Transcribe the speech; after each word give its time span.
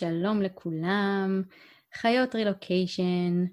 שלום 0.00 0.42
לכולם, 0.42 1.42
חיות 1.94 2.34
רילוקיישן. 2.34 3.44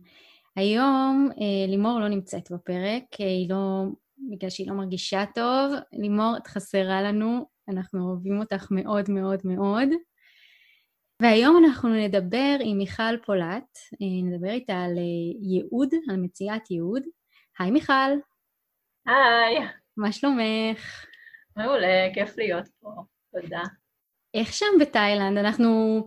היום 0.56 1.30
אה, 1.32 1.68
לימור 1.68 2.00
לא 2.00 2.08
נמצאת 2.08 2.52
בפרק, 2.52 3.04
היא 3.18 3.50
לא, 3.50 3.84
בגלל 4.32 4.50
שהיא 4.50 4.68
לא 4.70 4.76
מרגישה 4.76 5.24
טוב. 5.36 5.74
לימור, 5.94 6.38
את 6.38 6.48
חסרה 6.48 7.02
לנו, 7.02 7.46
אנחנו 7.70 8.10
אוהבים 8.10 8.40
אותך 8.40 8.68
מאוד 8.72 9.10
מאוד 9.10 9.40
מאוד. 9.44 9.90
והיום 11.22 11.64
אנחנו 11.66 11.90
נדבר 11.90 12.58
עם 12.64 12.78
מיכל 12.78 13.18
פולט, 13.26 13.78
אה, 14.02 14.24
נדבר 14.24 14.52
איתה 14.52 14.74
על 14.74 14.98
אה, 14.98 15.48
ייעוד, 15.50 15.90
על 16.10 16.18
מציאת 16.18 16.72
ייעוד. 16.72 17.04
היי 17.60 17.72
מיכל. 17.72 18.12
היי. 19.06 19.68
מה 19.98 20.12
שלומך? 20.12 21.06
מעולה, 21.58 22.10
כיף 22.14 22.38
להיות 22.38 22.68
פה, 22.80 22.90
תודה. 23.32 23.62
איך 24.34 24.54
שם 24.54 24.66
בתאילנד? 24.80 25.38
אנחנו... 25.38 26.02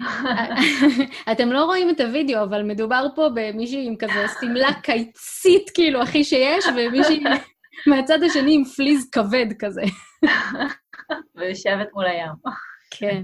אתם 1.32 1.52
לא 1.52 1.64
רואים 1.64 1.90
את 1.90 2.00
הוידאו, 2.00 2.42
אבל 2.44 2.62
מדובר 2.62 3.06
פה 3.14 3.28
במישהי 3.34 3.86
עם 3.86 3.96
כזה 3.96 4.26
שמלה 4.40 4.68
קיצית, 4.82 5.70
כאילו, 5.74 6.02
הכי 6.02 6.24
שיש, 6.24 6.64
ומישהי 6.76 7.22
מהצד 7.90 8.22
השני 8.22 8.54
עם 8.54 8.64
פליז 8.64 9.10
כבד 9.10 9.46
כזה. 9.58 9.82
ויושבת 11.36 11.88
מול 11.92 12.06
הים. 12.06 12.32
כן. 12.90 13.22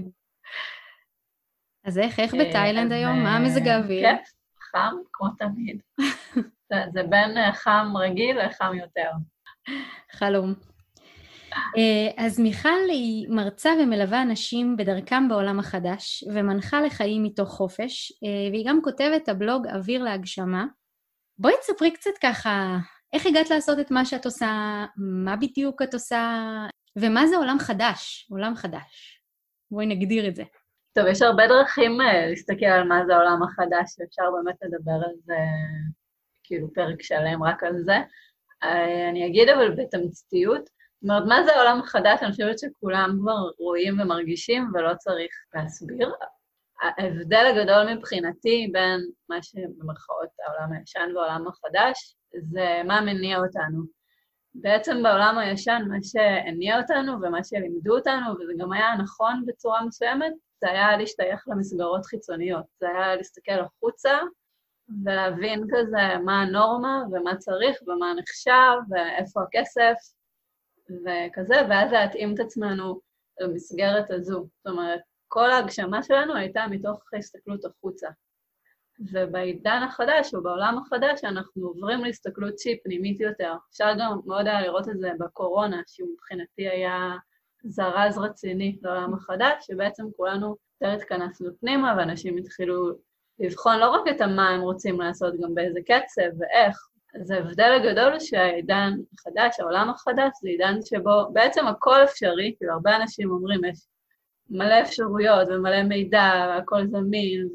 אז 1.85 1.97
איך, 1.97 2.19
איך 2.19 2.33
בתאילנד 2.33 2.91
היום? 2.91 3.23
מה 3.23 3.37
אה, 3.37 3.73
האוויר? 3.73 4.09
כיף, 4.09 4.29
חם, 4.71 4.95
כמו 5.13 5.27
תמיד. 5.37 5.81
זה 6.93 7.03
בין 7.09 7.37
אה, 7.37 7.53
חם 7.53 7.93
רגיל 7.95 8.41
לחם 8.45 8.71
יותר. 8.73 9.09
חלום. 10.11 10.70
אה, 11.53 12.25
אז 12.25 12.39
מיכל 12.39 12.89
היא 12.89 13.27
מרצה 13.29 13.71
ומלווה 13.79 14.21
אנשים 14.21 14.77
בדרכם 14.77 15.29
בעולם 15.29 15.59
החדש, 15.59 16.23
ומנחה 16.33 16.81
לחיים 16.81 17.23
מתוך 17.23 17.49
חופש, 17.49 18.11
אה, 18.23 18.51
והיא 18.51 18.65
גם 18.67 18.79
כותבת 18.83 19.29
הבלוג 19.29 19.67
אוויר 19.67 20.03
להגשמה. 20.03 20.65
בואי 21.37 21.53
תספרי 21.61 21.91
קצת 21.91 22.17
ככה, 22.21 22.77
איך 23.13 23.25
הגעת 23.25 23.49
לעשות 23.49 23.79
את 23.79 23.91
מה 23.91 24.05
שאת 24.05 24.25
עושה, 24.25 24.85
מה 24.97 25.35
בדיוק 25.35 25.81
את 25.81 25.93
עושה, 25.93 26.43
ומה 26.95 27.27
זה 27.27 27.37
עולם 27.37 27.59
חדש, 27.59 28.27
עולם 28.31 28.55
חדש. 28.55 29.21
בואי 29.71 29.85
נגדיר 29.85 30.27
את 30.27 30.35
זה. 30.35 30.43
טוב, 30.93 31.07
יש 31.07 31.21
הרבה 31.21 31.47
דרכים 31.47 32.01
uh, 32.01 32.29
להסתכל 32.29 32.65
על 32.65 32.83
מה 32.87 33.05
זה 33.05 33.15
העולם 33.15 33.43
החדש, 33.43 33.95
ואפשר 33.99 34.23
באמת 34.31 34.55
לדבר 34.61 35.05
על 35.05 35.15
זה, 35.25 35.37
כאילו 36.43 36.73
פרק 36.73 37.01
שלם 37.01 37.43
רק 37.43 37.63
על 37.63 37.77
זה. 37.83 37.97
אני 39.09 39.27
אגיד 39.27 39.49
אבל 39.49 39.75
בתמציתיות, 39.75 40.69
זאת 41.01 41.09
אומרת, 41.09 41.23
מה 41.27 41.43
זה 41.43 41.55
העולם 41.55 41.79
החדש? 41.79 42.19
אני 42.21 42.31
חושבת 42.31 42.59
שכולם 42.59 43.17
כבר 43.21 43.49
רואים 43.59 43.99
ומרגישים 43.99 44.71
ולא 44.73 44.93
צריך 44.93 45.31
להסביר. 45.53 46.11
ההבדל 46.81 47.45
הגדול 47.45 47.93
מבחינתי 47.93 48.69
בין 48.73 48.99
מה 49.29 49.43
שבמרכאות 49.43 50.29
העולם 50.45 50.73
הישן 50.73 51.09
והעולם 51.15 51.47
החדש, 51.47 52.15
זה 52.41 52.81
מה 52.85 53.01
מניע 53.01 53.37
אותנו. 53.37 53.83
בעצם 54.55 55.03
בעולם 55.03 55.37
הישן, 55.37 55.81
מה 55.87 55.97
שהניע 56.03 56.81
אותנו 56.81 57.13
ומה 57.21 57.43
שלימדו 57.43 57.97
אותנו, 57.97 58.31
וזה 58.31 58.53
גם 58.57 58.71
היה 58.71 58.95
נכון 58.95 59.43
בצורה 59.45 59.85
מסוימת, 59.85 60.33
זה 60.61 60.69
היה 60.69 60.97
להשתייך 60.97 61.43
למסגרות 61.47 62.05
חיצוניות. 62.05 62.65
זה 62.79 62.87
היה 62.89 63.15
להסתכל 63.15 63.59
החוצה 63.59 64.19
ולהבין 65.05 65.63
כזה 65.71 66.17
מה 66.25 66.41
הנורמה 66.41 67.03
ומה 67.11 67.37
צריך 67.37 67.77
ומה 67.87 68.13
נחשב 68.13 68.77
ואיפה 68.89 69.41
הכסף 69.43 69.93
וכזה, 71.01 71.55
ואז 71.69 71.91
להתאים 71.91 72.33
את 72.33 72.39
עצמנו 72.39 73.01
למסגרת 73.39 74.11
הזו. 74.11 74.47
זאת 74.57 74.73
אומרת, 74.73 74.99
כל 75.27 75.51
ההגשמה 75.51 76.03
שלנו 76.03 76.35
הייתה 76.35 76.65
מתוך 76.69 77.03
הסתכלות 77.17 77.65
החוצה. 77.65 78.07
ובעידן 79.11 79.81
החדש, 79.87 80.33
או 80.33 80.43
בעולם 80.43 80.77
החדש, 80.77 81.23
אנחנו 81.23 81.67
עוברים 81.67 82.03
להסתכלות 82.03 82.59
שהיא 82.59 82.77
פנימית 82.83 83.19
יותר. 83.19 83.53
אפשר 83.69 83.93
גם 83.99 84.19
מאוד 84.25 84.47
היה 84.47 84.61
לראות 84.61 84.89
את 84.89 84.99
זה 84.99 85.11
בקורונה, 85.19 85.81
שהוא 85.87 86.09
מבחינתי 86.13 86.69
היה 86.69 87.11
זרז 87.63 88.17
רציני 88.17 88.77
לעולם 88.81 89.13
החדש, 89.13 89.65
שבעצם 89.67 90.05
כולנו 90.17 90.55
יותר 90.81 90.93
התכנסנו 90.95 91.49
פנימה, 91.59 91.95
ואנשים 91.97 92.37
התחילו 92.37 92.91
לבחון 93.39 93.79
לא 93.79 93.89
רק 93.89 94.01
את 94.15 94.21
המה 94.21 94.49
הם 94.49 94.61
רוצים 94.61 95.01
לעשות, 95.01 95.33
גם 95.43 95.55
באיזה 95.55 95.79
קצב 95.81 96.39
ואיך, 96.39 96.87
אז 97.19 97.31
ההבדל 97.31 97.71
הגדול 97.71 98.11
הוא 98.11 98.19
שהעידן 98.19 98.93
החדש, 99.13 99.59
העולם 99.59 99.89
החדש, 99.89 100.31
זה 100.41 100.49
עידן 100.49 100.75
שבו 100.85 101.33
בעצם 101.33 101.67
הכל 101.67 102.03
אפשרי, 102.03 102.55
כאילו 102.57 102.73
הרבה 102.73 102.95
אנשים 102.95 103.31
אומרים, 103.31 103.65
יש 103.65 103.79
מלא 104.49 104.81
אפשרויות 104.81 105.47
ומלא 105.47 105.83
מידע, 105.83 106.47
והכל 106.49 106.87
זמין, 106.87 107.47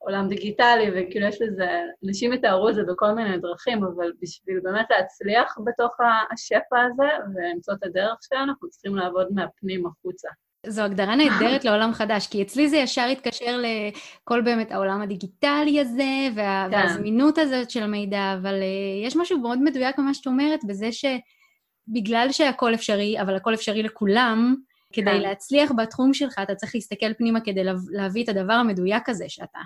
ועולם 0.00 0.28
דיגיטלי, 0.28 0.90
וכאילו 0.90 1.26
יש 1.26 1.42
לזה, 1.42 1.68
אנשים 2.06 2.32
יתארו 2.32 2.68
את 2.68 2.74
זה 2.74 2.82
בכל 2.84 3.12
מיני 3.12 3.38
דרכים, 3.38 3.84
אבל 3.84 4.12
בשביל 4.22 4.60
באמת 4.60 4.86
להצליח 4.90 5.58
בתוך 5.64 5.96
השפע 6.32 6.82
הזה 6.82 7.08
ולמצוא 7.34 7.74
את 7.74 7.84
הדרך 7.84 8.18
שלנו, 8.20 8.52
אנחנו 8.52 8.68
צריכים 8.68 8.96
לעבוד 8.96 9.28
מהפנים 9.34 9.86
החוצה. 9.86 10.28
זו 10.68 10.82
הגדרה 10.82 11.16
נהדרת 11.16 11.64
לעולם 11.64 11.92
חדש, 11.92 12.26
כי 12.26 12.42
אצלי 12.42 12.68
זה 12.68 12.76
ישר 12.76 13.06
התקשר 13.12 13.60
לכל 13.62 14.40
באמת 14.40 14.72
העולם 14.72 15.02
הדיגיטלי 15.02 15.80
הזה, 15.80 16.28
וה, 16.34 16.66
כן. 16.70 16.76
והזמינות 16.76 17.38
הזאת 17.38 17.70
של 17.70 17.82
המידע, 17.82 18.34
אבל 18.42 18.54
uh, 18.54 19.06
יש 19.06 19.16
משהו 19.16 19.38
מאוד 19.38 19.62
מדויק 19.62 19.98
במה 19.98 20.14
שאת 20.14 20.26
אומרת, 20.26 20.60
בזה 20.64 20.88
שבגלל 20.92 22.28
שהכל 22.32 22.74
אפשרי, 22.74 23.20
אבל 23.20 23.36
הכל 23.36 23.54
אפשרי 23.54 23.82
לכולם, 23.82 24.54
כדי 24.92 25.10
כן. 25.10 25.20
להצליח 25.20 25.72
בתחום 25.76 26.14
שלך, 26.14 26.38
אתה 26.42 26.54
צריך 26.54 26.74
להסתכל 26.74 27.14
פנימה 27.14 27.40
כדי 27.40 27.62
להביא 27.90 28.24
את 28.24 28.28
הדבר 28.28 28.52
המדויק 28.52 29.08
הזה 29.08 29.24
שאתה. 29.28 29.60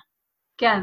כן. 0.58 0.80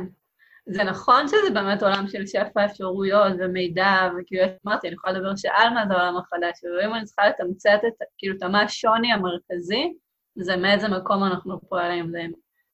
זה 0.72 0.84
נכון 0.84 1.28
שזה 1.28 1.50
באמת 1.53 1.84
עולם 1.84 2.07
של 2.07 2.25
שפע 2.25 2.66
אפשרויות 2.66 3.34
ומידע, 3.40 4.09
וכאילו, 4.19 4.44
אמרתי, 4.68 4.88
אני 4.88 4.96
יכולה 4.96 5.13
לדבר 5.13 5.36
שעה 5.36 5.69
מה 5.69 5.88
זה 5.88 5.94
העולם 5.94 6.18
החדש, 6.18 6.59
ואם 6.63 6.96
אני 6.96 7.06
צריכה 7.06 7.30
לתמצת 7.30 7.80
את, 7.88 7.94
כאילו, 8.18 8.36
את 8.38 8.44
מה 8.44 8.62
השוני 8.62 9.13
המרכזי, 9.13 9.94
זה 10.39 10.57
מאיזה 10.57 10.88
מקום 10.88 11.23
אנחנו 11.23 11.61
פועלים, 11.69 12.11
זה 12.11 12.22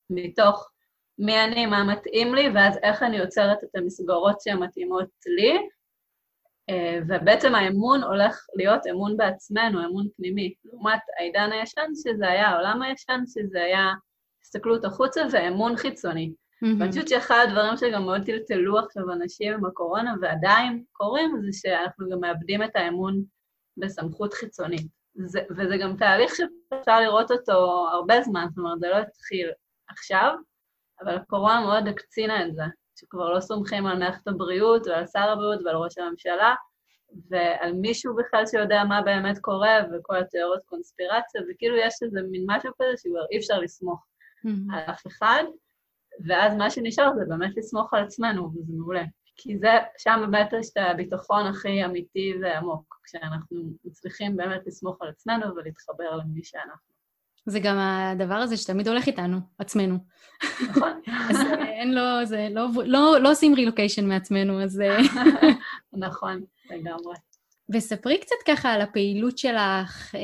מתוך 0.09 0.71
מי 1.19 1.43
אני, 1.43 1.65
מה 1.65 1.83
מתאים 1.83 2.35
לי, 2.35 2.49
ואז 2.55 2.79
איך 2.83 3.03
אני 3.03 3.17
יוצרת 3.17 3.63
את 3.63 3.75
המסגרות 3.75 4.41
שמתאימות 4.41 5.09
לי, 5.25 5.57
אה, 6.69 6.99
ובעצם 7.07 7.55
האמון 7.55 8.03
הולך 8.03 8.45
להיות 8.55 8.87
אמון 8.91 9.17
בעצמנו, 9.17 9.85
אמון 9.85 10.07
פנימי, 10.17 10.53
לעומת 10.65 10.99
העידן 11.19 11.51
הישן, 11.51 11.91
שזה 12.03 12.27
היה 12.27 12.47
העולם 12.47 12.81
הישן, 12.81 13.23
שזה 13.27 13.61
היה 13.63 13.93
הסתכלות 14.43 14.85
החוצה 14.85 15.21
ואמון 15.31 15.77
חיצוני. 15.77 16.33
Mm-hmm. 16.33 16.67
ואני 16.79 16.89
חושבת 16.89 17.07
שאחד 17.07 17.45
הדברים 17.47 17.77
שגם 17.77 18.03
מאוד 18.05 18.25
טלטלו 18.25 18.79
עכשיו 18.79 19.11
אנשים 19.11 19.53
עם 19.53 19.65
הקורונה, 19.65 20.15
ועדיין 20.21 20.83
קורים, 20.91 21.31
זה 21.41 21.59
שאנחנו 21.59 22.09
גם 22.09 22.19
מאבדים 22.19 22.63
את 22.63 22.75
האמון 22.75 23.23
בסמכות 23.77 24.33
חיצונית. 24.33 24.87
זה, 25.15 25.39
וזה 25.49 25.77
גם 25.77 25.97
תהליך 25.97 26.33
שאפשר 26.35 26.99
לראות 26.99 27.31
אותו 27.31 27.87
הרבה 27.91 28.21
זמן, 28.21 28.45
זאת 28.49 28.57
אומרת, 28.57 28.79
זה 28.79 28.87
לא 28.87 28.97
התחיל 28.97 29.51
עכשיו, 29.89 30.33
אבל 31.01 31.15
הקורונה 31.15 31.61
מאוד 31.61 31.87
הקצינה 31.87 32.45
את 32.45 32.55
זה, 32.55 32.63
שכבר 32.95 33.29
לא 33.29 33.39
סומכים 33.39 33.85
על 33.85 33.99
מערכת 33.99 34.27
הבריאות 34.27 34.87
ועל 34.87 35.07
שר 35.07 35.29
הבריאות 35.29 35.59
ועל 35.65 35.75
ראש 35.75 35.97
הממשלה, 35.97 36.55
ועל 37.29 37.73
מישהו 37.73 38.15
בכלל 38.15 38.45
שיודע 38.45 38.83
מה 38.83 39.01
באמת 39.01 39.39
קורה, 39.39 39.79
וכל 39.93 40.17
התיאוריות 40.17 40.63
קונספירציה, 40.65 41.41
וכאילו 41.49 41.77
יש 41.77 41.93
איזה 42.03 42.21
מין 42.31 42.43
משהו 42.47 42.71
כזה 42.81 42.97
שכבר 42.97 43.25
אי 43.31 43.37
אפשר 43.37 43.59
לסמוך 43.59 43.99
mm-hmm. 44.45 44.75
על 44.75 44.79
אף 44.79 45.07
אחד, 45.07 45.43
ואז 46.27 46.53
מה 46.57 46.69
שנשאר 46.69 47.09
זה 47.15 47.25
באמת 47.27 47.57
לסמוך 47.57 47.93
על 47.93 48.03
עצמנו, 48.03 48.49
וזה 48.55 48.73
מעולה. 48.77 49.03
כי 49.35 49.57
זה, 49.57 49.69
שם 49.97 50.21
באמת 50.31 50.53
יש 50.59 50.69
את 50.71 50.77
הביטחון 50.77 51.47
הכי 51.47 51.85
אמיתי 51.85 52.33
ועמוק, 52.41 52.99
כשאנחנו 53.03 53.61
מצליחים 53.85 54.37
באמת 54.37 54.61
לסמוך 54.65 55.01
על 55.01 55.09
עצמנו 55.09 55.55
ולהתחבר 55.55 56.15
למי 56.15 56.43
שאנחנו. 56.43 56.95
זה 57.45 57.59
גם 57.59 57.77
הדבר 57.77 58.35
הזה 58.35 58.57
שתמיד 58.57 58.87
הולך 58.87 59.07
איתנו, 59.07 59.37
עצמנו. 59.59 59.97
נכון. 60.69 61.01
אז 61.29 61.37
אין 61.61 61.95
לו, 61.95 62.25
זה 62.25 62.47
לא, 62.51 62.67
לא, 62.85 63.17
לא 63.21 63.31
עושים 63.31 63.55
רילוקיישן 63.55 64.07
מעצמנו, 64.07 64.63
אז... 64.63 64.81
נכון, 65.93 66.43
לגמרי. 66.71 67.15
וספרי 67.69 68.17
קצת 68.17 68.35
ככה 68.47 68.71
על 68.71 68.81
הפעילות 68.81 69.37
שלך. 69.37 70.15
אה, 70.15 70.21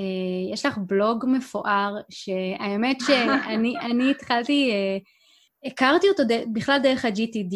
יש 0.54 0.66
לך 0.66 0.78
בלוג 0.78 1.26
מפואר, 1.28 1.96
שהאמת 2.10 2.98
שאני 3.02 4.12
התחלתי... 4.12 4.72
אה, 5.66 5.70
הכרתי 5.70 6.10
אותו 6.10 6.24
ד... 6.24 6.54
בכלל 6.54 6.80
דרך 6.84 7.06
ה-GTD, 7.06 7.56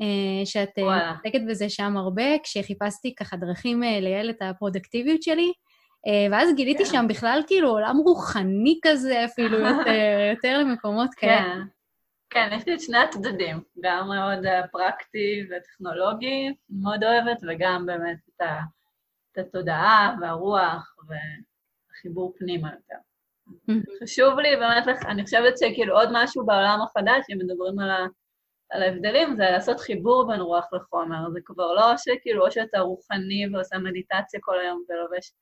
אה, 0.00 0.46
שאת 0.46 0.78
אה, 0.78 1.12
מתעסקת 1.12 1.40
בזה 1.48 1.68
שם 1.68 1.96
הרבה, 1.96 2.38
כשחיפשתי 2.42 3.14
ככה 3.14 3.36
דרכים 3.36 3.84
אה, 3.84 4.00
לייעל 4.00 4.30
את 4.30 4.42
הפרודקטיביות 4.42 5.22
שלי, 5.22 5.52
ואז 6.30 6.54
גיליתי 6.56 6.84
כן. 6.84 6.90
שם 6.90 7.06
בכלל 7.08 7.40
כאילו 7.46 7.70
עולם 7.70 7.96
רוחני 7.96 8.78
כזה, 8.82 9.24
אפילו 9.24 9.58
יותר, 9.68 9.90
יותר 10.30 10.58
למקומות 10.58 11.10
כן. 11.16 11.26
כאלה. 11.26 11.54
כן, 12.30 12.48
יש 12.52 12.66
לי 12.66 12.74
את 12.74 12.80
שני 12.80 12.98
הצדדים, 12.98 13.60
גם 13.80 14.08
מאוד 14.08 14.38
פרקטי 14.72 15.46
וטכנולוגי, 15.50 16.54
מאוד 16.70 17.04
אוהבת, 17.04 17.40
וגם 17.48 17.86
באמת 17.86 18.18
את, 18.28 18.40
ה, 18.40 18.60
את 19.32 19.38
התודעה 19.38 20.16
והרוח 20.20 20.96
והחיבור 21.08 22.34
פנימה 22.38 22.68
יותר. 22.68 23.09
חשוב 24.02 24.38
לי 24.38 24.56
באמת, 24.56 24.88
אני 25.06 25.24
חושבת 25.24 25.58
שכאילו 25.58 26.00
עוד 26.00 26.08
משהו 26.12 26.46
בעולם 26.46 26.78
החדש, 26.82 27.24
אם 27.32 27.38
מדברים 27.38 27.78
על, 27.78 27.90
ה, 27.90 28.06
על 28.70 28.82
ההבדלים, 28.82 29.36
זה 29.36 29.42
לעשות 29.42 29.80
חיבור 29.80 30.28
בין 30.28 30.40
רוח 30.40 30.66
לחומר. 30.72 31.30
זה 31.32 31.40
כבר 31.44 31.74
לא 31.74 31.96
שכאילו, 31.96 32.46
או 32.46 32.50
שאתה 32.50 32.78
רוחני 32.80 33.46
ועושה 33.52 33.78
מדיטציה 33.78 34.40
כל 34.42 34.60
היום 34.60 34.84
ולובש 34.88 35.32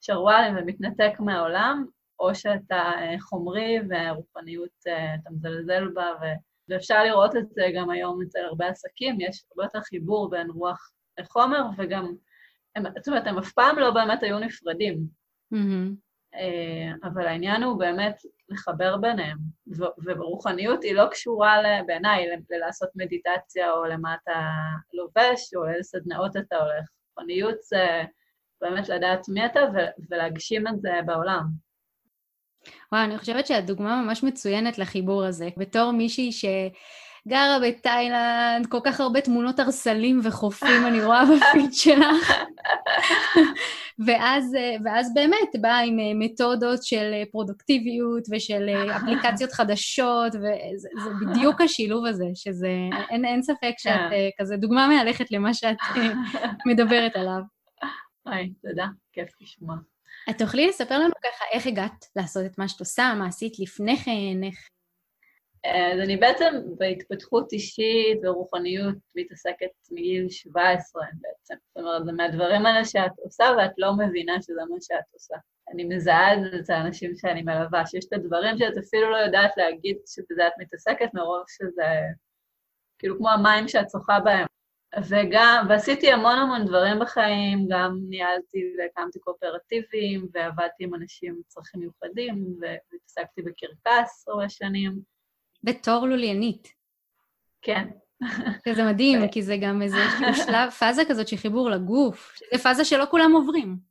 שרוואלים 0.00 0.54
ומתנתק 0.56 1.20
מהעולם, 1.20 1.84
או 2.20 2.34
שאתה 2.34 2.76
אה, 2.76 3.16
חומרי 3.20 3.78
והרוחניות, 3.88 4.86
אה, 4.86 5.14
אתה 5.14 5.30
מזלזל 5.30 5.88
בה, 5.88 6.12
ו... 6.20 6.24
ואפשר 6.68 7.04
לראות 7.04 7.36
את 7.36 7.48
זה 7.50 7.62
גם 7.76 7.90
היום 7.90 8.22
אצל 8.22 8.38
הרבה 8.38 8.66
עסקים, 8.66 9.20
יש 9.20 9.44
הרבה 9.50 9.64
יותר 9.64 9.80
חיבור 9.80 10.30
בין 10.30 10.50
רוח 10.50 10.92
לחומר, 11.18 11.62
וגם, 11.78 12.14
הם, 12.76 12.82
זאת 12.98 13.08
אומרת, 13.08 13.26
הם 13.26 13.38
אף 13.38 13.52
פעם 13.52 13.78
לא 13.78 13.90
באמת 13.90 14.22
היו 14.22 14.38
נפרדים. 14.38 15.06
Mm-hmm. 15.54 16.07
אבל 17.04 17.26
העניין 17.26 17.62
הוא 17.62 17.78
באמת 17.78 18.22
לחבר 18.48 18.96
ביניהם, 18.96 19.38
ורוחניות 20.04 20.82
היא 20.82 20.94
לא 20.94 21.06
קשורה 21.10 21.56
בעיניי 21.86 22.26
ללעשות 22.50 22.88
מדיטציה 22.96 23.72
או 23.72 23.84
למה 23.84 24.14
אתה 24.22 24.40
לובש 24.94 25.54
או 25.56 25.64
לאיזה 25.64 25.82
סדנאות 25.82 26.36
אתה 26.36 26.56
הולך. 26.56 26.88
רוחניות 27.16 27.62
זה 27.62 28.02
באמת 28.60 28.88
לדעת 28.88 29.28
מי 29.28 29.46
אתה 29.46 29.60
ולהגשים 30.10 30.68
את 30.68 30.80
זה 30.80 30.90
בעולם. 31.06 31.44
וואו, 32.92 33.04
אני 33.04 33.18
חושבת 33.18 33.46
שהדוגמה 33.46 34.02
ממש 34.02 34.22
מצוינת 34.24 34.78
לחיבור 34.78 35.24
הזה. 35.24 35.48
בתור 35.56 35.92
מישהי 35.92 36.32
שגרה 37.28 37.58
בתאילנד, 37.62 38.66
כל 38.66 38.78
כך 38.84 39.00
הרבה 39.00 39.20
תמונות 39.20 39.60
ארסלים 39.60 40.20
וחופים 40.22 40.86
אני 40.86 41.04
רואה 41.04 41.22
בפיד 41.24 41.74
שלך. 41.74 42.32
ואז, 44.06 44.56
ואז 44.84 45.14
באמת 45.14 45.48
באה 45.60 45.78
עם 45.78 45.96
מתודות 46.18 46.82
של 46.82 47.12
פרודוקטיביות 47.32 48.24
ושל 48.30 48.68
אפליקציות 48.96 49.52
חדשות, 49.52 50.34
וזה 50.34 50.88
בדיוק 51.20 51.60
השילוב 51.60 52.06
הזה, 52.06 52.26
שזה, 52.34 52.68
אין, 53.10 53.24
אין 53.24 53.42
ספק 53.42 53.72
שאת 53.78 53.92
כן. 54.10 54.28
כזה 54.38 54.56
דוגמה 54.56 54.88
מהלכת 54.88 55.30
למה 55.30 55.54
שאת 55.54 55.76
מדברת 56.66 57.16
עליו. 57.16 57.40
היי, 58.26 58.52
תודה, 58.68 58.86
כיף 59.12 59.28
לשמוע. 59.40 59.76
את 60.30 60.38
תוכלי 60.38 60.66
לספר 60.66 60.98
לנו 60.98 61.12
ככה 61.24 61.44
איך 61.52 61.66
הגעת 61.66 62.04
לעשות 62.16 62.46
את 62.46 62.58
מה 62.58 62.68
שאת 62.68 62.80
עושה, 62.80 63.14
מה 63.18 63.26
עשית 63.26 63.58
לפני 63.58 63.96
כן, 63.96 64.44
איך... 64.44 64.68
אז 65.64 66.00
אני 66.00 66.16
בעצם 66.16 66.54
בהתפתחות 66.78 67.52
אישית 67.52 68.18
ורוחניות 68.24 68.94
מתעסקת 69.16 69.70
מגיל 69.90 70.28
17 70.28 71.02
בעצם. 71.20 71.54
זאת 71.68 71.84
אומרת, 71.84 72.04
זה 72.04 72.12
מהדברים 72.12 72.66
האלה 72.66 72.84
שאת 72.84 73.12
עושה 73.16 73.44
ואת 73.58 73.72
לא 73.78 73.92
מבינה 73.96 74.42
שזה 74.42 74.60
מה 74.70 74.76
שאת 74.80 75.04
עושה. 75.12 75.36
אני 75.72 75.84
מזהה 75.84 76.34
את 76.34 76.64
זה 76.64 76.76
האנשים 76.76 77.14
שאני 77.16 77.42
מלווה, 77.42 77.86
שיש 77.86 78.04
את 78.04 78.12
הדברים 78.12 78.58
שאת 78.58 78.76
אפילו 78.78 79.10
לא 79.10 79.16
יודעת 79.16 79.50
להגיד 79.56 79.96
שבזה 80.06 80.46
את 80.46 80.52
מתעסקת 80.58 81.14
מרוב 81.14 81.44
שזה 81.48 82.00
כאילו 82.98 83.18
כמו 83.18 83.30
המים 83.30 83.68
שאת 83.68 83.90
שוחה 83.90 84.20
בהם. 84.20 84.46
וגם, 85.08 85.66
ועשיתי 85.68 86.12
המון 86.12 86.38
המון 86.38 86.66
דברים 86.66 86.98
בחיים, 86.98 87.66
גם 87.70 87.98
ניהלתי 88.08 88.74
והקמתי 88.78 89.18
קואופרטיבים, 89.18 90.28
ועבדתי 90.34 90.84
עם 90.84 90.94
אנשים 90.94 91.34
עם 91.34 91.40
צרכים 91.46 91.80
מיוחדים, 91.80 92.56
והתעסקתי 92.60 93.42
בקרקס 93.42 94.28
הרבה 94.28 94.48
שנים. 94.48 95.17
בתור 95.62 96.06
לוליינית. 96.06 96.68
כן. 97.62 97.88
זה 98.74 98.84
מדהים, 98.84 99.18
כי 99.32 99.42
זה 99.42 99.56
גם 99.60 99.82
איזה 99.82 99.98
שלב, 100.34 100.70
פאזה 100.70 101.02
כזאת 101.08 101.28
של 101.28 101.36
חיבור 101.36 101.70
לגוף, 101.70 102.38
זה 102.52 102.58
פאזה 102.58 102.84
שלא 102.84 103.04
כולם 103.10 103.32
עוברים. 103.34 103.88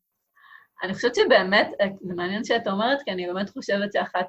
אני 0.83 0.93
חושבת 0.93 1.15
שבאמת, 1.15 1.71
זה 2.01 2.13
מעניין 2.15 2.43
שאת 2.43 2.67
אומרת, 2.67 3.01
כי 3.05 3.11
אני 3.11 3.27
באמת 3.27 3.49
חושבת 3.49 3.93
שאחת 3.93 4.27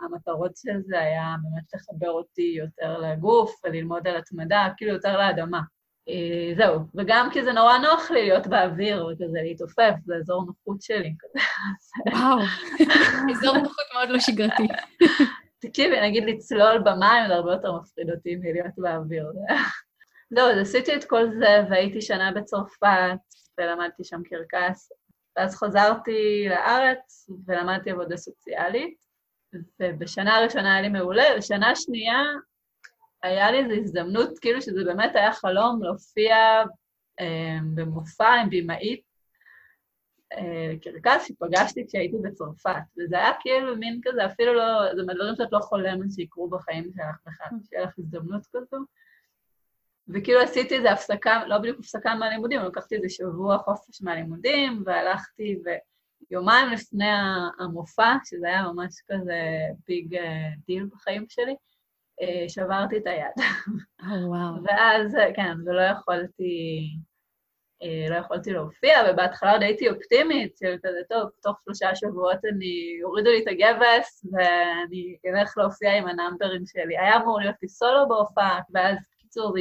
המטרות 0.00 0.56
של 0.56 0.80
זה 0.86 1.00
היה 1.00 1.34
באמת 1.42 1.64
לחבר 1.74 2.10
אותי 2.10 2.54
יותר 2.58 2.98
לגוף 2.98 3.60
וללמוד 3.64 4.08
על 4.08 4.16
התמדה, 4.16 4.68
כאילו 4.76 4.92
יותר 4.92 5.18
לאדמה. 5.18 5.60
אה, 6.08 6.54
זהו, 6.56 6.80
וגם 6.94 7.28
כי 7.32 7.44
זה 7.44 7.52
נורא 7.52 7.78
נוח 7.78 8.10
לי 8.10 8.22
להיות 8.22 8.46
באוויר 8.46 9.06
וכזה 9.06 9.38
להתעופף, 9.42 9.94
זה 10.04 10.14
אזור 10.16 10.44
נוחות 10.46 10.82
שלי 10.82 11.14
כזה. 11.18 11.44
וואו, 12.16 12.38
אזור 13.32 13.58
נוחות 13.58 13.86
מאוד 13.94 14.08
לא 14.08 14.20
שגרתי. 14.20 14.66
תקשיבי, 15.60 16.00
נגיד 16.00 16.24
לצלול 16.24 16.78
במים 16.78 17.28
זה 17.28 17.34
הרבה 17.34 17.52
יותר 17.52 17.72
מפחיד 17.72 18.10
אותי 18.10 18.36
מלהיות 18.36 18.74
באוויר. 18.76 19.32
לא, 20.30 20.52
אז 20.52 20.58
עשיתי 20.58 20.96
את 20.96 21.04
כל 21.04 21.24
זה 21.38 21.62
והייתי 21.70 22.02
שנה 22.02 22.32
בצרפת 22.32 23.18
ולמדתי 23.58 24.04
שם 24.04 24.22
קרקס, 24.22 24.92
ואז 25.36 25.56
חזרתי 25.56 26.46
לארץ 26.48 27.30
ולמדתי 27.46 27.90
עבודה 27.90 28.16
סוציאלית, 28.16 28.98
ובשנה 29.80 30.36
הראשונה 30.36 30.72
היה 30.72 30.82
לי 30.82 30.88
מעולה, 30.88 31.24
בשנה 31.36 31.70
השנייה 31.70 32.22
היה 33.22 33.50
לי 33.50 33.58
איזו 33.58 33.74
הזדמנות, 33.74 34.38
כאילו 34.38 34.62
שזה 34.62 34.84
באמת 34.84 35.16
היה 35.16 35.32
חלום 35.32 35.82
להופיע 35.82 36.36
אה, 37.20 37.58
במופע 37.74 38.28
עם 38.28 38.48
במאית 38.50 39.07
אה, 40.32 40.72
קרקס 40.82 41.26
שפגשתי 41.28 41.86
כשהייתי 41.86 42.16
בצרפת, 42.22 42.82
וזה 42.98 43.16
היה 43.16 43.32
כאילו 43.40 43.76
מין 43.76 44.00
כזה, 44.04 44.26
אפילו 44.26 44.54
לא, 44.54 44.94
זה 44.96 45.02
מהדברים 45.02 45.34
שאת 45.36 45.52
לא 45.52 45.58
חולמת 45.58 46.12
שיקרו 46.14 46.48
בחיים 46.48 46.84
שלך 46.84 47.16
בכלל, 47.26 47.58
שיהיה 47.68 47.84
לך 47.84 47.98
הזדמנות 47.98 48.46
כזו. 48.52 48.76
וכאילו 50.08 50.40
עשיתי 50.40 50.76
איזו 50.76 50.88
הפסקה, 50.88 51.46
לא 51.46 51.58
בדיוק 51.58 51.78
הפסקה 51.78 52.14
מהלימודים, 52.14 52.60
לקחתי 52.60 52.96
איזה 52.96 53.08
שבוע 53.08 53.58
חופש 53.58 54.02
מהלימודים, 54.02 54.82
והלכתי, 54.86 55.58
ויומיים 56.30 56.68
לפני 56.72 57.10
המופע, 57.58 58.14
שזה 58.24 58.46
היה 58.46 58.62
ממש 58.62 59.02
כזה 59.06 59.42
big 59.86 60.16
deal 60.66 60.82
אה, 60.82 60.88
בחיים 60.92 61.24
שלי, 61.28 61.56
אה, 62.22 62.48
שברתי 62.48 62.96
את 62.96 63.06
היד. 63.06 63.46
או, 64.10 64.28
וואו. 64.28 64.64
ואז, 64.64 65.16
כן, 65.36 65.56
ולא 65.66 65.82
יכולתי, 65.82 66.80
לא 68.10 68.16
יכולתי 68.16 68.52
להופיע, 68.52 68.98
ובהתחלה 69.10 69.52
עוד 69.52 69.62
הייתי 69.62 69.88
אופטימית, 69.88 70.56
של 70.56 70.76
כזה, 70.82 70.98
טוב, 71.08 71.30
תוך 71.42 71.56
שלושה 71.64 71.94
שבועות 71.94 72.44
אני, 72.44 72.98
יורידו 73.00 73.30
לי 73.30 73.42
את 73.42 73.48
הגבס, 73.48 74.26
ואני 74.32 75.16
אלך 75.26 75.58
להופיע 75.58 75.96
עם 75.96 76.08
הנאמברים 76.08 76.66
שלי. 76.66 76.98
היה 76.98 77.16
אמור 77.16 77.40
להיות 77.40 77.56
לי 77.62 77.68
סולו 77.68 78.08
בהופעה, 78.08 78.60
ואז, 78.74 78.96
בקיצור, 79.14 79.52
זה, 79.52 79.60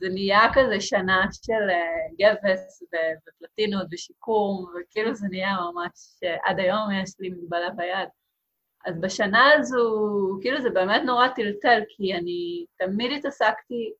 זה 0.00 0.08
נהיה 0.08 0.42
כזה 0.54 0.80
שנה 0.80 1.26
של 1.32 1.70
אה, 1.70 2.06
גבס 2.20 2.82
ופלטינות 2.82 3.86
ושיקום, 3.92 4.66
וכאילו 4.74 5.14
זה 5.14 5.26
נהיה 5.30 5.56
ממש, 5.72 6.20
עד 6.44 6.58
היום 6.58 6.90
יש 7.02 7.10
לי 7.20 7.28
מגבלה 7.30 7.70
ביד. 7.70 8.08
אז 8.86 9.00
בשנה 9.00 9.52
הזו, 9.54 10.38
כאילו 10.40 10.60
זה 10.60 10.70
באמת 10.70 11.02
נורא 11.06 11.28
טלטל, 11.28 11.80
כי 11.88 12.14
אני 12.14 12.64
תמיד 12.78 13.12
התעסקתי 13.12 13.92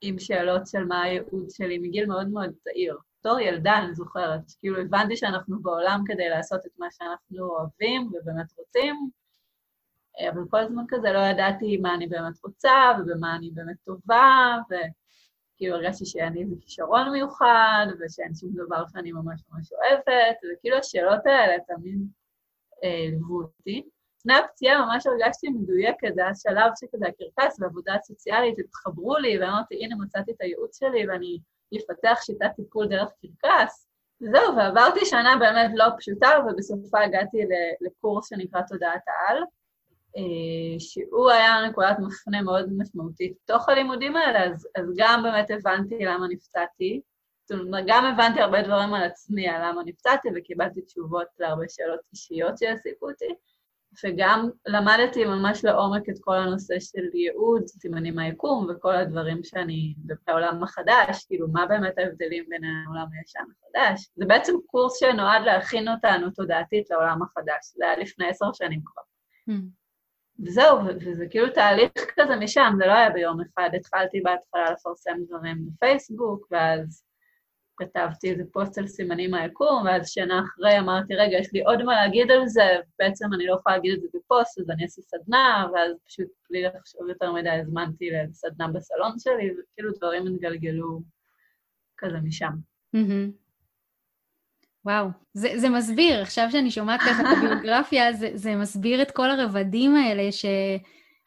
עם 0.00 0.18
שאלות 0.18 0.66
של 0.66 0.84
מה 0.84 1.02
הייעוד 1.02 1.50
שלי 1.50 1.78
מגיל 1.78 2.06
מאוד 2.06 2.28
מאוד 2.28 2.50
צעיר. 2.64 2.98
בתור 3.20 3.40
ילדה, 3.40 3.78
אני 3.78 3.94
זוכרת, 3.94 4.40
כאילו 4.58 4.80
הבנתי 4.80 5.16
שאנחנו 5.16 5.62
בעולם 5.62 6.00
כדי 6.06 6.28
לעשות 6.28 6.66
את 6.66 6.70
מה 6.78 6.86
שאנחנו 6.90 7.46
אוהבים 7.46 8.06
ובאמת 8.06 8.46
רוצים, 8.58 9.10
אבל 10.28 10.40
כל 10.50 10.58
הזמן 10.58 10.82
כזה 10.88 11.12
לא 11.12 11.18
ידעתי 11.18 11.76
מה 11.76 11.94
אני 11.94 12.06
באמת 12.06 12.44
רוצה 12.44 12.72
ובמה 12.98 13.36
אני 13.36 13.50
באמת 13.50 13.76
טובה, 13.84 14.56
וכאילו 14.66 15.74
הרגשתי 15.74 16.06
שאני 16.06 16.42
איזה 16.42 16.54
כישרון 16.60 17.12
מיוחד, 17.12 17.86
ושאין 18.00 18.34
שום 18.34 18.50
דבר 18.54 18.84
שאני 18.92 19.12
ממש 19.12 19.42
ממש 19.50 19.72
אוהבת, 19.72 20.36
וכאילו 20.52 20.76
השאלות 20.76 21.26
האלה 21.26 21.56
תמיד 21.66 22.00
אה, 22.84 23.06
ליוו 23.10 23.42
אותי. 23.42 23.88
לפני 24.20 24.34
הפציעה 24.34 24.86
ממש 24.86 25.06
הרגשתי 25.06 25.48
מדויקת, 25.48 26.14
זה 26.14 26.22
היה 26.22 26.34
שלב 26.34 26.70
שכזה 26.80 27.06
הקרקס 27.06 27.60
ועבודה 27.60 27.94
סוציאלית 28.02 28.58
התחברו 28.58 29.16
לי, 29.16 29.38
ואמרתי, 29.38 29.84
הנה 29.84 29.96
מצאתי 29.96 30.32
את 30.32 30.36
הייעוץ 30.40 30.78
שלי 30.78 31.08
ואני 31.08 31.38
אפתח 31.76 32.18
שיטת 32.22 32.50
טיפול 32.56 32.88
דרך 32.88 33.08
קרקס. 33.20 33.86
וזהו, 34.22 34.56
ועברתי 34.56 35.00
שנה 35.04 35.36
באמת 35.40 35.70
לא 35.74 35.84
פשוטה, 35.98 36.28
ובסופה 36.46 37.00
הגעתי 37.00 37.38
לקורס 37.80 38.28
שנקרא 38.28 38.60
תודעת 38.68 39.02
העל, 39.06 39.42
אה, 40.16 40.80
שהוא 40.80 41.30
היה 41.30 41.68
נקודת 41.68 41.96
מפנה 41.98 42.42
מאוד 42.42 42.68
משמעותית 42.76 43.36
בתוך 43.44 43.68
הלימודים 43.68 44.16
האלה, 44.16 44.44
אז, 44.44 44.68
אז 44.76 44.84
גם 44.96 45.22
באמת 45.22 45.50
הבנתי 45.50 46.04
למה 46.04 46.28
נפצעתי, 46.28 47.00
זאת 47.44 47.60
אומרת, 47.60 47.84
גם 47.86 48.04
הבנתי 48.04 48.40
הרבה 48.40 48.62
דברים 48.62 48.94
על 48.94 49.02
עצמי, 49.02 49.48
על 49.48 49.68
למה 49.68 49.82
נפצעתי, 49.84 50.28
וקיבלתי 50.36 50.82
תשובות 50.82 51.26
להרבה 51.38 51.64
שאלות 51.68 52.00
אישיות 52.12 52.58
שהעסיקו 52.58 53.10
אותי. 53.10 53.34
וגם 54.04 54.50
למדתי 54.66 55.24
ממש 55.24 55.64
לעומק 55.64 56.08
את 56.08 56.14
כל 56.20 56.36
הנושא 56.36 56.74
של 56.80 57.04
ייעוד, 57.14 57.66
סימנים 57.66 58.14
מהיקום 58.14 58.66
וכל 58.70 58.94
הדברים 58.94 59.44
שאני, 59.44 59.94
בעולם 60.26 60.62
החדש, 60.62 61.24
כאילו, 61.26 61.48
מה 61.48 61.66
באמת 61.66 61.98
ההבדלים 61.98 62.44
בין 62.48 62.62
העולם 62.64 63.06
הישן 63.18 63.44
לחדש. 63.50 64.10
זה 64.16 64.26
בעצם 64.26 64.54
קורס 64.66 65.00
שנועד 65.00 65.42
להכין 65.42 65.88
אותנו 65.88 66.30
תודעתית 66.30 66.90
לעולם 66.90 67.22
החדש, 67.22 67.72
זה 67.76 67.84
היה 67.84 67.96
לפני 67.96 68.28
עשר 68.28 68.52
שנים 68.52 68.80
כבר. 68.84 69.02
Mm. 69.50 69.80
וזהו, 70.46 70.78
וזה 71.00 71.26
כאילו 71.30 71.50
תהליך 71.50 71.90
כזה 72.16 72.36
משם, 72.36 72.72
זה 72.78 72.86
לא 72.86 72.92
היה 72.92 73.10
ביום 73.10 73.38
אחד. 73.40 73.70
התחלתי 73.76 74.20
בהתחלה 74.20 74.70
לפרסם 74.70 75.16
דברים 75.28 75.56
בפייסבוק, 75.66 76.46
ואז 76.50 77.04
כתבתי 77.80 78.30
איזה 78.30 78.42
פוסט 78.52 78.78
על 78.78 78.86
סימנים 78.86 79.30
מהיקום, 79.30 79.82
ואז 79.86 80.10
שנה 80.10 80.42
אחרי 80.44 80.78
אמרתי, 80.78 81.14
רגע, 81.14 81.38
יש 81.38 81.52
לי 81.52 81.60
עוד 81.64 81.82
מה 81.82 81.94
להגיד 81.94 82.30
על 82.30 82.46
זה, 82.46 82.62
בעצם 82.98 83.26
אני 83.34 83.46
לא 83.46 83.54
יכולה 83.54 83.76
להגיד 83.76 83.92
את 83.92 84.00
זה 84.00 84.08
בפוסט, 84.14 84.58
אז 84.58 84.70
אני 84.70 84.82
אעשה 84.82 85.02
סדנה, 85.02 85.66
ואז 85.74 85.96
פשוט 86.06 86.26
בלי 86.50 86.62
לחשוב 86.62 87.08
יותר 87.08 87.32
מדי 87.32 87.50
הזמנתי 87.50 88.10
לסדנה 88.10 88.68
בסלון 88.68 89.18
שלי, 89.18 89.50
וכאילו 89.50 89.92
דברים 89.96 90.26
התגלגלו 90.26 91.00
כזה 91.98 92.16
משם. 92.22 92.52
וואו, 94.84 95.08
זה, 95.34 95.48
זה 95.56 95.68
מסביר, 95.68 96.22
עכשיו 96.22 96.48
שאני 96.50 96.70
שומעת 96.70 97.00
ככה 97.00 97.22
את 97.22 97.26
הביוגרפיה, 97.36 98.12
זה, 98.12 98.30
זה 98.34 98.56
מסביר 98.56 99.02
את 99.02 99.10
כל 99.10 99.30
הרבדים 99.30 99.96
האלה 99.96 100.32
ש, 100.32 100.44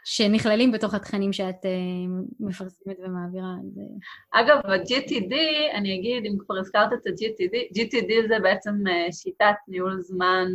שנכללים 0.05 0.71
בתוך 0.71 0.93
התכנים 0.93 1.33
שאת 1.33 1.65
uh, 1.65 2.25
מפרסמת 2.39 2.95
ומעבירה. 2.99 3.55
אגב, 4.31 4.57
ב-GTD, 4.57 5.35
אני 5.73 5.99
אגיד, 5.99 6.25
אם 6.25 6.37
כבר 6.39 6.57
הזכרת 6.57 6.93
את 6.93 7.07
ה-GTD, 7.07 7.77
GTD 7.77 8.27
זה 8.27 8.39
בעצם 8.39 8.71
uh, 8.71 9.11
שיטת 9.11 9.55
ניהול 9.67 10.01
זמן, 10.01 10.47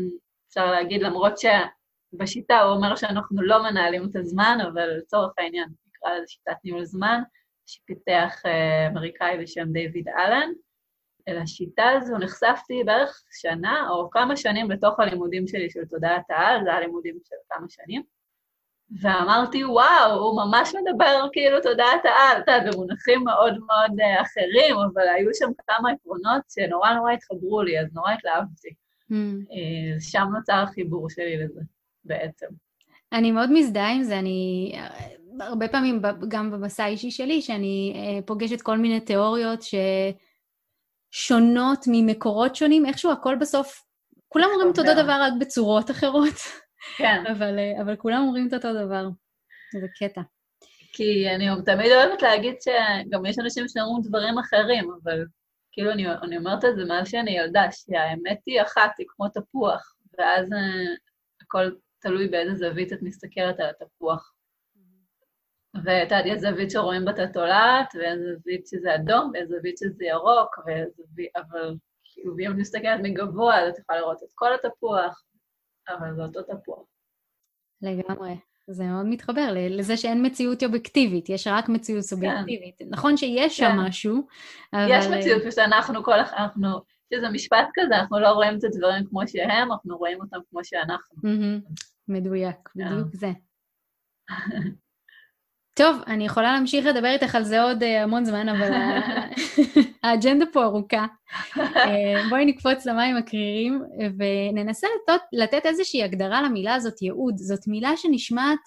אפשר 0.49 0.71
להגיד, 0.71 1.03
למרות 1.03 1.33
שבשיטה 1.39 2.61
הוא 2.61 2.77
אומר 2.77 2.97
שאנחנו 2.97 3.43
לא 3.43 3.63
מנהלים 3.63 4.09
את 4.11 4.17
הזמן, 4.17 4.59
אבל 4.73 4.89
לצורך 4.99 5.33
העניין 5.39 5.69
נקרא 5.89 6.15
לזה 6.15 6.27
שיטת 6.27 6.57
ניהול 6.65 6.85
זמן, 6.85 7.23
שפיתח 7.67 8.35
uh, 8.45 8.93
אמריקאי 8.93 9.39
בשם 9.43 9.73
דיוויד 9.73 10.09
אלן. 10.09 10.51
אל 11.29 11.39
השיטה 11.39 11.91
הזו 11.91 12.19
נחשפתי 12.19 12.85
בערך 12.85 13.23
שנה 13.41 13.89
או 13.91 14.11
כמה 14.11 14.37
שנים 14.37 14.69
בתוך 14.69 15.01
הלימודים 15.01 15.47
שלי 15.47 15.71
של 15.71 15.85
תודעת 15.85 16.31
העל, 16.31 16.65
זה 16.65 16.71
היה 16.71 16.81
לימודים 16.81 17.19
של 17.25 17.37
כמה 17.49 17.67
שנים. 17.69 18.03
ואמרתי, 19.01 19.65
וואו, 19.65 20.13
הוא 20.13 20.43
ממש 20.43 20.75
מדבר 20.75 21.27
כאילו 21.33 21.61
תודעת 21.63 22.05
העל, 22.05 22.43
אתה 22.43 22.53
יודע, 22.53 22.71
במונחים 22.71 23.25
מאוד 23.25 23.53
מאוד 23.59 24.01
uh, 24.01 24.23
אחרים, 24.23 24.77
אבל 24.93 25.03
היו 25.17 25.31
שם 25.35 25.51
כמה 25.67 25.91
עקרונות 25.91 26.43
שנורא 26.55 26.93
נורא 26.93 27.13
התחברו 27.13 27.63
לי, 27.63 27.81
אז 27.81 27.87
נורא 27.95 28.13
התלהבתי. 28.13 28.69
Mm. 29.13 29.15
שם 30.01 30.25
נוצר 30.35 30.55
החיבור 30.55 31.11
שלי 31.11 31.45
לזה, 31.45 31.61
בעצם. 32.05 32.47
אני 33.13 33.31
מאוד 33.33 33.53
מזדהה 33.53 33.93
עם 33.93 34.03
זה, 34.03 34.19
אני 34.19 34.73
הרבה 35.41 35.69
פעמים, 35.69 36.03
גם 36.29 36.51
במסע 36.51 36.85
האישי 36.85 37.11
שלי, 37.11 37.43
שאני 37.43 37.95
פוגשת 38.27 38.61
כל 38.61 38.79
מיני 38.79 39.01
תיאוריות 39.01 39.61
ששונות 41.13 41.85
ממקורות 41.87 42.57
שונים, 42.57 42.87
איכשהו 42.87 43.13
הכל 43.13 43.37
בסוף, 43.41 43.85
כולם 44.29 44.49
אומרים 44.55 44.73
את 44.73 44.79
אותו 44.79 45.03
דבר 45.03 45.17
רק 45.23 45.33
בצורות 45.41 45.91
אחרות. 45.91 46.35
כן. 46.97 47.25
אבל, 47.27 47.59
אה, 47.59 47.83
אבל 47.83 47.97
כולם 47.97 48.23
אומרים 48.27 48.49
את 48.49 48.55
אותו 48.55 48.73
דבר. 48.73 49.09
זה 49.73 49.87
קטע. 49.99 50.21
כי 50.93 51.29
אני 51.35 51.49
תמיד 51.65 51.93
אוהבת 51.93 52.23
להגיד 52.23 52.55
שגם 52.61 53.27
יש 53.27 53.39
אנשים 53.39 53.65
שאומרים 53.69 54.03
דברים 54.03 54.39
אחרים, 54.39 54.91
אבל 55.03 55.25
כאילו 55.73 55.93
אני, 55.93 56.11
אני 56.23 56.37
אומרת 56.37 56.65
את 56.65 56.77
זה 56.77 56.85
מאז 56.85 57.09
שאני 57.09 57.31
ילדה, 57.31 57.63
שהאמת 57.73 58.39
היא 58.47 58.63
אחת, 58.63 58.91
היא 58.99 59.07
כמו 59.09 59.29
תפוח, 59.29 59.95
ואז 60.19 60.53
uh, 60.53 60.57
הכל 61.43 61.71
תלוי 61.99 62.29
באיזה 62.29 62.55
זווית 62.55 62.93
את 62.93 63.03
מסתכלת 63.03 63.61
על 63.61 63.67
התפוח. 63.71 64.33
ואתה 65.85 66.15
יודע, 66.15 66.29
יש 66.29 66.41
זווית 66.41 66.71
שרואים 66.71 67.05
בה 67.05 67.11
את 67.11 67.19
התולעת, 67.19 67.95
ואיזה 67.95 68.37
זווית 68.37 68.67
שזה 68.67 68.95
אדום, 68.95 69.31
ואיזה 69.35 69.57
זווית 69.57 69.79
שזה 69.79 70.05
ירוק, 70.05 70.59
ואיזה 70.67 70.91
זווית, 70.97 71.31
אבל 71.37 71.75
כאילו, 72.05 72.37
אם 72.39 72.53
את 72.53 72.57
מסתכלת 72.57 73.01
מגבוה, 73.03 73.61
אז 73.61 73.69
את 73.69 73.79
יכולה 73.79 73.99
לראות 73.99 74.23
את 74.23 74.29
כל 74.35 74.55
התפוח, 74.55 75.25
אבל 75.89 76.15
זה 76.17 76.23
אותו 76.23 76.43
תפוח. 76.43 76.85
לגמרי. 77.83 78.37
זה 78.71 78.85
מאוד 78.85 79.07
מתחבר 79.07 79.49
לזה 79.53 79.97
שאין 79.97 80.27
מציאות 80.27 80.63
אובייקטיבית, 80.63 81.29
יש 81.29 81.47
רק 81.47 81.69
מציאות 81.69 82.03
כן. 82.03 82.07
סובייקטיבית. 82.07 82.75
כן. 82.79 82.85
נכון 82.91 83.17
שיש 83.17 83.57
שם 83.57 83.67
כן. 83.67 83.79
משהו, 83.79 84.27
אבל... 84.73 84.87
יש 84.91 85.07
מציאות 85.07 85.43
ושאנחנו 85.47 86.05
כל... 86.05 86.13
אנחנו... 86.13 86.69
שזה 87.15 87.29
משפט 87.29 87.67
כזה, 87.75 87.97
אנחנו 87.97 88.19
לא 88.19 88.29
רואים 88.29 88.59
את 88.59 88.65
הדברים 88.65 89.05
כמו 89.05 89.21
שהם, 89.29 89.73
אנחנו 89.73 89.97
רואים 89.97 90.21
אותם 90.21 90.37
כמו 90.51 90.61
שאנחנו. 90.65 91.17
מדויק, 92.09 92.69
כן. 92.69 92.93
בדיוק 92.93 93.15
זה. 93.15 93.33
טוב, 95.79 96.03
אני 96.07 96.27
יכולה 96.27 96.53
להמשיך 96.53 96.87
לדבר 96.87 97.09
איתך 97.09 97.35
על 97.35 97.45
זה 97.45 97.63
עוד 97.63 97.83
uh, 97.83 97.87
המון 97.87 98.25
זמן, 98.25 98.49
אבל 98.49 98.71
האג'נדה 100.03 100.45
פה 100.53 100.65
ארוכה. 100.65 101.07
uh, 101.55 101.61
בואי 102.31 102.45
נקפוץ 102.45 102.87
למים 102.87 103.17
הקרירים 103.17 103.83
וננסה 103.99 104.87
לתת, 105.03 105.23
לתת 105.33 105.67
איזושהי 105.67 106.03
הגדרה 106.03 106.43
למילה 106.43 106.75
הזאת, 106.75 107.03
ייעוד. 107.03 107.37
זאת 107.37 107.69
מילה 107.69 107.97
שנשמעת 107.97 108.59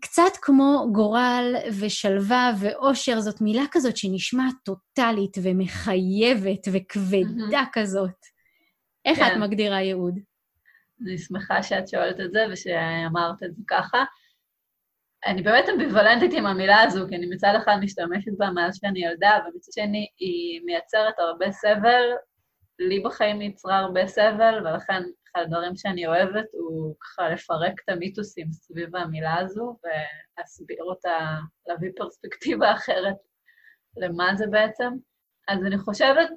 קצת 0.00 0.36
כמו 0.42 0.86
גורל 0.92 1.54
ושלווה 1.80 2.52
ואושר, 2.60 3.20
זאת 3.20 3.40
מילה 3.40 3.64
כזאת 3.70 3.96
שנשמעת 3.96 4.54
טוטאלית 4.64 5.36
ומחייבת 5.42 6.68
וכבדה 6.72 7.62
כזאת. 7.72 8.26
איך 9.04 9.18
כן. 9.18 9.32
את 9.32 9.36
מגדירה 9.36 9.80
ייעוד? 9.80 10.18
אני 11.02 11.18
שמחה 11.18 11.62
שאת 11.62 11.88
שואלת 11.88 12.20
את 12.20 12.32
זה 12.32 12.46
ושאמרת 12.52 13.42
את 13.42 13.56
זה 13.56 13.62
ככה. 13.68 14.04
אני 15.26 15.42
באמת 15.42 15.68
אמביוולנטית 15.68 16.32
עם 16.32 16.46
המילה 16.46 16.82
הזו, 16.82 17.06
כי 17.08 17.16
אני 17.16 17.26
מצד 17.26 17.52
אחד 17.62 17.76
משתמשת 17.82 18.32
בה 18.38 18.50
מאז 18.50 18.76
שאני 18.76 19.04
ילדה, 19.04 19.38
ומצד 19.44 19.72
שני 19.72 20.06
היא 20.18 20.60
מייצרת 20.64 21.18
הרבה 21.18 21.52
סבל, 21.52 22.02
לי 22.78 23.00
בחיים 23.00 23.42
יצרה 23.42 23.78
הרבה 23.78 24.06
סבל, 24.06 24.66
ולכן 24.66 25.02
אחד 25.32 25.42
הדברים 25.42 25.76
שאני 25.76 26.06
אוהבת 26.06 26.46
הוא 26.52 26.94
ככה 27.00 27.28
לפרק 27.28 27.72
את 27.84 27.88
המיתוסים 27.88 28.52
סביב 28.52 28.96
המילה 28.96 29.38
הזו, 29.38 29.78
ולהסביר 29.84 30.84
אותה, 30.84 31.18
להביא 31.66 31.90
פרספקטיבה 31.96 32.72
אחרת 32.72 33.16
למה 33.96 34.34
זה 34.36 34.46
בעצם. 34.50 34.92
אז 35.48 35.64
אני 35.64 35.78
חושבת 35.78 36.28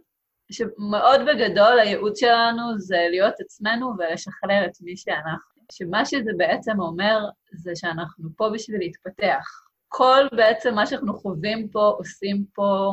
שמאוד 0.52 1.22
בגדול 1.28 1.80
הייעוד 1.80 2.16
שלנו 2.16 2.80
זה 2.80 3.08
להיות 3.10 3.34
עצמנו 3.40 3.94
ולשכלל 3.98 4.64
את 4.66 4.82
מי 4.82 4.98
שאנחנו. 4.98 5.51
שמה 5.72 6.06
שזה 6.06 6.32
בעצם 6.38 6.80
אומר 6.80 7.20
זה 7.52 7.72
שאנחנו 7.76 8.30
פה 8.38 8.50
בשביל 8.54 8.80
להתפתח. 8.80 9.46
כל 9.88 10.28
בעצם 10.36 10.76
מה 10.76 10.86
שאנחנו 10.86 11.14
חווים 11.14 11.70
פה, 11.70 11.94
עושים 11.98 12.46
פה, 12.54 12.92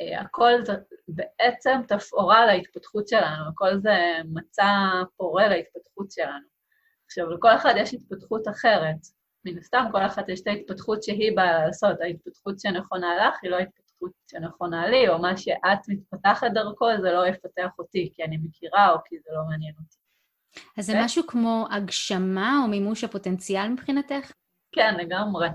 אה, 0.00 0.20
הכל 0.20 0.52
זה 0.64 0.72
בעצם 1.08 1.80
תפאורה 1.88 2.46
להתפתחות 2.46 3.08
שלנו, 3.08 3.48
הכל 3.48 3.78
זה 3.78 3.96
מצע 4.24 4.66
פורה 5.16 5.48
להתפתחות 5.48 6.12
שלנו. 6.12 6.46
עכשיו, 7.06 7.30
לכל 7.30 7.54
אחד 7.56 7.74
יש 7.76 7.94
התפתחות 7.94 8.48
אחרת. 8.48 8.96
מן 9.44 9.58
הסתם, 9.58 9.84
כל 9.92 10.06
אחת 10.06 10.28
יש 10.28 10.40
את 10.40 10.46
ההתפתחות 10.46 11.02
שהיא 11.02 11.36
באה 11.36 11.66
לעשות. 11.66 12.00
ההתפתחות 12.00 12.60
שנכונה 12.60 13.16
לך 13.16 13.38
היא 13.42 13.50
לא 13.50 13.56
ההתפתחות 13.56 14.12
שנכונה 14.30 14.88
לי, 14.88 15.08
או 15.08 15.18
מה 15.18 15.36
שאת 15.36 15.88
מתפתחת 15.88 16.50
דרכו, 16.54 16.86
זה 17.02 17.12
לא 17.12 17.26
יפתח 17.26 17.70
אותי, 17.78 18.12
כי 18.14 18.24
אני 18.24 18.36
מכירה 18.36 18.92
או 18.92 18.98
כי 19.04 19.16
זה 19.18 19.30
לא 19.32 19.42
מעניין 19.48 19.74
אותי. 19.80 20.03
אז 20.78 20.86
זה 20.86 20.92
כן? 20.92 21.04
משהו 21.04 21.26
כמו 21.26 21.66
הגשמה 21.70 22.60
או 22.62 22.68
מימוש 22.68 23.04
הפוטנציאל 23.04 23.68
מבחינתך? 23.68 24.32
כן, 24.72 24.94
לגמרי. 24.98 25.48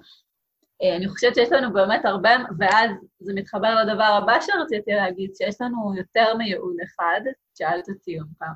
אה, 0.84 0.96
אני 0.96 1.08
חושבת 1.08 1.36
שיש 1.36 1.52
לנו 1.52 1.74
באמת 1.74 2.06
הרבה, 2.06 2.30
ואז 2.60 2.92
זה 3.20 3.34
מתחבר 3.36 3.84
לדבר 3.84 4.04
הבא 4.04 4.38
שרציתי 4.42 4.92
להגיד, 4.92 5.32
שיש 5.36 5.62
לנו 5.62 5.96
יותר 5.98 6.34
מייעוד 6.38 6.76
אחד, 6.84 7.22
שאלת 7.58 7.90
אותי 7.90 8.18
גם 8.18 8.26
פעם. 8.38 8.54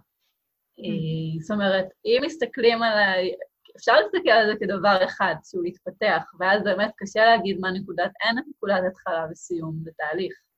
אה, 0.79 0.83
mm. 0.83 1.41
זאת 1.41 1.51
אומרת, 1.51 1.85
אם 2.05 2.21
מסתכלים 2.25 2.83
על 2.83 2.97
ה... 2.97 3.13
אפשר 3.77 3.93
להסתכל 3.99 4.29
על 4.29 4.47
זה 4.47 4.59
כדבר 4.59 5.05
אחד, 5.05 5.35
שהוא 5.43 5.63
להתפתח, 5.63 6.23
ואז 6.39 6.63
באמת 6.63 6.91
קשה 6.97 7.25
להגיד 7.25 7.59
מה 7.59 7.71
נקודת, 7.71 8.11
אין 8.23 8.37
נקודת 8.49 8.81
התחלה 8.87 9.25
וסיום 9.31 9.75
בתהליך. 9.83 10.33
אה, 10.33 10.52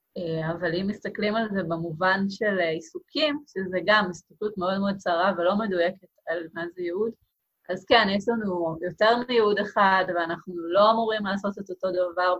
אבל 0.51 0.75
אם 0.75 0.87
מסתכלים 0.87 1.35
על 1.35 1.47
זה 1.53 1.63
במובן 1.63 2.25
של 2.29 2.59
אה, 2.59 2.69
עיסוקים, 2.69 3.43
שזה 3.47 3.77
גם 3.85 4.07
הסתכלות 4.09 4.57
מאוד 4.57 4.79
מאוד 4.79 4.95
צרה 4.95 5.31
ולא 5.37 5.55
מדויקת 5.55 6.07
על 6.27 6.47
מה 6.53 6.63
זה 6.75 6.81
ייעוד, 6.81 7.11
אז 7.69 7.85
כן, 7.85 8.07
יש 8.09 8.29
לנו 8.29 8.77
יותר 8.81 9.11
מייעוד 9.27 9.59
אחד, 9.59 10.05
ואנחנו 10.15 10.53
לא 10.57 10.91
אמורים 10.91 11.25
לעשות 11.25 11.59
את 11.59 11.69
אותו 11.69 11.87
דבר 11.91 12.35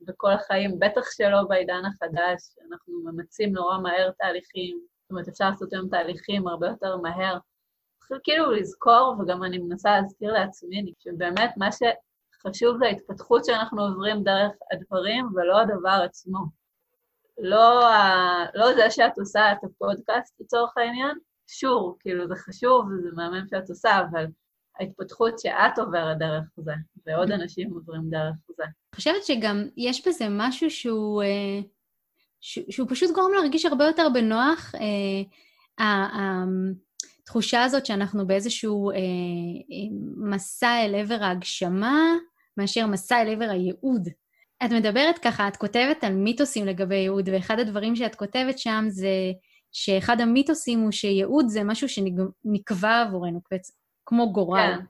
בכל 0.00 0.30
החיים, 0.30 0.78
בטח 0.78 1.02
שלא 1.10 1.42
בעידן 1.48 1.82
החדש, 1.84 2.40
אנחנו 2.70 2.94
ממצים 3.04 3.52
נורא 3.52 3.78
מהר 3.78 4.10
תהליכים, 4.10 4.80
זאת 5.02 5.10
אומרת, 5.10 5.28
אפשר 5.28 5.50
לעשות 5.50 5.72
היום 5.72 5.88
תהליכים 5.88 6.48
הרבה 6.48 6.66
יותר 6.66 6.96
מהר. 6.96 7.38
צריך 8.08 8.20
כאילו 8.24 8.50
לזכור, 8.50 9.16
וגם 9.20 9.44
אני 9.44 9.58
מנסה 9.58 10.00
להזכיר 10.00 10.32
לעצמי, 10.32 10.92
שבאמת 10.98 11.50
מה 11.56 11.68
שחשוב 11.72 12.78
זה 12.78 12.84
ההתפתחות 12.86 13.44
שאנחנו 13.44 13.82
עוברים 13.82 14.22
דרך 14.22 14.52
הדברים, 14.72 15.28
ולא 15.34 15.60
הדבר 15.60 16.00
עצמו. 16.04 16.57
לא, 17.38 17.88
ה... 17.88 18.44
לא 18.54 18.74
זה 18.74 18.90
שאת 18.90 19.18
עושה 19.18 19.52
את 19.52 19.64
הפודקאסט 19.64 20.40
לצורך 20.40 20.72
העניין, 20.76 21.18
שור, 21.46 21.96
כאילו 22.00 22.28
זה 22.28 22.34
חשוב 22.36 22.86
וזה 22.86 23.08
מהמם 23.16 23.46
שאת 23.50 23.68
עושה, 23.68 24.00
אבל 24.10 24.26
ההתפתחות 24.80 25.38
שאת 25.38 25.78
עוברת 25.78 26.18
דרך 26.18 26.44
זה, 26.56 26.72
ועוד 27.06 27.30
אנשים 27.30 27.70
עוברים 27.70 28.02
דרך 28.10 28.34
זה. 28.56 28.62
אני 28.62 28.96
חושבת 28.96 29.24
שגם 29.24 29.68
יש 29.76 30.08
בזה 30.08 30.26
משהו 30.30 30.70
שהוא, 30.70 31.22
אה, 31.22 31.60
שהוא 32.40 32.88
פשוט 32.90 33.14
גורם 33.14 33.32
להרגיש 33.32 33.64
הרבה 33.64 33.84
יותר 33.84 34.08
בנוח. 34.14 34.74
התחושה 35.78 37.64
הזאת 37.64 37.86
שאנחנו 37.86 38.26
באיזשהו 38.26 38.90
אה, 38.90 38.96
מסע 40.16 40.84
אל 40.84 40.94
עבר 40.94 41.22
ההגשמה, 41.22 42.14
מאשר 42.56 42.86
מסע 42.86 43.22
אל 43.22 43.28
עבר 43.28 43.50
הייעוד. 43.50 44.08
את 44.64 44.72
מדברת 44.72 45.18
ככה, 45.18 45.48
את 45.48 45.56
כותבת 45.56 46.04
על 46.04 46.12
מיתוסים 46.12 46.66
לגבי 46.66 46.94
ייעוד, 46.94 47.28
ואחד 47.32 47.58
הדברים 47.58 47.96
שאת 47.96 48.14
כותבת 48.14 48.58
שם 48.58 48.84
זה 48.88 49.08
שאחד 49.72 50.20
המיתוסים 50.20 50.80
הוא 50.80 50.92
שייעוד 50.92 51.48
זה 51.48 51.64
משהו 51.64 51.88
שנקבע 51.88 53.00
עבורנו, 53.00 53.40
כמו 54.06 54.32
גורל. 54.32 54.74
כן. 54.78 54.84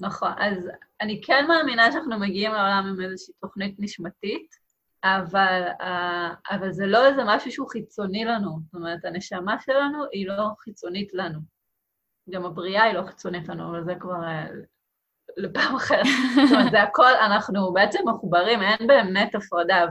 נכון, 0.00 0.32
אז 0.38 0.68
אני 1.00 1.20
כן 1.24 1.44
מאמינה 1.48 1.92
שאנחנו 1.92 2.18
מגיעים 2.18 2.52
לעולם 2.52 2.86
עם 2.86 3.00
איזושהי 3.00 3.34
תוכנית 3.40 3.74
נשמתית, 3.78 4.54
אבל, 5.04 5.62
אבל 6.50 6.72
זה 6.72 6.86
לא 6.86 7.06
איזה 7.06 7.22
משהו 7.26 7.52
שהוא 7.52 7.68
חיצוני 7.70 8.24
לנו. 8.24 8.58
זאת 8.64 8.74
אומרת, 8.74 9.04
הנשמה 9.04 9.56
שלנו 9.60 10.04
היא 10.12 10.28
לא 10.28 10.48
חיצונית 10.58 11.14
לנו. 11.14 11.40
גם 12.30 12.44
הבריאה 12.44 12.82
היא 12.82 12.94
לא 12.94 13.06
חיצונית 13.06 13.48
לנו, 13.48 13.70
אבל 13.70 13.84
זה 13.84 13.94
כבר 14.00 14.24
אה, 14.24 14.46
לפעם 15.36 15.76
אחרת. 15.76 16.04
זאת 16.48 16.52
אומרת, 16.52 16.70
זה 16.70 16.82
הכל, 16.82 17.12
אנחנו 17.20 17.72
בעצם 17.72 17.98
מחוברים, 18.08 18.62
אין 18.62 18.86
באמת 18.86 19.34
הפרדה. 19.34 19.86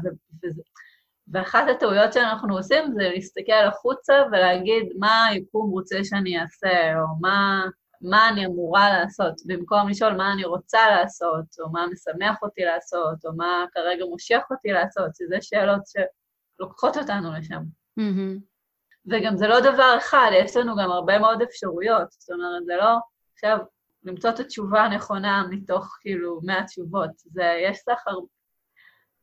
ואחת 1.33 1.63
הטעויות 1.71 2.13
שאנחנו 2.13 2.57
עושים 2.57 2.93
זה 2.93 3.09
להסתכל 3.13 3.67
החוצה 3.67 4.13
ולהגיד 4.31 4.83
מה 4.99 5.25
היקום 5.25 5.69
רוצה 5.69 6.03
שאני 6.03 6.39
אעשה, 6.41 6.99
או 6.99 7.05
מה, 7.21 7.65
מה 8.01 8.29
אני 8.29 8.45
אמורה 8.45 8.89
לעשות, 8.89 9.33
במקום 9.45 9.89
לשאול 9.89 10.13
מה 10.13 10.33
אני 10.33 10.45
רוצה 10.45 10.79
לעשות, 10.89 11.45
או 11.59 11.71
מה 11.71 11.85
משמח 11.91 12.37
אותי 12.41 12.61
לעשות, 12.65 13.25
או 13.25 13.33
מה 13.37 13.65
כרגע 13.73 14.05
מושך 14.05 14.41
אותי 14.51 14.71
לעשות, 14.71 15.15
שזה 15.15 15.35
שאלות 15.41 15.81
שלוקחות 15.87 16.97
אותנו 16.97 17.31
לשם. 17.37 17.61
Mm-hmm. 17.99 18.51
וגם 19.11 19.37
זה 19.37 19.47
לא 19.47 19.59
דבר 19.59 19.93
אחד, 19.97 20.31
יש 20.33 20.57
לנו 20.57 20.75
גם 20.75 20.91
הרבה 20.91 21.19
מאוד 21.19 21.41
אפשרויות. 21.41 22.11
זאת 22.11 22.29
אומרת, 22.29 22.65
זה 22.65 22.75
לא 22.75 22.97
עכשיו 23.33 23.57
למצוא 24.03 24.29
את 24.29 24.39
התשובה 24.39 24.83
הנכונה 24.83 25.47
מתוך 25.49 25.97
כאילו 26.01 26.39
100 26.43 26.63
תשובות. 26.63 27.09
זה, 27.25 27.57
יש 27.63 27.79
הרבה... 28.07 28.27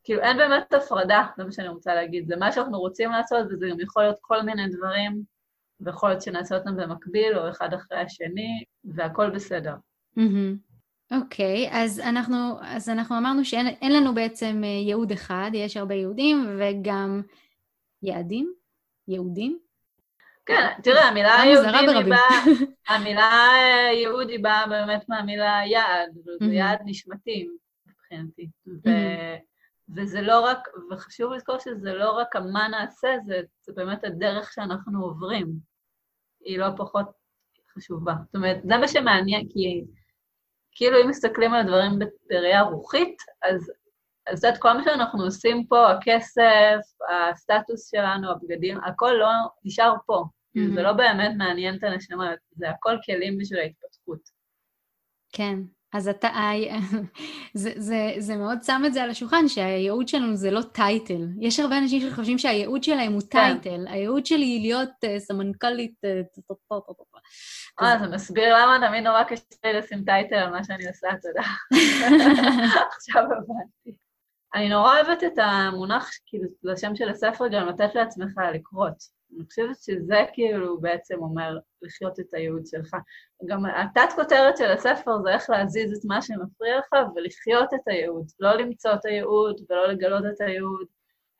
כאילו, 0.03 0.21
אין 0.21 0.37
באמת 0.37 0.73
הפרדה, 0.73 1.25
זה 1.37 1.43
מה 1.43 1.51
שאני 1.51 1.67
רוצה 1.67 1.95
להגיד. 1.95 2.27
זה 2.27 2.35
מה 2.35 2.51
שאנחנו 2.51 2.79
רוצים 2.79 3.11
לעשות, 3.11 3.45
וזה 3.49 3.67
גם 3.71 3.79
יכול 3.79 4.03
להיות 4.03 4.17
כל 4.21 4.41
מיני 4.41 4.67
דברים, 4.67 5.23
ויכול 5.79 6.09
להיות 6.09 6.21
שנעשה 6.21 6.57
אותם 6.57 6.77
במקביל, 6.77 7.37
או 7.37 7.49
אחד 7.49 7.73
אחרי 7.73 7.97
השני, 7.97 8.63
והכול 8.83 9.29
בסדר. 9.29 9.75
אוקיי, 11.11 11.69
okay, 11.69 11.73
אז, 11.73 12.01
אז 12.61 12.89
אנחנו 12.89 13.17
אמרנו 13.17 13.45
שאין 13.45 13.93
לנו 13.93 14.15
בעצם 14.15 14.61
אה, 14.63 14.67
ייעוד 14.67 15.11
אחד, 15.11 15.51
יש 15.53 15.77
הרבה 15.77 15.95
ייעודים, 15.95 16.55
וגם 16.59 17.21
יעדים, 18.03 18.53
ייעודים. 19.07 19.59
כן, 20.49 20.81
תראה, 20.83 21.07
המילה 21.07 21.35
יהודים 21.45 21.89
היא 21.89 22.05
באה, 22.09 22.43
המילה 22.87 23.31
יהוד 23.93 24.29
היא 24.29 24.43
באה 24.43 24.67
באמת 24.67 25.09
מהמילה 25.09 25.59
יעד, 25.65 26.09
זה 26.39 26.53
יעד 26.53 26.79
נשמתי 26.85 27.47
מבחינתי. 27.87 28.49
וזה 29.95 30.21
לא 30.21 30.39
רק, 30.45 30.67
וחשוב 30.91 31.33
לזכור 31.33 31.59
שזה 31.59 31.93
לא 31.93 32.11
רק 32.11 32.35
המה 32.35 32.67
נעשה, 32.67 33.07
זה, 33.25 33.41
זה 33.61 33.73
באמת 33.75 34.03
הדרך 34.03 34.53
שאנחנו 34.53 35.03
עוברים. 35.03 35.47
היא 36.45 36.59
לא 36.59 36.67
פחות 36.77 37.05
חשובה. 37.73 38.13
זאת 38.25 38.35
אומרת, 38.35 38.57
זה 38.63 38.77
מה 38.77 38.87
שמעניין, 38.87 39.47
כי 39.49 39.83
כאילו 40.71 41.01
אם 41.01 41.09
מסתכלים 41.09 41.53
על 41.53 41.59
הדברים 41.59 41.99
בראייה 42.29 42.61
רוחית, 42.61 43.17
אז 43.43 43.71
את 44.23 44.33
יודעת, 44.43 44.61
כל 44.61 44.73
מה 44.73 44.83
שאנחנו 44.83 45.23
עושים 45.23 45.65
פה, 45.65 45.91
הכסף, 45.91 46.79
הסטטוס 47.09 47.91
שלנו, 47.91 48.31
הבגדים, 48.31 48.77
הכל 48.83 49.11
לא 49.19 49.29
נשאר 49.63 49.93
פה. 50.05 50.23
Mm-hmm. 50.57 50.73
זה 50.73 50.81
לא 50.81 50.93
באמת 50.93 51.31
מעניין 51.37 51.75
את 51.77 51.83
הנשמה, 51.83 52.33
זה 52.51 52.69
הכל 52.69 52.95
כלים 53.05 53.37
בשביל 53.37 53.59
ההתפתחות. 53.59 54.19
כן, 55.33 55.59
אז 55.93 56.07
אתה, 56.07 56.29
זה, 57.53 57.71
זה, 57.75 58.13
זה 58.17 58.35
מאוד 58.35 58.63
שם 58.63 58.81
את 58.85 58.93
זה 58.93 59.03
על 59.03 59.09
השולחן, 59.09 59.47
שהייעוד 59.47 60.07
שלנו 60.07 60.35
זה 60.35 60.51
לא 60.51 60.61
title. 60.61 61.27
יש 61.39 61.59
הרבה 61.59 61.77
אנשים 61.77 62.01
שחושבים 62.01 62.37
שהייעוד 62.37 62.83
שלהם 62.83 63.13
הוא 63.13 63.21
כן. 63.21 63.59
title. 63.59 63.87
הייעוד 63.87 64.25
שלי 64.25 64.45
היא 64.45 64.61
להיות 64.61 64.89
uh, 64.89 65.19
סמנכ"לית... 65.19 65.95
אה, 67.81 67.99
זה 67.99 68.07
מסביר 68.07 68.55
למה 68.55 68.87
תמיד 68.87 69.03
נורא 69.03 69.23
קשה 69.23 69.43
לי 69.63 69.73
לשים 69.73 70.03
title 70.03 70.35
על 70.35 70.49
מה 70.49 70.63
שאני 70.63 70.87
עושה, 70.87 71.07
תודה. 71.21 71.47
עכשיו 72.95 73.23
הבנתי. 73.23 73.97
אני 74.55 74.69
נורא 74.69 74.95
אוהבת 74.95 75.23
את 75.23 75.37
המונח, 75.37 76.09
כאילו, 76.25 76.45
לשם 76.63 76.95
של 76.95 77.09
הספר, 77.09 77.47
גם 77.47 77.67
לתת 77.67 77.95
לעצמך 77.95 78.33
לקרות. 78.53 79.18
אני 79.35 79.45
חושבת 79.45 79.77
שזה 79.77 80.25
כאילו 80.33 80.81
בעצם 80.81 81.15
אומר 81.19 81.57
לחיות 81.81 82.19
את 82.19 82.33
הייעוד 82.33 82.67
שלך. 82.67 82.95
גם 83.45 83.65
התת-כותרת 83.65 84.57
של 84.57 84.71
הספר 84.71 85.21
זה 85.23 85.29
איך 85.29 85.49
להזיז 85.49 85.93
את 85.93 86.05
מה 86.05 86.21
שמפריע 86.21 86.79
לך 86.79 86.93
ולחיות 87.15 87.73
את 87.73 87.87
הייעוד. 87.87 88.31
לא 88.39 88.53
למצוא 88.53 88.93
את 88.93 89.05
הייעוד 89.05 89.61
ולא 89.69 89.87
לגלות 89.87 90.23
את 90.33 90.41
הייעוד, 90.41 90.87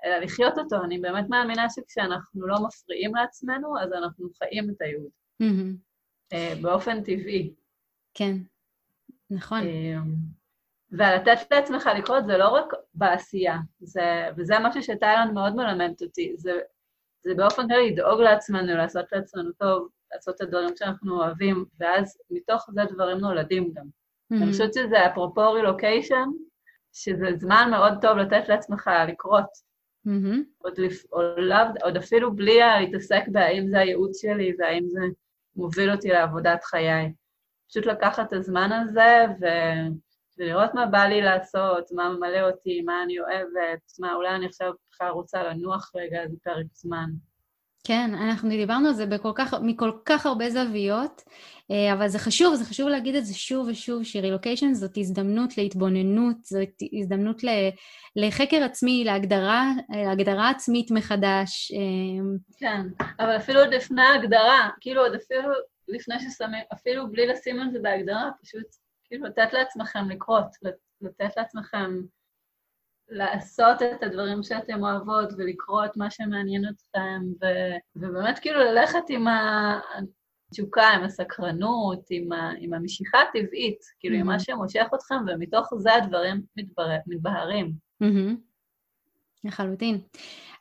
אלא 0.05 0.17
לחיות 0.17 0.57
אותו. 0.57 0.83
אני 0.83 0.99
באמת 0.99 1.25
מאמינה 1.29 1.69
שכשאנחנו 1.69 2.47
לא 2.47 2.55
מפריעים 2.67 3.15
לעצמנו, 3.15 3.79
אז 3.79 3.93
אנחנו 3.93 4.29
חיים 4.37 4.69
את 4.69 4.81
הייעוד. 4.81 5.09
Mm-hmm. 5.43 6.35
באופן 6.61 7.03
טבעי. 7.03 7.53
כן, 8.13 8.35
נכון. 9.29 9.59
אה, 9.59 9.97
ולתת 10.91 11.51
לעצמך 11.51 11.89
לקרות 11.97 12.25
זה 12.25 12.37
לא 12.37 12.47
רק 12.47 12.73
בעשייה, 12.93 13.57
זה, 13.79 14.29
וזה 14.37 14.55
משהו 14.63 14.83
שתאילנד 14.83 15.33
מאוד 15.33 15.55
מלמדת 15.55 16.01
אותי, 16.01 16.33
זה 16.37 16.51
זה 17.23 17.33
באופן 17.35 17.67
כללי 17.67 17.91
לדאוג 17.91 18.21
לעצמנו, 18.21 18.77
לעשות 18.77 19.05
לעצמנו 19.11 19.51
טוב, 19.51 19.89
לעשות 20.13 20.35
את 20.35 20.41
הדברים 20.41 20.69
שאנחנו 20.75 21.23
אוהבים, 21.23 21.65
ואז 21.79 22.17
מתוך 22.31 22.69
זה 22.73 22.81
דברים 22.93 23.17
נולדים 23.17 23.73
גם. 23.73 23.85
Mm-hmm. 23.85 24.43
אני 24.43 24.51
חושבת 24.51 24.73
שזה 24.73 25.05
אפרופו 25.07 25.51
רילוקיישן, 25.51 26.25
שזה 26.93 27.27
זמן 27.37 27.67
מאוד 27.71 27.93
טוב 28.01 28.17
לתת 28.17 28.49
לעצמך 28.49 28.89
לקרות. 29.07 29.69
Mm-hmm. 30.07 30.37
עוד, 30.57 30.77
לפ... 30.77 31.05
עוד, 31.09 31.77
עוד 31.83 31.97
אפילו 31.97 32.35
בלי 32.35 32.59
להתעסק 32.59 33.23
בהאם 33.27 33.67
זה 33.67 33.79
הייעוד 33.79 34.11
שלי 34.13 34.55
והאם 34.59 34.87
זה 34.87 35.01
מוביל 35.55 35.91
אותי 35.91 36.09
לעבודת 36.09 36.63
חיי. 36.63 37.13
פשוט 37.69 37.85
לקחת 37.85 38.27
את 38.27 38.33
הזמן 38.33 38.71
הזה 38.71 39.25
ו... 39.41 39.45
ולראות 40.39 40.73
מה 40.73 40.85
בא 40.85 41.03
לי 41.03 41.21
לעשות, 41.21 41.91
מה 41.91 42.09
ממלא 42.09 42.41
אותי, 42.49 42.81
מה 42.81 43.03
אני 43.03 43.19
אוהבת, 43.19 43.91
מה 43.99 44.13
אולי 44.13 44.35
אני 44.35 44.45
עכשיו 44.45 44.71
בכלל 44.91 45.09
רוצה 45.09 45.43
לנוח 45.43 45.91
רגע 45.95 46.21
איזה 46.21 46.37
פרק 46.43 46.65
זמן. 46.73 47.09
כן, 47.83 48.11
אנחנו 48.13 48.49
דיברנו 48.49 48.87
על 48.87 48.93
זה 48.93 49.05
בכל 49.05 49.31
כך, 49.35 49.53
מכל 49.61 49.91
כך 50.05 50.25
הרבה 50.25 50.49
זוויות, 50.49 51.21
אה, 51.71 51.93
אבל 51.93 52.07
זה 52.07 52.19
חשוב, 52.19 52.55
זה 52.55 52.65
חשוב 52.65 52.87
להגיד 52.87 53.15
את 53.15 53.25
זה 53.25 53.33
שוב 53.33 53.67
ושוב, 53.67 54.03
שרילוקיישן 54.03 54.73
זאת 54.73 54.97
הזדמנות 54.97 55.57
להתבוננות, 55.57 56.45
זאת 56.45 56.69
הזדמנות 56.99 57.41
לחקר 58.15 58.63
עצמי, 58.63 59.03
להגדרה, 59.05 59.71
להגדרה 59.89 60.49
עצמית 60.49 60.91
מחדש. 60.91 61.71
אה, 61.71 62.23
כן, 62.57 62.81
אבל 63.19 63.37
אפילו 63.37 63.59
עוד 63.59 63.73
לפני 63.73 64.01
ההגדרה, 64.01 64.69
כאילו 64.81 65.01
עוד 65.01 65.15
אפילו 65.15 65.49
לפני 65.87 66.15
ששמים, 66.19 66.63
אפילו 66.73 67.11
בלי 67.11 67.27
לשים 67.27 67.61
את 67.61 67.71
זה 67.71 67.79
בהגדרה, 67.81 68.29
פשוט 68.41 68.65
כאילו 69.09 69.25
לתת 69.25 69.53
לעצמכם 69.53 70.09
לקרות, 70.09 70.45
לתת 71.01 71.37
לעצמכם 71.37 72.01
לעשות 73.09 73.81
את 73.81 74.03
הדברים 74.03 74.43
שאתם 74.43 74.83
אוהבות 74.83 75.29
ולקרוא 75.37 75.85
את 75.85 75.97
מה 75.97 76.11
שמעניין 76.11 76.65
אתכם, 76.69 77.21
ו, 77.41 77.45
ובאמת 77.95 78.39
כאילו 78.39 78.59
ללכת 78.59 79.03
עם 79.09 79.25
התשוקה, 80.47 80.87
עם 80.87 81.03
הסקרנות, 81.03 81.99
עם, 82.09 82.31
ה, 82.31 82.51
עם 82.59 82.73
המשיכה 82.73 83.17
הטבעית, 83.21 83.79
כאילו 83.99 84.15
mm-hmm. 84.15 84.19
עם 84.19 84.27
מה 84.27 84.39
שמושך 84.39 84.85
אתכם, 84.95 85.15
ומתוך 85.27 85.73
זה 85.77 85.95
הדברים 85.95 86.41
מתבר... 86.55 86.87
מתבהרים. 87.07 87.73
Mm-hmm. 88.03 88.35
לחלוטין. 89.43 90.01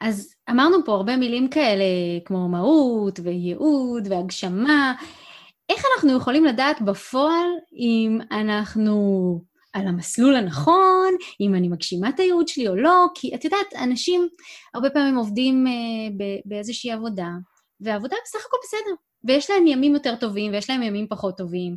אז 0.00 0.34
אמרנו 0.50 0.76
פה 0.84 0.92
הרבה 0.92 1.16
מילים 1.16 1.50
כאלה, 1.50 1.84
כמו 2.24 2.48
מהות 2.48 3.20
וייעוד 3.22 4.08
והגשמה. 4.10 4.94
איך 5.68 5.84
אנחנו 5.94 6.16
יכולים 6.16 6.44
לדעת 6.44 6.82
בפועל 6.82 7.48
אם 7.72 8.18
אנחנו 8.30 9.40
על 9.72 9.86
המסלול 9.86 10.36
הנכון, 10.36 11.16
אם 11.40 11.54
אני 11.54 11.68
מגשימה 11.68 12.08
את 12.08 12.20
הייעוד 12.20 12.48
שלי 12.48 12.68
או 12.68 12.76
לא, 12.76 13.06
כי 13.14 13.34
את 13.34 13.44
יודעת, 13.44 13.74
אנשים 13.82 14.28
הרבה 14.74 14.90
פעמים 14.90 15.16
עובדים 15.16 15.66
uh, 15.66 16.42
באיזושהי 16.44 16.92
עבודה, 16.92 17.28
והעבודה 17.80 18.16
בסך 18.24 18.46
הכל 18.46 18.56
בסדר, 18.62 18.94
ויש 19.24 19.50
להם 19.50 19.66
ימים 19.66 19.94
יותר 19.94 20.16
טובים 20.16 20.52
ויש 20.52 20.70
להם 20.70 20.82
ימים 20.82 21.06
פחות 21.08 21.36
טובים. 21.36 21.76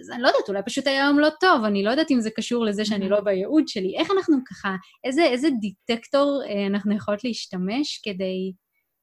אז 0.00 0.10
אני 0.10 0.22
לא 0.22 0.28
יודעת, 0.28 0.48
אולי 0.48 0.62
פשוט 0.66 0.86
היה 0.86 1.04
יום 1.06 1.18
לא 1.18 1.28
טוב, 1.40 1.64
אני 1.64 1.82
לא 1.82 1.90
יודעת 1.90 2.10
אם 2.10 2.20
זה 2.20 2.30
קשור 2.30 2.64
לזה 2.64 2.84
שאני 2.84 3.08
לא 3.08 3.20
בייעוד 3.20 3.68
שלי. 3.68 3.96
איך 3.98 4.10
אנחנו 4.10 4.36
ככה, 4.46 4.76
איזה, 5.04 5.24
איזה 5.24 5.48
דיטקטור 5.60 6.42
uh, 6.46 6.66
אנחנו 6.66 6.96
יכולות 6.96 7.24
להשתמש 7.24 8.00
כדי 8.04 8.52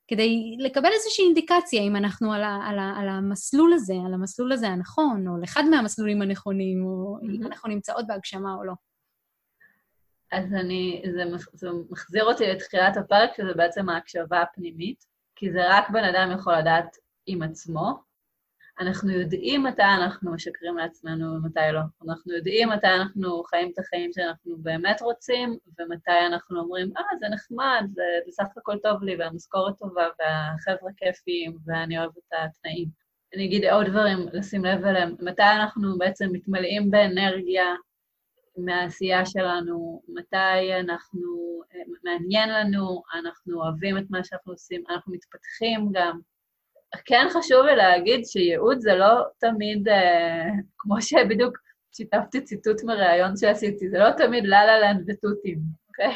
כדי 0.07 0.55
לקבל 0.59 0.89
איזושהי 0.93 1.25
אינדיקציה 1.25 1.81
אם 1.81 1.95
אנחנו 1.95 2.33
על, 2.33 2.43
ה, 2.43 2.59
על, 2.67 2.79
ה, 2.79 2.93
על 2.99 3.09
המסלול 3.09 3.73
הזה, 3.73 3.93
על 4.05 4.13
המסלול 4.13 4.51
הזה 4.51 4.67
הנכון, 4.67 5.27
או 5.27 5.35
על 5.35 5.43
אחד 5.43 5.63
מהמסלולים 5.71 6.21
הנכונים, 6.21 6.85
או 6.85 7.17
mm-hmm. 7.17 7.35
אם 7.35 7.45
אנחנו 7.45 7.69
נמצאות 7.69 8.07
בהגשמה 8.07 8.53
או 8.53 8.63
לא. 8.63 8.73
אז 10.31 10.53
אני, 10.53 11.03
זה, 11.15 11.23
זה 11.53 11.67
מחזיר 11.89 12.25
אותי 12.25 12.47
לתחילת 12.47 12.97
הפרק, 12.97 13.29
שזה 13.37 13.53
בעצם 13.55 13.89
ההקשבה 13.89 14.41
הפנימית, 14.41 15.05
כי 15.35 15.51
זה 15.51 15.59
רק 15.69 15.89
בן 15.89 16.03
אדם 16.03 16.31
יכול 16.35 16.53
לדעת 16.57 16.97
עם 17.25 17.41
עצמו, 17.41 18.06
אנחנו 18.79 19.11
יודעים 19.11 19.63
מתי 19.63 19.81
אנחנו 19.81 20.33
משקרים 20.33 20.77
לעצמנו 20.77 21.35
ומתי 21.35 21.59
לא. 21.73 21.79
אנחנו 22.07 22.33
יודעים 22.33 22.69
מתי 22.69 22.87
אנחנו 22.87 23.43
חיים 23.43 23.71
את 23.73 23.79
החיים 23.79 24.11
שאנחנו 24.13 24.57
באמת 24.57 25.01
רוצים, 25.01 25.57
ומתי 25.79 26.25
אנחנו 26.27 26.59
אומרים, 26.59 26.91
אה, 26.97 27.17
זה 27.19 27.25
נחמד, 27.29 27.87
זה 27.87 28.03
בסך 28.27 28.45
הכל 28.57 28.77
טוב 28.83 29.03
לי, 29.03 29.15
והמשכורת 29.15 29.77
טובה, 29.79 30.07
והחבר'ה 30.19 30.91
כיפיים, 30.97 31.57
ואני 31.65 31.99
אוהבת 31.99 32.17
את 32.17 32.33
התנאים. 32.33 32.87
אני 33.35 33.45
אגיד 33.45 33.65
עוד 33.65 33.85
דברים 33.85 34.19
לשים 34.33 34.65
לב 34.65 34.85
אליהם. 34.85 35.15
מתי 35.19 35.43
אנחנו 35.43 35.97
בעצם 35.97 36.29
מתמלאים 36.31 36.91
באנרגיה 36.91 37.65
מהעשייה 38.57 39.25
שלנו, 39.25 40.01
מתי 40.07 40.73
אנחנו, 40.79 41.59
מעניין 42.03 42.49
לנו, 42.49 43.03
אנחנו 43.13 43.63
אוהבים 43.63 43.97
את 43.97 44.03
מה 44.09 44.23
שאנחנו 44.23 44.51
עושים, 44.51 44.83
אנחנו 44.89 45.13
מתפתחים 45.13 45.89
גם. 45.91 46.19
כן 47.05 47.27
חשוב 47.29 47.65
לי 47.65 47.75
להגיד 47.75 48.25
שייעוד 48.25 48.79
זה 48.79 48.95
לא 48.95 49.23
תמיד, 49.37 49.87
אה, 49.87 50.45
כמו 50.77 51.01
שבדיוק 51.01 51.57
שיתפתי 51.91 52.41
ציטוט 52.41 52.83
מראיון 52.83 53.37
שעשיתי, 53.37 53.89
זה 53.89 53.97
לא 53.97 54.11
תמיד 54.11 54.45
לה 54.45 54.65
לה 54.65 54.79
לנד 54.79 55.03
ותותים, 55.07 55.59
אוקיי? 55.87 56.15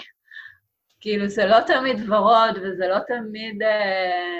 כאילו, 0.99 1.27
זה 1.27 1.45
לא 1.45 1.57
תמיד 1.67 2.09
ורוד, 2.09 2.57
וזה 2.61 2.87
לא 2.87 2.99
תמיד, 3.07 3.63
אה, 3.63 4.39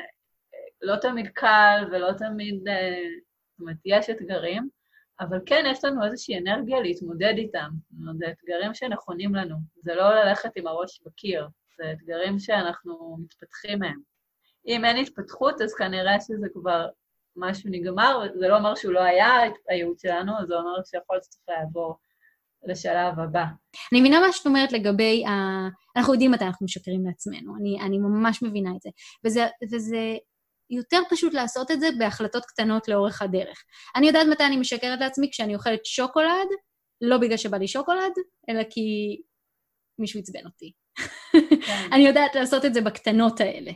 לא 0.82 0.96
תמיד 0.96 1.28
קל, 1.28 1.88
ולא 1.91 2.12
תמיד, 2.17 2.67
אה, 2.67 3.04
זאת 3.52 3.60
אומרת, 3.60 3.78
יש 3.86 4.10
אתגרים, 4.10 4.70
אבל 5.20 5.39
כן, 5.46 5.63
יש 5.67 5.86
לנו 5.86 6.06
איזושהי 6.06 6.38
אנרגיה 6.38 6.80
להתמודד 6.80 7.34
איתם. 7.38 7.70
זאת 7.91 8.00
אומרת, 8.00 8.17
זה 8.17 8.26
אתגרים 8.32 8.74
שנכונים 8.74 9.36
לנו. 9.36 9.56
זה 9.84 9.96
לא 9.96 10.15
ללכת 10.15 10.52
עם 10.56 10.67
הראש 10.67 11.02
בקיר, 11.06 11.48
זה 11.78 11.91
אתגרים 11.91 12.39
שאנחנו 12.39 13.17
מתפתחים 13.20 13.80
מהם. 13.80 14.11
אם 14.67 14.86
אין 14.86 14.97
התפתחות, 14.97 15.62
אז 15.62 15.74
כנראה 15.74 16.19
שזה 16.19 16.47
כבר 16.54 16.88
משהו 17.36 17.69
נגמר, 17.69 18.28
זה 18.39 18.47
לא 18.47 18.58
אומר 18.58 18.76
שהוא 18.76 18.93
לא 18.93 19.00
היה 19.00 19.30
הייעוד 19.69 20.00
שלנו, 20.00 20.34
זה 20.47 20.56
אומר 20.56 20.84
שיכול 20.86 21.15
להיות 21.15 21.24
שצריך 21.24 21.43
לעבור 21.50 21.97
לשלב 22.63 23.19
הבא. 23.19 23.43
אני 23.91 24.00
מבינה 24.00 24.19
מה 24.19 24.32
שאת 24.32 24.45
אומרת 24.45 24.71
לגבי 24.71 25.26
ה... 25.26 25.32
אנחנו 25.95 26.13
יודעים 26.13 26.32
מתי 26.32 26.45
אנחנו 26.45 26.65
משקרים 26.65 27.06
לעצמנו, 27.06 27.56
אני, 27.60 27.82
אני 27.82 27.97
ממש 27.97 28.43
מבינה 28.43 28.69
את 28.76 28.82
זה. 28.82 28.89
וזה, 29.26 29.47
וזה 29.71 30.15
יותר 30.69 31.00
פשוט 31.10 31.34
לעשות 31.34 31.71
את 31.71 31.80
זה 31.80 31.88
בהחלטות 32.00 32.45
קטנות 32.45 32.88
לאורך 32.88 33.21
הדרך. 33.21 33.63
אני 33.95 34.08
יודעת 34.08 34.28
מתי 34.32 34.45
אני 34.45 34.58
משקרת 34.58 35.00
לעצמי 35.00 35.30
כשאני 35.32 35.56
אוכלת 35.56 35.86
שוקולד, 35.86 36.47
לא 37.02 37.17
בגלל 37.17 37.38
שבא 37.38 37.58
לי 37.58 37.67
שוקולד, 37.67 38.12
אלא 38.50 38.63
כי 38.69 39.17
מישהו 40.00 40.19
עצבן 40.19 40.45
אותי. 40.45 40.71
כן. 41.65 41.89
אני 41.93 42.08
יודעת 42.08 42.36
לעשות 42.36 42.65
את 42.65 42.74
זה 42.74 42.82
בקטנות 42.82 43.41
האלה. 43.41 43.71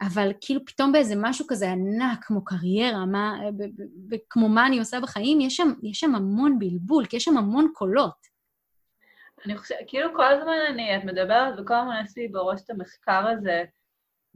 אבל 0.00 0.32
כאילו 0.40 0.60
פתאום 0.66 0.92
באיזה 0.92 1.14
משהו 1.16 1.46
כזה 1.48 1.70
ענק, 1.70 2.18
כמו 2.24 2.44
קריירה, 2.44 3.06
מה, 3.06 3.38
כמו 4.30 4.48
מה 4.48 4.66
אני 4.66 4.78
עושה 4.78 5.00
בחיים, 5.00 5.40
יש 5.40 5.56
שם, 5.56 5.68
יש 5.82 6.00
שם 6.00 6.14
המון 6.14 6.58
בלבול, 6.58 7.06
כי 7.06 7.16
יש 7.16 7.24
שם 7.24 7.36
המון 7.36 7.70
קולות. 7.74 8.28
אני 9.46 9.58
חושבת, 9.58 9.78
כאילו 9.86 10.14
כל 10.16 10.24
הזמן 10.24 10.56
אני, 10.68 10.96
את 10.96 11.04
מדברת, 11.04 11.54
וכל 11.58 11.74
הזמן 11.74 12.02
יש 12.04 12.16
לי 12.16 12.28
בראש 12.28 12.60
את 12.64 12.70
המחקר 12.70 13.26
הזה, 13.28 13.64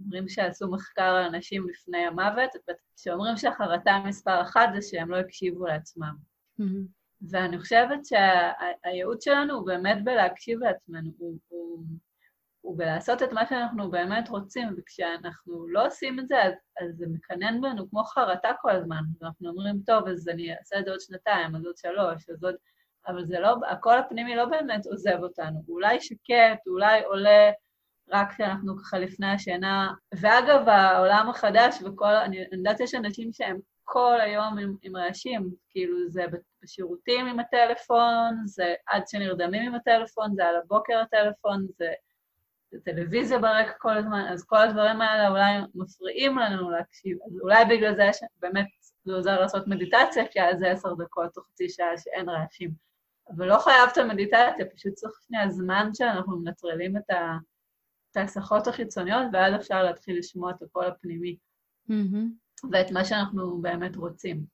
אומרים 0.04 0.28
שעשו 0.28 0.70
מחקר 0.70 1.02
על 1.02 1.24
אנשים 1.24 1.68
לפני 1.68 1.98
המוות, 1.98 2.50
שאומרים 2.96 3.36
שהחרטה 3.36 4.02
מספר 4.06 4.42
אחת 4.42 4.68
זה 4.74 4.82
שהם 4.82 5.10
לא 5.10 5.16
הקשיבו 5.16 5.66
לעצמם. 5.66 6.14
Mm-hmm. 6.60 7.02
ואני 7.30 7.58
חושבת 7.58 7.98
שהייעוד 8.04 9.22
שלנו 9.22 9.54
הוא 9.54 9.66
באמת 9.66 10.04
בלהקשיב 10.04 10.58
לעצמנו, 10.58 11.10
הוא, 11.18 11.38
הוא, 11.48 11.82
הוא 12.62 12.78
בלעשות 12.78 13.22
את 13.22 13.32
מה 13.32 13.46
שאנחנו 13.46 13.90
באמת 13.90 14.28
רוצים, 14.28 14.68
וכשאנחנו 14.76 15.68
לא 15.68 15.86
עושים 15.86 16.20
את 16.20 16.28
זה, 16.28 16.42
אז, 16.42 16.52
אז 16.80 16.96
זה 16.96 17.06
מקנן 17.08 17.60
בנו 17.60 17.90
כמו 17.90 18.04
חרטה 18.04 18.50
כל 18.60 18.70
הזמן. 18.70 19.02
ואנחנו 19.20 19.48
אומרים, 19.48 19.82
טוב, 19.86 20.08
אז 20.08 20.28
אני 20.28 20.54
אעשה 20.58 20.78
את 20.78 20.84
זה 20.84 20.90
עוד 20.90 21.00
שנתיים, 21.00 21.56
אז 21.56 21.64
עוד 21.64 21.76
שלוש, 21.76 22.30
אז 22.30 22.44
עוד... 22.44 22.54
אבל 23.06 23.24
זה 23.24 23.40
לא, 23.40 23.56
הקול 23.68 23.98
הפנימי 23.98 24.36
לא 24.36 24.44
באמת 24.44 24.86
עוזב 24.86 25.18
אותנו. 25.22 25.62
אולי 25.68 26.00
שקט, 26.00 26.66
אולי 26.66 27.04
עולה 27.04 27.50
רק 28.10 28.32
כשאנחנו 28.32 28.78
ככה 28.78 28.98
לפני 28.98 29.26
השינה. 29.26 29.92
ואגב, 30.20 30.68
העולם 30.68 31.28
החדש 31.28 31.82
וכל... 31.82 32.14
אני, 32.14 32.38
אני 32.38 32.56
יודעת 32.56 32.78
שיש 32.78 32.94
אנשים 32.94 33.32
שהם 33.32 33.58
כל 33.84 34.20
היום 34.20 34.58
עם, 34.58 34.76
עם 34.82 34.96
רעשים, 34.96 35.50
כאילו 35.70 36.08
זה 36.08 36.24
בשירותים 36.62 37.26
עם 37.26 37.40
הטלפון, 37.40 38.46
זה 38.46 38.74
עד 38.86 39.02
שנרדמים 39.08 39.62
עם 39.62 39.74
הטלפון, 39.74 40.34
זה 40.34 40.44
על 40.44 40.56
הבוקר 40.56 40.98
הטלפון, 40.98 41.66
זה... 41.78 41.92
טלוויזיה 42.84 43.38
ברקע 43.38 43.72
כל 43.78 43.96
הזמן, 43.96 44.24
אז 44.28 44.44
כל 44.44 44.56
הדברים 44.56 45.00
האלה 45.00 45.28
אולי 45.28 45.52
מפריעים 45.74 46.38
לנו 46.38 46.70
להקשיב, 46.70 47.18
אז 47.26 47.40
אולי 47.42 47.64
בגלל 47.64 47.94
זה 47.96 48.10
שבאמת 48.12 48.66
זה 49.04 49.12
עוזר 49.12 49.40
לעשות 49.40 49.68
מדיטציה, 49.68 50.28
כי 50.30 50.42
אז 50.42 50.58
זה 50.58 50.70
עשר 50.70 50.94
דקות 50.94 51.36
או 51.36 51.42
חצי 51.42 51.68
שעה 51.68 51.98
שאין 51.98 52.28
רעשים. 52.28 52.70
אבל 53.36 53.46
לא 53.48 53.58
חייב 53.58 53.88
את 53.92 53.98
המדיטציה, 53.98 54.66
פשוט 54.74 54.94
צריך 54.94 55.12
שנייה 55.26 55.48
זמן 55.48 55.90
שאנחנו 55.94 56.38
מנטרלים 56.38 56.96
את, 56.96 57.10
ה, 57.10 57.36
את 58.10 58.16
ההסחות 58.16 58.66
החיצוניות, 58.66 59.26
ואז 59.32 59.54
אפשר 59.54 59.82
להתחיל 59.82 60.18
לשמוע 60.18 60.50
את 60.50 60.62
הקול 60.62 60.84
הפנימי, 60.84 61.36
mm-hmm. 61.90 62.66
ואת 62.72 62.90
מה 62.90 63.04
שאנחנו 63.04 63.62
באמת 63.62 63.96
רוצים. 63.96 64.44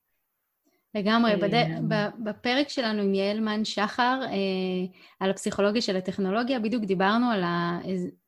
לגמרי. 0.95 1.37
בד... 1.37 1.55
אה, 1.55 2.09
בפרק 2.25 2.69
שלנו 2.69 3.03
עם 3.03 3.15
יעל 3.15 3.41
מן 3.41 3.65
שחר, 3.65 4.21
אה, 4.23 4.29
על 5.21 5.31
הפסיכולוגיה 5.31 5.83
של 5.83 5.97
הטכנולוגיה, 5.97 6.59
בדיוק 6.59 6.85
דיברנו 6.85 7.31
על 7.31 7.43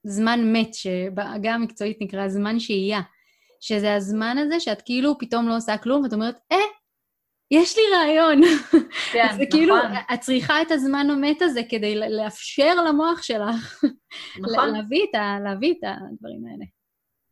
הזמן 0.05 0.53
מת, 0.53 0.75
שבעגה 0.75 1.55
המקצועית 1.55 1.99
נקרא 2.01 2.29
זמן 2.29 2.59
שהייה. 2.59 3.01
שזה 3.61 3.95
הזמן 3.95 4.39
הזה 4.39 4.61
שאת 4.61 4.83
כאילו 4.83 5.19
פתאום 5.19 5.49
לא 5.49 5.57
עושה 5.57 5.79
כלום, 5.79 6.03
ואת 6.03 6.13
אומרת, 6.13 6.39
אה, 6.53 6.57
יש 7.51 7.77
לי 7.77 7.83
רעיון. 7.97 8.41
כן, 9.13 9.25
נכון. 9.27 9.39
זה 9.39 9.45
כאילו, 9.51 9.75
את 10.15 10.21
צריכה 10.21 10.63
את 10.63 10.71
הזמן 10.71 11.11
המת 11.11 11.43
הזה 11.43 11.61
כדי 11.69 11.95
לאפשר 11.95 12.75
למוח 12.75 13.23
שלך 13.23 13.85
נכון. 14.41 14.75
להביא, 14.75 15.05
את 15.11 15.15
ה, 15.15 15.39
להביא 15.45 15.73
את 15.73 15.85
הדברים 15.85 16.47
האלה. 16.51 16.65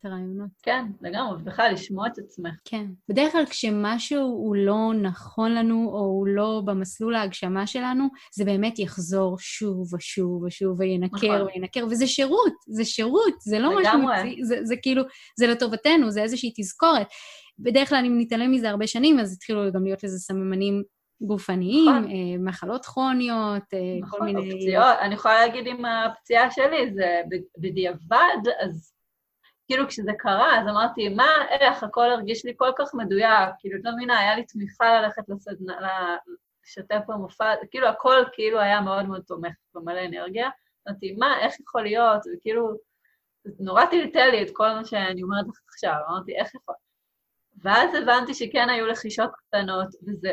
את 0.01 0.05
הרעיונות. 0.05 0.51
כן, 0.63 0.85
לגמרי, 1.01 1.43
ובכלל 1.43 1.73
לשמוע 1.73 2.07
את 2.07 2.19
עצמך. 2.19 2.55
כן. 2.65 2.87
בדרך 3.09 3.33
כלל 3.33 3.47
כשמשהו 3.47 4.21
הוא 4.21 4.57
לא 4.57 4.93
נכון 5.03 5.55
לנו, 5.55 5.91
או 5.93 5.99
הוא 5.99 6.27
לא 6.27 6.63
במסלול 6.65 7.15
ההגשמה 7.15 7.67
שלנו, 7.67 8.09
זה 8.35 8.45
באמת 8.45 8.79
יחזור 8.79 9.37
שוב 9.39 9.95
ושוב 9.95 10.43
ושוב, 10.43 10.81
וינקר 10.81 11.17
נכון. 11.17 11.47
וינקר, 11.55 11.87
וזה 11.91 12.07
שירות, 12.07 12.53
זה 12.69 12.85
שירות, 12.85 13.35
זה 13.41 13.59
לא 13.59 13.81
משהו 13.81 13.99
מציא, 13.99 14.45
זה, 14.45 14.59
זה 14.63 14.77
כאילו, 14.83 15.03
זה 15.39 15.47
לטובתנו, 15.47 16.11
זה 16.11 16.23
איזושהי 16.23 16.53
תזכורת. 16.57 17.07
בדרך 17.59 17.89
כלל 17.89 18.05
אם 18.07 18.19
נתעלם 18.19 18.51
מזה 18.51 18.71
הרבה 18.71 18.87
שנים, 18.87 19.19
אז 19.19 19.33
התחילו 19.33 19.73
גם 19.73 19.85
להיות 19.85 20.05
לזה 20.05 20.19
סממנים 20.19 20.83
גופניים, 21.21 21.89
נכון. 21.89 22.11
אה, 22.11 22.39
מחלות 22.39 22.87
כרוניות, 22.87 23.63
אה, 23.75 23.79
נכון, 24.01 24.19
כל 24.19 24.25
מיני... 24.25 24.61
פציעות, 24.61 24.97
אני 25.01 25.15
יכולה 25.15 25.47
להגיד 25.47 25.67
עם 25.67 25.85
הפציעה 25.85 26.51
שלי, 26.51 26.95
זה 26.95 27.21
בדיעבד, 27.59 28.43
אז 28.65 28.93
כאילו 29.69 29.89
כשזה 29.89 30.13
קרה, 30.19 30.61
אז 30.61 30.69
אמרתי, 30.69 31.09
מה, 31.09 31.29
איך, 31.51 31.83
הכל 31.83 32.11
הרגיש 32.11 32.45
לי 32.45 32.53
כל 32.57 32.71
כך 32.79 32.95
מדויק, 32.95 33.49
כאילו, 33.59 33.79
את 33.79 33.85
לא 33.85 33.93
מבינה, 33.93 34.19
היה 34.19 34.37
לי 34.37 34.45
תמיכה 34.45 35.01
ללכת 35.01 35.23
לסדנה, 35.29 36.17
לשתף 36.67 37.01
במופע, 37.09 37.55
כאילו 37.71 37.89
הכל 37.89 38.25
כאילו 38.33 38.61
היה 38.61 38.81
מאוד 38.81 39.07
מאוד 39.07 39.23
תומך 39.27 39.53
במלא 39.75 40.05
אנרגיה. 40.05 40.51
אמרתי, 40.89 41.17
מה, 41.19 41.41
איך 41.41 41.61
יכול 41.61 41.83
להיות, 41.83 42.21
וכאילו, 42.37 42.77
נורא 43.59 43.85
טלטל 43.87 44.31
לי 44.31 44.43
את 44.43 44.49
כל 44.53 44.69
מה 44.69 44.85
שאני 44.85 45.23
אומרת 45.23 45.47
לך 45.49 45.61
עכשיו, 45.69 45.95
אמרתי, 46.09 46.37
איך 46.37 46.55
יכול... 46.55 46.75
ואז 47.63 47.95
הבנתי 47.95 48.35
שכן 48.35 48.69
היו 48.69 48.87
לחישות 48.87 49.31
קטנות, 49.35 49.89
וזה... 50.07 50.33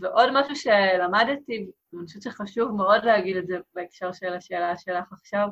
ועוד 0.00 0.30
משהו 0.32 0.56
שלמדתי, 0.56 1.70
ואני 1.92 2.06
חושבת 2.06 2.22
שחשוב 2.22 2.72
מאוד 2.72 3.04
להגיד 3.04 3.36
את 3.36 3.46
זה 3.46 3.58
בהקשר 3.74 4.12
של 4.12 4.34
השאלה 4.34 4.76
שלך 4.76 5.12
עכשיו, 5.12 5.48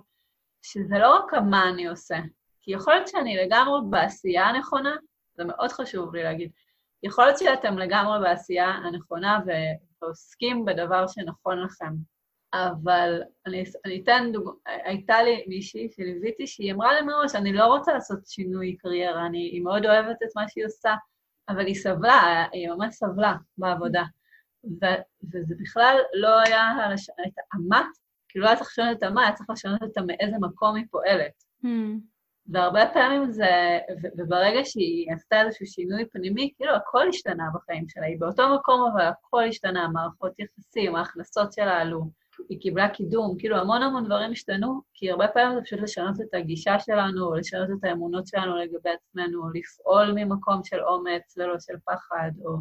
שזה 0.62 0.98
לא 0.98 1.16
רק 1.16 1.34
מה 1.50 1.68
אני 1.68 1.86
עושה, 1.86 2.16
כי 2.64 2.72
יכול 2.72 2.94
להיות 2.94 3.08
שאני 3.08 3.36
לגמרי 3.36 3.80
בעשייה 3.90 4.46
הנכונה, 4.46 4.96
זה 5.36 5.44
מאוד 5.44 5.72
חשוב 5.72 6.14
לי 6.14 6.22
להגיד, 6.22 6.50
יכול 7.02 7.24
להיות 7.24 7.38
שאתם 7.38 7.78
לגמרי 7.78 8.20
בעשייה 8.20 8.68
הנכונה 8.68 9.40
ועוסקים 10.00 10.64
בדבר 10.64 11.06
שנכון 11.06 11.62
לכם, 11.62 11.94
אבל 12.54 13.22
אני, 13.46 13.64
אני 13.84 14.02
אתן 14.02 14.30
דוגמא, 14.32 14.52
הייתה 14.66 15.22
לי 15.22 15.44
מישהי 15.48 15.88
שליוויתי 15.90 16.46
שהיא 16.46 16.72
אמרה 16.72 16.94
לי 16.94 17.06
מראש, 17.06 17.34
אני 17.34 17.52
לא 17.52 17.66
רוצה 17.66 17.92
לעשות 17.92 18.26
שינוי 18.26 18.76
קריירה, 18.76 19.26
אני, 19.26 19.38
היא 19.38 19.62
מאוד 19.62 19.86
אוהבת 19.86 20.16
את 20.22 20.28
מה 20.36 20.48
שהיא 20.48 20.66
עושה, 20.66 20.94
אבל 21.48 21.66
היא 21.66 21.74
סבלה, 21.74 22.46
היא 22.52 22.68
ממש 22.68 22.94
סבלה 22.94 23.34
בעבודה. 23.58 24.02
ו, 24.64 24.86
וזה 25.32 25.54
בכלל 25.58 25.96
לא 26.14 26.40
היה 26.40 26.94
את 27.26 27.32
האמת, 27.52 27.86
כאילו 28.28 28.44
לא 28.44 28.50
היה 28.50 28.58
צריך 28.58 28.70
לשנות 28.70 28.98
את 28.98 29.02
האמת, 29.02 29.22
היה 29.24 29.32
צריך 29.32 29.50
לשנות 29.50 29.82
את 29.82 29.98
מאיזה 29.98 30.36
מקום 30.40 30.76
היא 30.76 30.84
פועלת. 30.90 31.44
Hmm. 31.64 32.13
והרבה 32.46 32.86
פעמים 32.94 33.30
זה, 33.30 33.78
וברגע 34.18 34.60
שהיא 34.64 35.12
עשתה 35.12 35.42
איזשהו 35.42 35.66
שינוי 35.66 36.04
פנימי, 36.12 36.52
כאילו 36.56 36.74
הכל 36.74 37.08
השתנה 37.08 37.44
בחיים 37.54 37.88
שלה, 37.88 38.06
היא 38.06 38.20
באותו 38.20 38.54
מקום 38.54 38.90
אבל 38.92 39.02
הכל 39.02 39.44
השתנה, 39.48 39.88
מערכות 39.88 40.32
יחסים, 40.38 40.96
ההכנסות 40.96 41.52
שלה 41.52 41.80
עלו, 41.80 42.10
היא 42.48 42.60
קיבלה 42.60 42.88
קידום, 42.88 43.36
כאילו 43.38 43.56
המון 43.56 43.82
המון 43.82 44.04
דברים 44.04 44.32
השתנו, 44.32 44.80
כי 44.94 45.10
הרבה 45.10 45.28
פעמים 45.28 45.54
זה 45.54 45.62
פשוט 45.62 45.80
לשנות 45.80 46.20
את 46.20 46.34
הגישה 46.34 46.78
שלנו, 46.78 47.26
או 47.26 47.34
לשנות 47.34 47.68
את 47.78 47.84
האמונות 47.84 48.26
שלנו 48.26 48.56
לגבי 48.56 48.90
עצמנו, 48.90 49.42
או 49.42 49.48
לפעול 49.54 50.12
ממקום 50.14 50.64
של 50.64 50.80
אומץ 50.80 51.34
ולא 51.36 51.58
של 51.60 51.74
פחד, 51.84 52.30
או 52.44 52.56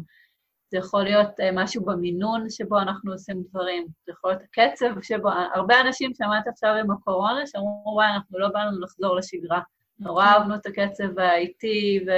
זה 0.70 0.78
יכול 0.78 1.02
להיות 1.02 1.40
אה, 1.40 1.50
משהו 1.52 1.84
במינון 1.84 2.50
שבו 2.50 2.78
אנחנו 2.78 3.12
עושים 3.12 3.42
דברים, 3.50 3.86
זה 4.06 4.12
יכול 4.12 4.30
להיות 4.30 4.42
הקצב 4.42 5.00
שבו, 5.02 5.28
הרבה 5.54 5.80
אנשים 5.80 6.10
שמעת 6.14 6.46
עכשיו 6.46 6.70
עם 6.70 6.90
הקורונה, 6.90 7.46
שאמרו, 7.46 7.92
וואי, 7.94 8.06
אנחנו 8.06 8.38
לא 8.38 8.48
באנו 8.48 8.80
לחזור 8.80 9.16
לשגרה. 9.16 9.60
נורא 9.98 10.24
אהבנו 10.24 10.54
את 10.54 10.66
הקצב 10.66 11.18
האיטי, 11.18 12.00
ו... 12.06 12.10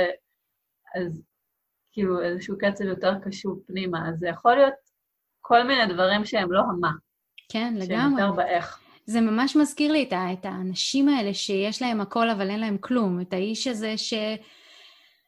אז 0.94 1.22
כאילו 1.92 2.22
איזשהו 2.22 2.58
קצב 2.58 2.84
יותר 2.84 3.12
קשוב 3.24 3.62
פנימה. 3.66 4.08
אז 4.08 4.18
זה 4.18 4.28
יכול 4.28 4.54
להיות 4.54 4.74
כל 5.40 5.62
מיני 5.62 5.94
דברים 5.94 6.24
שהם 6.24 6.52
לא 6.52 6.60
המה. 6.60 6.90
כן, 7.48 7.74
לגמרי. 7.76 7.86
שהם 7.86 8.12
יותר 8.12 8.32
באיך. 8.32 8.80
זה 9.04 9.20
ממש 9.20 9.56
מזכיר 9.56 9.92
לי 9.92 10.08
את 10.12 10.44
האנשים 10.44 11.08
האלה 11.08 11.34
שיש 11.34 11.82
להם 11.82 12.00
הכל 12.00 12.30
אבל 12.30 12.50
אין 12.50 12.60
להם 12.60 12.78
כלום. 12.78 13.20
את 13.20 13.32
האיש 13.32 13.66
הזה 13.66 13.98
ש... 13.98 14.14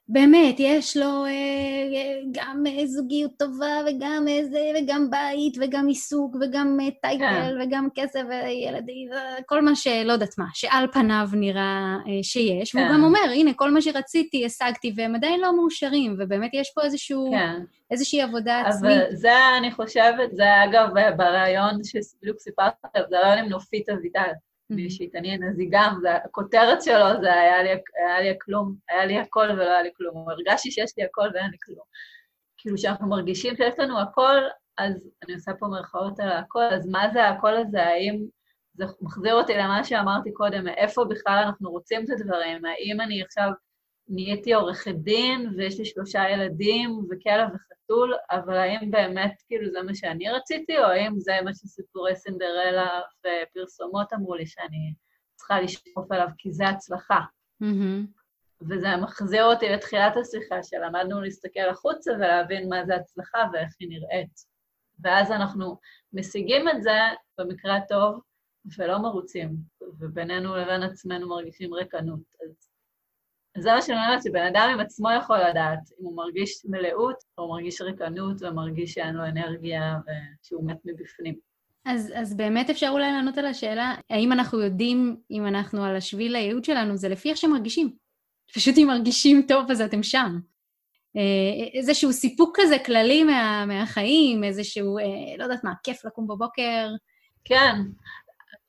באמת, 0.09 0.57
יש 0.59 0.97
לו 0.97 1.25
אה, 1.27 2.21
גם 2.33 2.64
אה, 2.66 2.87
זוגיות 2.87 3.31
טובה 3.38 3.77
וגם 3.87 4.25
איזה, 4.29 4.61
וגם 4.77 5.11
בית 5.11 5.59
וגם 5.61 5.87
עיסוק 5.87 6.37
וגם 6.40 6.79
אה, 6.83 6.90
טייטל 7.03 7.18
כן. 7.18 7.55
וגם 7.61 7.88
כסף 7.94 8.21
וילדים, 8.29 9.09
כל 9.47 9.62
מה 9.62 9.77
שלא 9.77 10.12
יודעת 10.12 10.38
מה, 10.38 10.47
שעל 10.55 10.87
פניו 10.92 11.29
נראה 11.33 11.97
אה, 12.07 12.23
שיש. 12.23 12.73
כן. 12.73 12.79
והוא 12.79 12.88
גם 12.92 13.05
אומר, 13.05 13.31
הנה, 13.33 13.55
כל 13.55 13.71
מה 13.71 13.83
שרציתי 13.83 14.47
השגתי, 14.47 14.92
והם 14.97 15.14
עדיין 15.14 15.40
לא 15.40 15.57
מאושרים, 15.57 16.16
ובאמת 16.18 16.51
יש 16.53 16.73
פה 16.75 16.83
איזשהו, 16.83 17.31
כן. 17.31 17.62
איזושהי 17.90 18.23
עבודה 18.23 18.61
עצמית. 18.61 18.92
אבל 18.92 19.16
זה, 19.16 19.33
אני 19.59 19.73
חושבת, 19.73 20.31
זה 20.33 20.64
אגב 20.64 20.88
בריאיון 21.16 21.85
שבדיוק 21.85 22.38
סיפרתי 22.38 22.77
עליו, 22.94 23.09
זה 23.11 23.18
רעיון 23.21 23.38
עם 23.38 23.49
נופית 23.49 23.88
אביטל. 23.88 24.31
מי 24.71 24.91
שהתעניין, 24.91 25.45
אז 25.45 25.59
היא 25.59 25.69
גם, 25.71 25.99
זה, 26.01 26.15
הכותרת 26.15 26.83
שלו 26.83 27.21
זה 27.21 27.33
היה 27.35 27.63
לי, 27.63 27.69
היה 27.69 28.21
לי 28.21 28.39
כלום, 28.41 28.75
היה 28.89 29.07
לי 29.07 29.19
הכל 29.19 29.49
ולא 29.51 29.71
היה 29.71 29.83
לי 29.83 29.91
כלום. 29.97 30.29
הרגשתי 30.29 30.71
שיש 30.71 30.93
לי 30.97 31.05
הכל 31.05 31.29
ואין 31.35 31.51
לי 31.51 31.57
כלום. 31.67 31.85
כאילו, 32.59 32.77
כשאנחנו 32.77 33.09
מרגישים 33.09 33.57
שיש 33.57 33.79
לנו 33.79 34.01
הכל, 34.01 34.37
אז 34.79 35.11
אני 35.25 35.35
עושה 35.35 35.53
פה 35.59 35.67
מירכאות 35.67 36.21
על 36.21 36.29
הכל, 36.29 36.63
אז 36.63 36.87
מה 36.87 37.09
זה 37.13 37.29
הכל 37.29 37.57
הזה? 37.57 37.83
האם 37.83 38.25
זה 38.75 38.85
מחזיר 39.01 39.35
אותי 39.35 39.55
למה 39.55 39.85
שאמרתי 39.85 40.33
קודם, 40.33 40.65
מאיפה 40.65 41.05
בכלל 41.05 41.43
אנחנו 41.47 41.71
רוצים 41.71 42.05
את 42.05 42.11
הדברים? 42.11 42.65
האם 42.65 43.01
אני 43.01 43.23
עכשיו 43.23 43.51
נהייתי 44.09 44.55
עורכת 44.55 44.94
דין 44.94 45.55
ויש 45.57 45.79
לי 45.79 45.85
שלושה 45.85 46.29
ילדים 46.31 46.99
וכלב 47.11 47.49
וחתול, 47.55 48.14
אבל 48.31 48.57
האם 48.57 48.90
באמת 48.90 49.42
כאילו 49.47 49.71
זה 49.71 49.83
מה 49.83 49.94
שאני 49.94 50.31
רציתי, 50.31 50.79
או 50.79 50.85
האם 50.85 51.21
זה 51.21 51.33
מה 51.44 51.55
שסיפורי 51.55 52.16
סינדרלה 52.16 53.01
ופרסומות 53.21 54.12
אמרו 54.12 54.35
לי 54.35 54.47
שאני 54.47 54.94
צריכה 55.35 55.61
לשאוף 55.61 56.12
עליו 56.12 56.29
כי 56.38 56.53
זה 56.53 56.68
הצלחה. 56.68 57.21
Mm-hmm. 57.62 58.18
וזה 58.61 58.97
מחזיר 58.97 59.44
אותי 59.44 59.68
לתחילת 59.68 60.16
השיחה, 60.16 60.62
שלמדנו 60.62 61.21
להסתכל 61.21 61.68
החוצה 61.71 62.12
ולהבין 62.12 62.68
מה 62.68 62.87
זה 62.87 62.97
הצלחה 62.97 63.38
ואיך 63.53 63.75
היא 63.81 63.88
נראית. 63.88 64.59
ואז 65.01 65.31
אנחנו 65.33 65.79
משיגים 66.12 66.68
את 66.68 66.83
זה, 66.83 66.99
במקרה 67.38 67.77
הטוב, 67.77 68.21
ולא 68.79 68.99
מרוצים, 68.99 69.57
ובינינו 69.99 70.57
לבין 70.57 70.83
עצמנו 70.83 71.29
מרגישים 71.29 71.75
ריקנות. 71.75 72.21
אז 72.44 72.68
זה 73.59 73.71
מה 73.73 73.83
שאני 73.83 73.97
אומרת, 73.97 74.23
שבן 74.23 74.47
אדם 74.47 74.71
עם 74.73 74.81
עצמו 74.81 75.09
יכול 75.19 75.39
לדעת 75.51 75.79
אם 76.01 76.05
הוא 76.05 76.17
מרגיש 76.17 76.63
מלאות, 76.65 77.17
או 77.39 77.49
מרגיש 77.49 77.81
ריקנות 77.81 78.43
ומרגיש 78.43 78.93
שאין 78.93 79.15
לו 79.15 79.25
אנרגיה 79.25 79.97
ושהוא 80.43 80.67
מת 80.67 80.79
מבפנים. 80.85 81.35
אז, 81.85 82.13
אז 82.17 82.37
באמת 82.37 82.71
אפשר 82.71 82.89
אולי 82.91 83.13
לענות 83.13 83.39
על 83.39 83.47
השאלה, 83.47 83.95
האם 84.11 84.33
אנחנו 84.33 84.61
יודעים 84.61 85.17
אם 85.31 85.47
אנחנו 85.47 85.85
על 85.85 85.97
השביל 85.97 86.37
הייעוד 86.37 86.65
שלנו, 86.65 86.97
זה 86.97 87.09
לפי 87.09 87.31
איך 87.31 87.37
שמרגישים. 87.37 87.95
פשוט 88.55 88.79
אם 88.79 88.87
מרגישים 88.89 89.45
טוב 89.49 89.71
אז 89.71 89.81
אתם 89.81 90.03
שם. 90.03 90.39
אה, 91.17 91.79
איזשהו 91.79 92.13
סיפוק 92.13 92.57
כזה 92.61 92.77
כללי 92.87 93.25
מה, 93.25 93.65
מהחיים, 93.67 94.45
איזשהו, 94.45 94.99
אה, 94.99 95.37
לא 95.39 95.43
יודעת 95.43 95.65
מה, 95.65 95.73
כיף 95.83 96.05
לקום 96.05 96.27
בבוקר. 96.27 96.89
כן, 97.45 97.75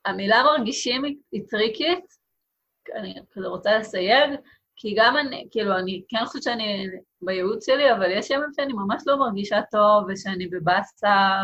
המילה 0.06 0.44
מרגישים 0.44 1.04
היא 1.32 1.42
טריקית, 1.50 2.06
אני 2.96 3.16
כזה 3.32 3.48
רוצה 3.48 3.78
לסייג, 3.78 4.30
כי 4.82 4.96
גם 4.98 5.18
אני, 5.18 5.48
כאילו, 5.52 5.78
אני 5.78 6.04
כן 6.10 6.26
חושבת 6.26 6.44
שאני 6.44 6.88
בייעוץ 7.22 7.66
שלי, 7.66 7.94
אבל 7.94 8.12
יש 8.12 8.30
ימים 8.30 8.50
שאני 8.56 8.74
ממש 8.74 9.04
לא 9.08 9.20
מרגישה 9.20 9.62
טוב 9.72 10.04
ושאני 10.08 10.48
בבאסה. 10.48 11.44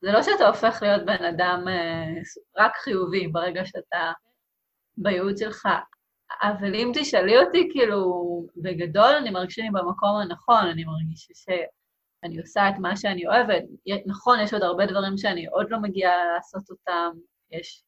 זה 0.00 0.12
לא 0.12 0.22
שאתה 0.22 0.48
הופך 0.48 0.78
להיות 0.82 1.04
בן 1.04 1.24
אדם 1.24 1.64
אה, 1.68 2.22
רק 2.56 2.72
חיובי 2.76 3.28
ברגע 3.28 3.64
שאתה 3.64 4.12
בייעוץ 4.96 5.40
שלך. 5.40 5.68
אבל 6.42 6.74
אם 6.74 6.92
תשאלי 6.94 7.38
אותי, 7.38 7.68
כאילו, 7.72 8.22
בגדול 8.56 9.14
אני 9.20 9.30
מרגישה 9.30 9.54
שאני 9.54 9.70
במקום 9.70 10.16
הנכון, 10.16 10.66
אני 10.66 10.84
מרגישה 10.84 11.34
שאני 11.34 12.40
עושה 12.40 12.68
את 12.68 12.74
מה 12.78 12.96
שאני 12.96 13.26
אוהבת. 13.26 13.62
נכון, 14.06 14.40
יש 14.40 14.52
עוד 14.52 14.62
הרבה 14.62 14.86
דברים 14.86 15.18
שאני 15.18 15.46
עוד 15.46 15.66
לא 15.70 15.78
מגיעה 15.78 16.24
לעשות 16.34 16.70
אותם, 16.70 17.10
יש 17.50 17.84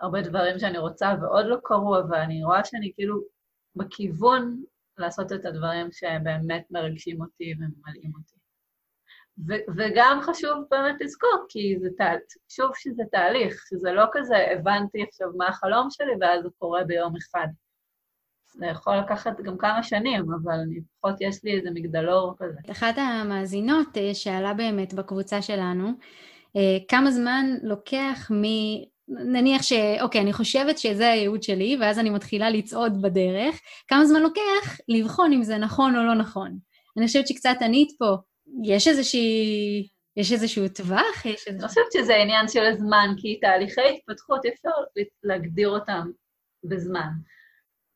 הרבה 0.00 0.20
דברים 0.20 0.58
שאני 0.58 0.78
רוצה 0.78 1.14
ועוד 1.22 1.46
לא 1.46 1.56
קרו, 1.64 1.98
אבל 1.98 2.18
אני 2.18 2.44
רואה 2.44 2.64
שאני 2.64 2.92
כאילו 2.94 3.37
בכיוון 3.76 4.62
לעשות 4.98 5.32
את 5.32 5.44
הדברים 5.44 5.92
שבאמת 5.92 6.66
מרגשים 6.70 7.20
אותי 7.20 7.54
וממלאים 7.58 8.12
אותי. 8.18 8.38
ו- 9.48 9.72
וגם 9.76 10.18
חשוב 10.22 10.64
באמת 10.70 11.00
לזכור, 11.00 11.46
כי 11.48 11.76
זה 11.80 11.88
תה- 11.96 12.34
שוב 12.48 12.70
שזה 12.74 13.02
תהליך, 13.12 13.64
שזה 13.68 13.92
לא 13.92 14.04
כזה 14.12 14.36
הבנתי 14.52 15.02
עכשיו 15.02 15.28
מה 15.36 15.48
החלום 15.48 15.88
שלי 15.90 16.12
ואז 16.20 16.42
זה 16.42 16.48
קורה 16.58 16.84
ביום 16.84 17.16
אחד. 17.16 17.46
זה 18.54 18.66
יכול 18.66 18.96
לקחת 18.96 19.40
גם 19.40 19.58
כמה 19.58 19.82
שנים, 19.82 20.32
אבל 20.32 20.58
לפחות 20.76 21.14
יש 21.20 21.44
לי 21.44 21.56
איזה 21.56 21.70
מגדלור 21.70 22.34
כזה. 22.38 22.58
אחת 22.72 22.94
המאזינות 22.98 23.96
אה, 23.96 24.14
שאלה 24.14 24.54
באמת 24.54 24.94
בקבוצה 24.94 25.42
שלנו, 25.42 25.88
אה, 26.56 26.78
כמה 26.88 27.10
זמן 27.10 27.46
לוקח. 27.62 28.30
נניח 29.08 29.62
ש... 29.62 29.72
אוקיי, 30.00 30.20
אני 30.20 30.32
חושבת 30.32 30.78
שזה 30.78 31.10
הייעוד 31.10 31.42
שלי, 31.42 31.76
ואז 31.80 31.98
אני 31.98 32.10
מתחילה 32.10 32.50
לצעוד 32.50 33.02
בדרך, 33.02 33.60
כמה 33.88 34.04
זמן 34.04 34.22
לוקח 34.22 34.78
לבחון 34.88 35.32
אם 35.32 35.42
זה 35.42 35.58
נכון 35.58 35.96
או 35.96 36.02
לא 36.02 36.14
נכון. 36.14 36.58
אני 36.98 37.06
חושבת 37.06 37.28
שקצת 37.28 37.56
ענית 37.60 37.92
פה, 37.98 38.16
יש 38.64 38.88
איזושהי... 38.88 39.88
יש 40.16 40.32
איזשהו 40.32 40.68
טווח? 40.68 41.24
יש 41.24 41.26
איזשהו... 41.26 41.52
אני 41.52 41.68
חושבת 41.68 41.92
שזה 41.92 42.14
עניין 42.14 42.48
של 42.48 42.64
הזמן, 42.64 43.14
כי 43.16 43.38
תהליכי 43.40 43.80
התפתחות 43.80 44.46
אפשר 44.46 44.70
להגדיר 45.22 45.68
אותם 45.68 46.10
בזמן. 46.64 47.08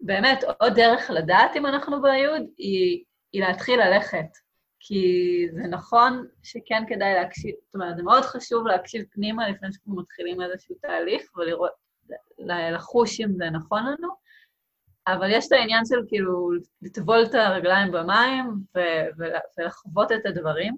באמת, 0.01 0.44
עוד 0.61 0.72
דרך 0.75 1.11
לדעת 1.11 1.57
אם 1.57 1.66
אנחנו 1.66 2.03
בייעוד 2.03 2.42
היא, 2.59 3.05
היא 3.33 3.42
להתחיל 3.42 3.81
ללכת. 3.81 4.27
כי 4.84 5.46
זה 5.52 5.62
נכון 5.62 6.26
שכן 6.42 6.84
כדאי 6.88 7.14
להקשיב, 7.14 7.54
זאת 7.66 7.74
אומרת, 7.74 7.96
זה 7.96 8.02
מאוד 8.02 8.22
חשוב 8.22 8.66
להקשיב 8.66 9.04
פנימה 9.12 9.48
לפני 9.48 9.72
שאנחנו 9.72 9.96
מתחילים 9.96 10.42
איזשהו 10.42 10.74
תהליך 10.80 11.36
ולראות, 11.36 11.70
לחוש 12.72 13.20
אם 13.20 13.32
זה 13.36 13.50
נכון 13.50 13.82
לנו, 13.86 14.08
אבל 15.06 15.30
יש 15.30 15.46
את 15.46 15.52
העניין 15.52 15.84
של 15.84 15.96
כאילו 16.08 16.50
לטבול 16.82 17.22
את 17.22 17.34
הרגליים 17.34 17.92
במים 17.92 18.44
ו- 18.76 19.22
ולחוות 19.58 20.12
את 20.12 20.26
הדברים, 20.26 20.74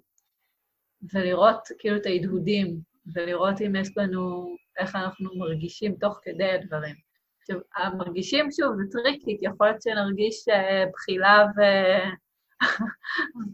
ולראות 1.15 1.69
כאילו 1.79 1.97
את 1.97 2.07
ההדהודים, 2.07 2.79
ולראות 3.15 3.61
אם 3.61 3.77
יש 3.77 3.89
לנו, 3.97 4.55
איך 4.79 4.97
אנחנו 4.97 5.31
מרגישים 5.39 5.95
תוך 6.01 6.21
כדי 6.23 6.51
הדברים. 6.51 6.95
עכשיו, 7.41 7.59
המרגישים, 7.77 8.53
שוב, 8.53 8.77
זה 8.77 8.83
טריקי, 8.93 9.37
כי 9.41 9.47
יכול 9.47 9.67
להיות 9.67 9.83
שנרגיש 9.83 10.49
אה, 10.49 10.85
בחילה 10.93 11.45
ו... 11.57 11.61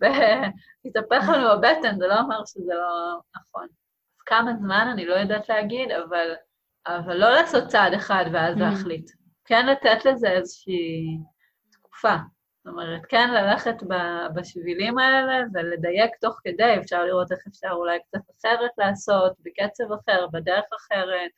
והתהפך 0.01 1.29
לנו 1.29 1.49
הבטן, 1.49 1.99
זה 1.99 2.07
לא 2.07 2.21
אומר 2.21 2.45
שזה 2.45 2.75
לא 2.75 3.21
נכון. 3.37 3.67
אז 4.19 4.23
כמה 4.27 4.55
זמן 4.55 4.89
אני 4.93 5.07
לא 5.07 5.15
יודעת 5.15 5.49
להגיד, 5.49 5.91
אבל, 5.91 6.35
אבל 6.87 7.17
לא 7.17 7.31
לעשות 7.31 7.69
צעד 7.69 7.93
אחד 7.93 8.25
ואז 8.33 8.57
mm. 8.57 8.61
להחליט. 8.61 9.11
כן 9.45 9.67
לתת 9.67 10.05
לזה 10.05 10.31
איזושהי 10.31 11.19
תקופה. 11.73 12.17
זאת 12.65 12.73
אומרת, 12.73 13.07
כן 13.09 13.31
ללכת 13.31 13.77
בשבילים 14.35 14.99
האלה 14.99 15.47
ולדייק 15.55 16.11
תוך 16.21 16.41
כדי, 16.45 16.79
אפשר 16.81 17.05
לראות 17.05 17.33
איך 17.33 17.41
אפשר 17.49 17.71
אולי 17.73 17.99
קצת 18.09 18.31
אחרת 18.39 18.71
לעשות, 18.79 19.33
בקצב 19.41 19.85
אחר, 19.93 20.27
בדרך 20.33 20.65
אחרת, 20.77 21.31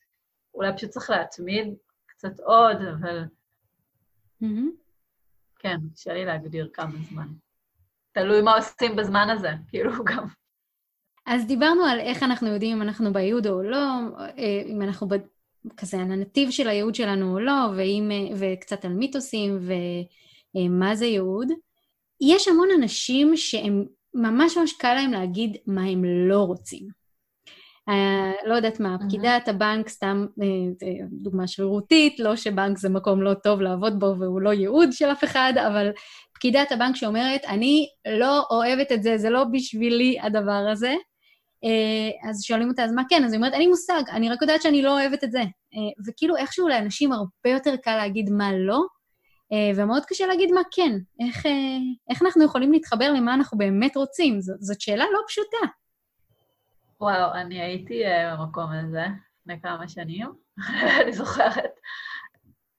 אולי 0.54 0.76
פשוט 0.76 0.90
צריך 0.90 1.10
להתמיד 1.10 1.74
קצת 2.06 2.40
עוד, 2.40 2.76
אבל... 2.76 3.24
Mm-hmm. 4.42 4.82
כן, 5.58 5.76
קשה 5.94 6.12
לי 6.12 6.24
להגדיר 6.24 6.68
כמה 6.72 6.92
זמן. 7.10 7.28
תלוי 8.12 8.42
מה 8.42 8.56
עושים 8.56 8.96
בזמן 8.96 9.30
הזה, 9.30 9.50
כאילו 9.68 10.04
גם. 10.04 10.26
אז 11.26 11.46
דיברנו 11.46 11.84
על 11.84 12.00
איך 12.00 12.22
אנחנו 12.22 12.48
יודעים 12.48 12.76
אם 12.76 12.82
אנחנו 12.82 13.12
בייעוד 13.12 13.46
או 13.46 13.62
לא, 13.62 13.86
אה, 14.38 14.62
אם 14.66 14.82
אנחנו 14.82 15.08
ב... 15.08 15.14
כזה 15.76 15.96
על 15.96 16.12
הנתיב 16.12 16.50
של 16.50 16.68
הייעוד 16.68 16.94
שלנו 16.94 17.32
או 17.32 17.40
לא, 17.40 17.68
ואם, 17.76 18.10
אה, 18.12 18.34
וקצת 18.38 18.84
על 18.84 18.92
מיתוסים 18.92 19.58
ומה 20.54 20.88
אה, 20.90 20.94
זה 20.94 21.06
ייעוד. 21.06 21.48
יש 22.20 22.48
המון 22.48 22.68
אנשים 22.78 23.36
שהם 23.36 23.84
ממש 24.14 24.56
ממש 24.56 24.72
קל 24.72 24.94
להם 24.94 25.12
להגיד 25.12 25.56
מה 25.66 25.84
הם 25.84 26.04
לא 26.04 26.38
רוצים. 26.38 27.02
Uh, 27.90 28.48
לא 28.48 28.54
יודעת 28.54 28.80
מה, 28.80 28.96
פקידת 29.06 29.48
הבנק, 29.48 29.88
סתם 29.88 30.26
uh, 30.40 30.84
דוגמה 31.10 31.46
שרירותית, 31.46 32.20
לא 32.20 32.36
שבנק 32.36 32.78
זה 32.78 32.88
מקום 32.88 33.22
לא 33.22 33.34
טוב 33.34 33.60
לעבוד 33.60 34.00
בו 34.00 34.14
והוא 34.18 34.40
לא 34.40 34.52
ייעוד 34.52 34.92
של 34.92 35.04
אף 35.12 35.24
אחד, 35.24 35.52
אבל 35.66 35.90
פקידת 36.42 36.72
הבנק 36.72 36.96
שאומרת, 36.96 37.44
אני 37.44 37.88
לא 38.06 38.46
אוהבת 38.50 38.92
את 38.92 39.02
זה, 39.02 39.18
זה 39.18 39.30
לא 39.30 39.44
בשבילי 39.52 40.20
הדבר 40.20 40.66
הזה. 40.72 40.94
Uh, 41.64 42.28
אז 42.30 42.42
שואלים 42.42 42.68
אותה, 42.68 42.84
אז 42.84 42.92
מה 42.92 43.02
כן? 43.08 43.24
אז 43.24 43.32
היא 43.32 43.38
אומרת, 43.38 43.52
אין 43.52 43.60
לי 43.60 43.66
מושג, 43.66 44.02
אני 44.10 44.30
רק 44.30 44.42
יודעת 44.42 44.62
שאני 44.62 44.82
לא 44.82 45.00
אוהבת 45.00 45.24
את 45.24 45.32
זה. 45.32 45.40
Uh, 45.40 46.08
וכאילו 46.08 46.36
איכשהו 46.36 46.68
לאנשים 46.68 47.12
הרבה 47.12 47.48
יותר 47.48 47.76
קל 47.76 47.96
להגיד 47.96 48.30
מה 48.30 48.52
לא, 48.52 48.80
uh, 49.52 49.76
ומאוד 49.76 50.02
קשה 50.06 50.26
להגיד 50.26 50.52
מה 50.52 50.60
כן. 50.70 50.92
איך, 51.26 51.46
איך 52.10 52.22
אנחנו 52.22 52.44
יכולים 52.44 52.72
להתחבר 52.72 53.12
למה 53.12 53.34
אנחנו 53.34 53.58
באמת 53.58 53.96
רוצים? 53.96 54.40
ז, 54.40 54.52
זאת 54.60 54.80
שאלה 54.80 55.04
לא 55.12 55.20
פשוטה. 55.28 55.66
וואו, 57.00 57.34
אני 57.34 57.60
הייתי 57.60 58.02
במקום 58.38 58.70
הזה 58.72 59.04
לפני 59.40 59.60
כמה 59.62 59.88
שנים, 59.88 60.26
אני 61.02 61.12
זוכרת. 61.12 61.80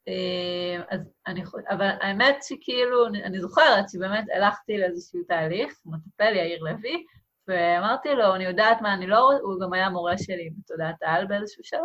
Uh, 0.09 0.83
אז 0.89 0.99
אני 1.27 1.43
אבל 1.69 1.89
האמת 2.01 2.35
שכאילו, 2.43 3.07
אני, 3.07 3.41
זוכרת 3.41 3.89
שבאמת 3.89 4.25
הלכתי 4.35 4.77
לאיזשהו 4.77 5.23
תהליך, 5.27 5.73
מטפל 5.85 6.35
יאיר 6.35 6.63
לוי, 6.63 7.05
ואמרתי 7.47 8.15
לו, 8.15 8.35
אני 8.35 8.43
יודעת 8.43 8.81
מה 8.81 8.93
אני 8.93 9.07
לא, 9.07 9.31
הוא 9.41 9.59
גם 9.61 9.73
היה 9.73 9.89
מורה 9.89 10.17
שלי 10.17 10.49
בתודעת 10.57 10.95
העל 11.01 11.25
באיזשהו 11.25 11.63
שלב. 11.63 11.79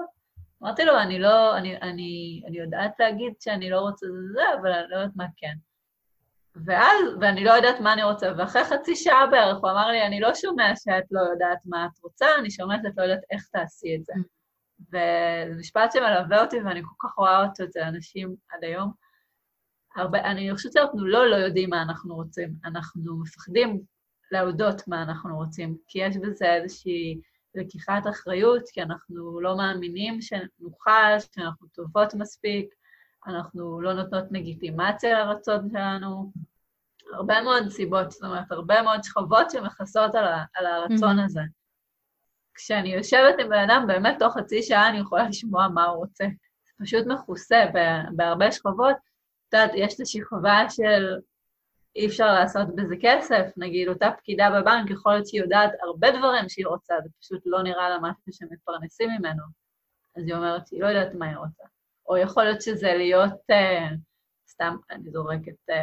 אמרתי 0.62 0.84
לו, 0.84 0.98
אני 1.00 1.18
לא, 1.18 1.56
אני, 1.56 1.76
אני, 1.76 2.42
אני 2.48 2.58
יודעת 2.58 2.92
להגיד 2.98 3.32
שאני 3.40 3.70
לא 3.70 3.80
רוצה 3.80 4.06
זה, 4.32 4.42
אבל 4.60 4.72
אני 4.72 4.90
לא 4.90 4.96
יודעת 4.96 5.16
מה 5.16 5.26
כן. 5.36 5.54
ואז, 6.66 7.04
ואני 7.20 7.44
לא 7.44 7.52
יודעת 7.52 7.80
מה 7.80 7.92
אני 7.92 8.02
רוצה, 8.02 8.32
ואחרי 8.38 8.64
חצי 8.64 8.96
שעה 8.96 9.26
בערך 9.26 9.58
הוא 9.58 9.70
אמר 9.70 9.88
לי, 9.88 10.06
אני 10.06 10.20
לא 10.20 10.34
שומע 10.34 10.72
שאת 10.76 11.04
לא 11.10 11.20
יודעת 11.20 11.58
מה 11.66 11.86
את 11.86 11.98
רוצה, 12.02 12.26
אני 12.38 12.50
שומעת 12.50 12.80
שאת 12.82 12.92
לא 12.96 13.02
יודעת 13.02 13.24
איך 13.30 13.48
תעשי 13.52 13.96
את 13.96 14.04
זה. 14.04 14.12
וזה 14.88 15.54
משפט 15.58 15.92
שמלווה 15.92 16.42
אותי 16.44 16.56
ואני 16.60 16.82
כל 16.82 17.08
כך 17.08 17.14
רואה 17.14 17.44
אותו 17.44 17.64
אצל 17.64 17.80
אנשים 17.80 18.34
עד 18.50 18.64
היום. 18.64 18.92
הרבה, 19.96 20.20
אני 20.20 20.54
חושבת 20.54 20.72
שאנחנו 20.72 21.06
לא 21.06 21.30
לא 21.30 21.36
יודעים 21.36 21.70
מה 21.70 21.82
אנחנו 21.82 22.14
רוצים, 22.14 22.54
אנחנו 22.64 23.20
מפחדים 23.20 23.80
להודות 24.32 24.88
מה 24.88 25.02
אנחנו 25.02 25.36
רוצים, 25.36 25.76
כי 25.88 25.98
יש 25.98 26.16
בזה 26.16 26.54
איזושהי 26.54 27.20
לקיחת 27.54 28.02
אחריות, 28.10 28.62
כי 28.72 28.82
אנחנו 28.82 29.40
לא 29.40 29.56
מאמינים 29.56 30.20
שנוכל, 30.20 31.18
שאנחנו 31.34 31.68
טובות 31.68 32.14
מספיק, 32.14 32.74
אנחנו 33.26 33.80
לא 33.80 33.92
נותנות 33.92 34.24
לגיטימציה 34.30 35.18
לרצון 35.18 35.68
שלנו. 35.70 36.32
הרבה 37.12 37.42
מאוד 37.42 37.68
סיבות, 37.68 38.10
זאת 38.10 38.22
אומרת, 38.22 38.52
הרבה 38.52 38.82
מאוד 38.82 39.04
שכבות 39.04 39.50
שמכסות 39.50 40.14
על, 40.14 40.24
על 40.54 40.66
הרצון 40.66 41.18
mm-hmm. 41.18 41.24
הזה. 41.24 41.40
כשאני 42.58 42.94
יושבת 42.94 43.34
עם 43.38 43.48
בן 43.48 43.70
אדם, 43.70 43.84
באמת 43.86 44.16
תוך 44.18 44.34
חצי 44.34 44.62
שעה 44.62 44.88
אני 44.88 44.98
יכולה 44.98 45.28
לשמוע 45.28 45.68
מה 45.68 45.84
הוא 45.84 45.96
רוצה. 45.96 46.24
זה 46.64 46.84
פשוט 46.84 47.06
מכוסה 47.06 47.64
בהרבה 48.16 48.52
שכבות. 48.52 48.96
את 49.48 49.54
יודעת, 49.54 49.70
יש 49.74 49.94
את 49.94 50.00
השכבה 50.00 50.58
של 50.70 51.18
אי 51.96 52.06
אפשר 52.06 52.32
לעשות 52.32 52.76
בזה 52.76 52.94
כסף, 53.00 53.44
נגיד 53.56 53.88
אותה 53.88 54.10
פקידה 54.18 54.50
בבנק, 54.50 54.90
יכול 54.90 55.12
להיות 55.12 55.26
שהיא 55.26 55.40
יודעת 55.40 55.70
הרבה 55.82 56.10
דברים 56.10 56.48
שהיא 56.48 56.66
רוצה, 56.66 56.94
זה 57.02 57.08
פשוט 57.20 57.42
לא 57.46 57.62
נראה 57.62 57.88
לה 57.88 57.98
משהו 58.02 58.32
שמתפרנסים 58.32 59.10
ממנו. 59.18 59.42
אז 60.16 60.26
היא 60.26 60.34
אומרת 60.34 60.66
שהיא 60.66 60.82
לא 60.82 60.86
יודעת 60.86 61.14
מה 61.14 61.26
היא 61.26 61.36
רוצה. 61.36 61.64
או 62.08 62.16
יכול 62.16 62.44
להיות 62.44 62.62
שזה 62.62 62.94
להיות, 62.94 63.32
uh, 63.32 63.94
סתם, 64.48 64.76
אני 64.90 65.10
זורקת 65.10 65.70
uh, 65.70 65.74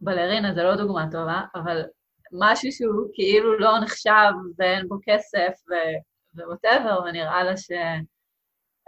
בלרינה, 0.00 0.54
זה 0.54 0.62
לא 0.62 0.76
דוגמה 0.76 1.06
טובה, 1.10 1.42
אבל 1.54 1.82
משהו 2.32 2.72
שהוא 2.72 3.08
כאילו 3.14 3.58
לא 3.58 3.80
נחשב 3.80 4.32
ואין 4.58 4.88
בו 4.88 4.96
כסף 5.04 5.52
ו 6.34 6.41
whatever, 6.41 7.00
ונראה 7.04 7.44
לה 7.44 7.56
ש... 7.56 7.70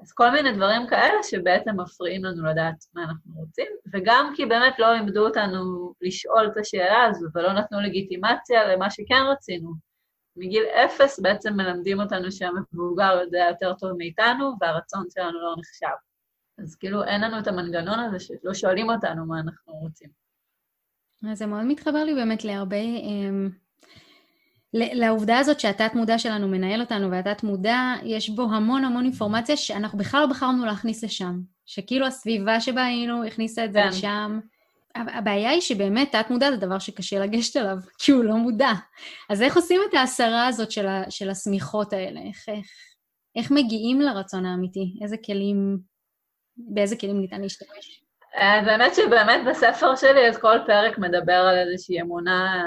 אז 0.03 0.13
כל 0.13 0.31
מיני 0.31 0.53
דברים 0.53 0.87
כאלה 0.87 1.23
שבעצם 1.23 1.81
מפריעים 1.81 2.25
לנו 2.25 2.47
לדעת 2.47 2.75
מה 2.95 3.03
אנחנו 3.03 3.33
רוצים, 3.35 3.67
וגם 3.93 4.33
כי 4.37 4.47
באמת 4.47 4.79
לא 4.79 4.93
לימדו 4.93 5.27
אותנו 5.27 5.93
לשאול 6.01 6.47
את 6.53 6.57
השאלה 6.57 7.05
הזו 7.05 7.27
ולא 7.35 7.53
נתנו 7.53 7.81
לגיטימציה 7.81 8.65
למה 8.65 8.91
שכן 8.91 9.23
רצינו. 9.33 9.73
מגיל 10.37 10.65
אפס 10.65 11.21
בעצם 11.21 11.53
מלמדים 11.53 12.01
אותנו 12.01 12.33
שהמבוגר 12.33 13.21
יודע 13.25 13.47
יותר 13.49 13.75
טוב 13.75 13.93
מאיתנו 13.99 14.53
והרצון 14.61 15.05
שלנו 15.15 15.41
לא 15.41 15.55
נחשב. 15.59 15.97
אז 16.59 16.77
כאילו 16.77 17.05
אין 17.05 17.21
לנו 17.21 17.39
את 17.39 17.47
המנגנון 17.47 17.99
הזה 17.99 18.19
שלא 18.19 18.55
שואלים 18.55 18.91
אותנו 18.91 19.27
מה 19.27 19.41
אנחנו 19.41 19.73
רוצים. 19.73 20.24
זה 21.35 21.47
מאוד 21.47 21.65
מתחבר 21.65 22.05
לי 22.05 22.15
באמת 22.15 22.45
להרבה... 22.45 22.77
אמ, 22.77 23.49
לעובדה 24.75 25.39
הזאת 25.39 25.61
שהתת 25.61 25.95
מודע 25.95 26.19
שלנו 26.19 26.49
מנהל 26.49 26.81
אותנו 26.81 27.11
והתת 27.11 27.43
מודע, 27.43 27.95
יש 28.03 28.31
בו 28.31 28.43
המון 28.43 28.85
המון 28.85 29.05
אינפורמציה 29.05 29.57
שאנחנו 29.57 29.99
בכלל 29.99 30.21
לא 30.21 30.27
בחרנו 30.27 30.67
להכניס 30.67 31.05
לשם. 31.05 31.41
שכאילו 31.67 32.07
הסביבה 32.07 32.61
שבה 32.61 32.85
היינו 32.85 33.25
הכניסה 33.25 33.65
את 33.65 33.73
זה 33.73 33.79
כן. 33.79 33.89
לשם. 33.89 34.41
הבעיה 34.95 35.51
היא 35.51 35.61
שבאמת 35.61 36.13
תת 36.13 36.31
מודע 36.31 36.51
זה 36.51 36.57
דבר 36.57 36.79
שקשה 36.79 37.19
לגשת 37.19 37.57
אליו, 37.57 37.77
כי 37.99 38.13
הוא 38.13 38.25
לא 38.25 38.37
מודע. 38.37 38.73
אז 39.31 39.43
איך 39.43 39.57
עושים 39.57 39.81
את 39.89 39.95
ההסרה 39.95 40.47
הזאת 40.47 40.71
של, 40.71 40.87
ה, 40.87 41.11
של 41.11 41.31
השמיכות 41.31 41.93
האלה? 41.93 42.21
איך, 42.21 42.49
איך, 42.49 42.67
איך 43.37 43.51
מגיעים 43.51 44.01
לרצון 44.01 44.47
האמיתי? 44.47 44.99
איזה 45.03 45.17
כלים, 45.17 45.79
באיזה 46.57 46.97
כלים 46.97 47.21
ניתן 47.21 47.41
להשתמש? 47.41 48.04
באמת 48.41 48.91
אה, 48.91 48.95
שבאמת 48.95 49.41
בספר 49.51 49.97
שלי, 49.97 50.29
אז 50.29 50.39
כל 50.39 50.59
פרק 50.67 50.99
מדבר 50.99 51.33
על 51.33 51.57
איזושהי 51.59 52.01
אמונה 52.01 52.65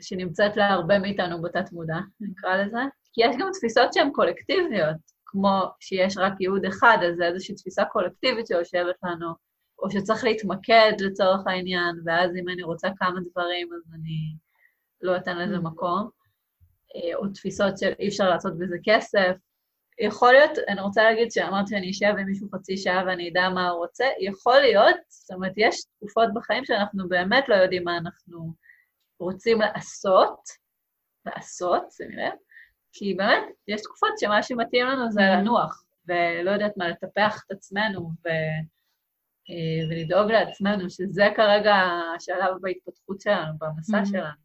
שנמצאת 0.00 0.56
להרבה 0.56 0.98
מאיתנו 0.98 1.42
בתת 1.42 1.72
מודע, 1.72 1.98
נקרא 2.20 2.56
לזה. 2.56 2.80
כי 3.12 3.20
יש 3.24 3.36
גם 3.38 3.48
תפיסות 3.52 3.92
שהן 3.92 4.10
קולקטיביות, 4.12 4.96
כמו 5.24 5.62
שיש 5.80 6.18
רק 6.18 6.32
ייעוד 6.40 6.64
אחד, 6.64 6.98
אז 7.08 7.16
זה 7.16 7.26
איזושהי 7.26 7.54
תפיסה 7.54 7.84
קולקטיבית 7.84 8.46
שיושבת 8.46 8.96
לנו, 9.02 9.34
או 9.78 9.90
שצריך 9.90 10.24
להתמקד 10.24 10.92
לצורך 11.00 11.46
העניין, 11.46 11.96
ואז 12.04 12.30
אם 12.36 12.48
אני 12.48 12.62
רוצה 12.62 12.88
כמה 12.98 13.20
דברים, 13.30 13.68
אז 13.72 13.94
אני 13.94 14.36
לא 15.02 15.16
אתן 15.16 15.38
לזה 15.38 15.56
mm. 15.56 15.60
מקום. 15.60 16.08
אה, 16.96 17.16
או 17.16 17.28
תפיסות 17.28 17.78
של 17.78 17.92
אי 17.98 18.08
אפשר 18.08 18.28
לעשות 18.28 18.58
בזה 18.58 18.76
כסף, 18.84 19.36
יכול 19.98 20.32
להיות, 20.32 20.50
אני 20.68 20.80
רוצה 20.80 21.02
להגיד 21.02 21.30
שאמרתי 21.30 21.70
שאני 21.70 21.90
אשב 21.90 22.14
עם 22.18 22.26
מישהו 22.26 22.48
חצי 22.54 22.76
שעה 22.76 23.04
ואני 23.06 23.30
אדע 23.30 23.48
מה 23.48 23.68
הוא 23.68 23.78
רוצה, 23.78 24.04
יכול 24.20 24.58
להיות, 24.58 24.96
זאת 25.08 25.30
אומרת, 25.30 25.52
יש 25.56 25.84
תקופות 25.96 26.28
בחיים 26.34 26.64
שאנחנו 26.64 27.08
באמת 27.08 27.48
לא 27.48 27.54
יודעים 27.54 27.84
מה 27.84 27.96
אנחנו 27.96 28.52
רוצים 29.18 29.60
לעשות, 29.60 30.40
לעשות, 31.26 31.92
שימי 31.92 32.16
לב, 32.16 32.32
כי 32.92 33.14
באמת, 33.14 33.42
יש 33.68 33.82
תקופות 33.82 34.10
שמה 34.20 34.42
שמתאים 34.42 34.86
לנו 34.86 35.10
זה 35.10 35.20
mm-hmm. 35.20 35.38
לנוח, 35.38 35.84
ולא 36.08 36.50
יודעת 36.50 36.76
מה, 36.76 36.88
לטפח 36.88 37.42
את 37.46 37.50
עצמנו 37.50 38.10
ו... 38.24 38.28
אה, 39.50 39.88
ולדאוג 39.90 40.30
לעצמנו, 40.30 40.90
שזה 40.90 41.24
כרגע 41.36 41.74
השלב 42.16 42.54
בהתפתחות 42.60 43.20
שלנו, 43.20 43.52
במסע 43.58 44.00
mm-hmm. 44.00 44.06
שלנו. 44.06 44.43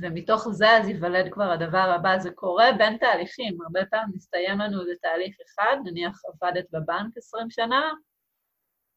ומתוך 0.00 0.48
זה 0.50 0.76
אז 0.76 0.88
ייוולד 0.88 1.32
כבר 1.32 1.50
הדבר 1.50 1.92
הבא. 1.96 2.18
זה 2.18 2.30
קורה 2.30 2.66
בין 2.78 2.96
תהליכים, 2.96 3.58
הרבה 3.62 3.86
פעמים 3.90 4.16
מסתיים 4.16 4.58
לנו 4.58 4.80
איזה 4.80 4.92
תהליך 5.02 5.36
אחד, 5.46 5.76
נניח 5.84 6.20
עבדת 6.24 6.64
בבנק 6.72 7.16
20 7.16 7.50
שנה, 7.50 7.92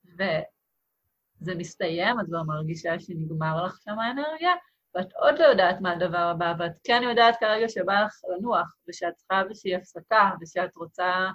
וזה 0.05 1.55
מסתיים, 1.55 2.19
את 2.19 2.25
כבר 2.25 2.43
מרגישה 2.43 2.99
שנגמר 2.99 3.65
לך 3.65 3.77
שם 3.83 3.99
האנרגיה, 3.99 4.51
ואת 4.95 5.13
עוד 5.13 5.39
לא 5.39 5.45
יודעת 5.45 5.81
מה 5.81 5.91
הדבר 5.91 6.17
הבא, 6.17 6.53
ואת 6.59 6.79
כן 6.83 7.01
יודעת 7.03 7.35
כרגע 7.39 7.69
שבא 7.69 8.01
לך 8.05 8.13
לנוח, 8.29 8.75
ושאת 8.87 9.13
צריכה 9.15 9.41
איזושהי 9.41 9.75
הפסקה, 9.75 10.31
ושאת 10.41 10.75
רוצה 10.75 11.29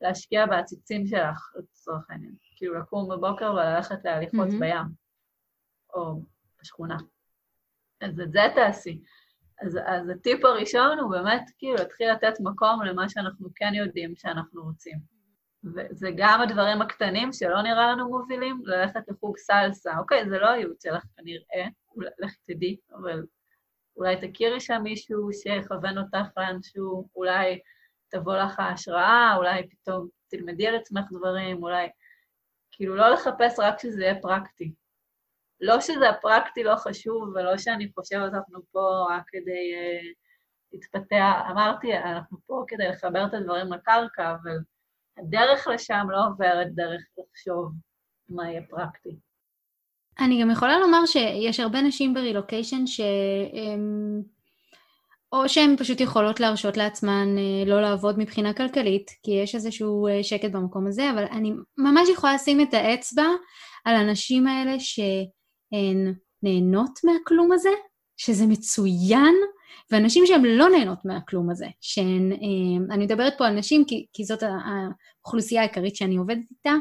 להשקיע 0.00 0.46
בעציצים 0.46 1.06
שלך, 1.06 1.52
לצורך 1.56 2.10
העניין. 2.10 2.34
כאילו 2.56 2.80
לקום 2.80 3.08
בבוקר 3.08 3.52
וללכת 3.52 4.04
להליכות 4.04 4.48
mm-hmm. 4.48 4.60
בים, 4.60 4.86
או 5.94 6.20
בשכונה. 6.60 6.96
אז 8.00 8.20
את 8.20 8.32
זה 8.32 8.40
תעשי. 8.54 9.00
אז, 9.62 9.78
אז 9.86 10.08
הטיפ 10.08 10.44
הראשון 10.44 10.98
הוא 10.98 11.10
באמת 11.10 11.50
כאילו 11.58 11.74
להתחיל 11.74 12.12
לתת 12.12 12.40
מקום 12.40 12.82
למה 12.82 13.08
שאנחנו 13.08 13.48
כן 13.54 13.74
יודעים 13.74 14.16
שאנחנו 14.16 14.62
רוצים. 14.62 14.98
וזה 15.64 16.10
גם 16.16 16.40
הדברים 16.40 16.82
הקטנים 16.82 17.32
שלא 17.32 17.62
נראה 17.62 17.92
לנו 17.92 18.08
מובילים, 18.08 18.62
ללכת 18.64 19.08
לחוג 19.08 19.36
סלסה. 19.36 19.98
אוקיי, 19.98 20.28
זה 20.28 20.38
לא 20.38 20.48
הייעוד 20.48 20.80
שלך 20.80 21.04
כנראה, 21.16 21.68
לך 22.18 22.34
תדעי, 22.46 22.76
אבל 22.94 23.26
אולי 23.96 24.16
תכירי 24.28 24.60
שם 24.60 24.80
מישהו 24.82 25.28
שיכוון 25.32 25.98
אותך 25.98 26.28
לאנשהו, 26.36 27.08
אולי 27.16 27.58
תבוא 28.10 28.36
לך 28.36 28.58
ההשראה, 28.58 29.34
אולי 29.36 29.68
פתאום 29.68 30.08
תלמדי 30.30 30.66
על 30.66 30.76
עצמך 30.76 31.04
דברים, 31.12 31.62
אולי... 31.62 31.88
כאילו, 32.70 32.96
לא 32.96 33.08
לחפש 33.08 33.58
רק 33.58 33.78
שזה 33.78 34.02
יהיה 34.02 34.20
פרקטי. 34.22 34.72
לא 35.64 35.80
שזה 35.80 36.08
הפרקטי 36.10 36.62
לא 36.62 36.76
חשוב, 36.76 37.28
ולא 37.28 37.58
שאני 37.58 37.92
חושבת 37.94 38.34
אנחנו 38.34 38.60
פה 38.72 39.06
רק 39.10 39.22
כדי 39.26 39.72
uh, 39.74 40.14
להתפתח, 40.72 41.50
אמרתי, 41.50 41.96
אנחנו 41.96 42.38
פה 42.46 42.64
כדי 42.68 42.88
לחבר 42.88 43.26
את 43.26 43.34
הדברים 43.34 43.72
לקרקע, 43.72 44.34
אבל 44.42 44.58
הדרך 45.18 45.68
לשם 45.68 46.06
לא 46.10 46.18
עוברת 46.26 46.74
דרך 46.74 47.02
לחשוב 47.18 47.72
מה 48.28 48.50
יהיה 48.50 48.62
פרקטי. 48.70 49.16
אני 50.20 50.42
גם 50.42 50.50
יכולה 50.50 50.78
לומר 50.78 51.06
שיש 51.06 51.60
הרבה 51.60 51.82
נשים 51.82 52.14
ברילוקיישן 52.14 52.86
שהם 52.86 54.22
או 55.32 55.48
שהן 55.48 55.76
פשוט 55.76 56.00
יכולות 56.00 56.40
להרשות 56.40 56.76
לעצמן 56.76 57.38
אה, 57.38 57.64
לא 57.66 57.82
לעבוד 57.82 58.18
מבחינה 58.18 58.54
כלכלית, 58.54 59.10
כי 59.22 59.30
יש 59.30 59.54
איזשהו 59.54 60.06
אה, 60.06 60.22
שקט 60.22 60.50
במקום 60.50 60.86
הזה, 60.86 61.10
אבל 61.10 61.24
אני 61.24 61.52
ממש 61.78 62.08
יכולה 62.08 62.34
לשים 62.34 62.60
את 62.60 62.74
האצבע 62.74 63.26
על 63.84 63.96
הנשים 63.96 64.46
האלה 64.46 64.80
שהן 65.70 66.14
נהנות 66.42 67.00
מהכלום 67.04 67.52
הזה, 67.52 67.70
שזה 68.16 68.46
מצוין, 68.46 69.34
ואנשים 69.90 70.26
שהן 70.26 70.44
לא 70.44 70.68
נהנות 70.68 70.98
מהכלום 71.04 71.50
הזה, 71.50 71.66
שהן, 71.80 72.32
אה, 72.32 72.94
אני 72.94 73.04
מדברת 73.04 73.32
פה 73.38 73.46
על 73.46 73.54
נשים 73.54 73.84
כי, 73.84 74.06
כי 74.12 74.24
זאת 74.24 74.42
האוכלוסייה 74.42 75.60
העיקרית 75.60 75.96
שאני 75.96 76.16
עובדת 76.16 76.50
איתה, 76.50 76.74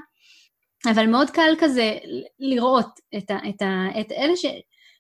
אבל 0.91 1.07
מאוד 1.07 1.29
קל 1.29 1.53
כזה 1.59 1.97
לראות 2.39 2.99
את, 3.17 3.31
ה, 3.31 3.37
את, 3.49 3.61
ה, 3.61 3.99
את 4.01 4.11
אלה 4.11 4.35
ש, 4.35 4.45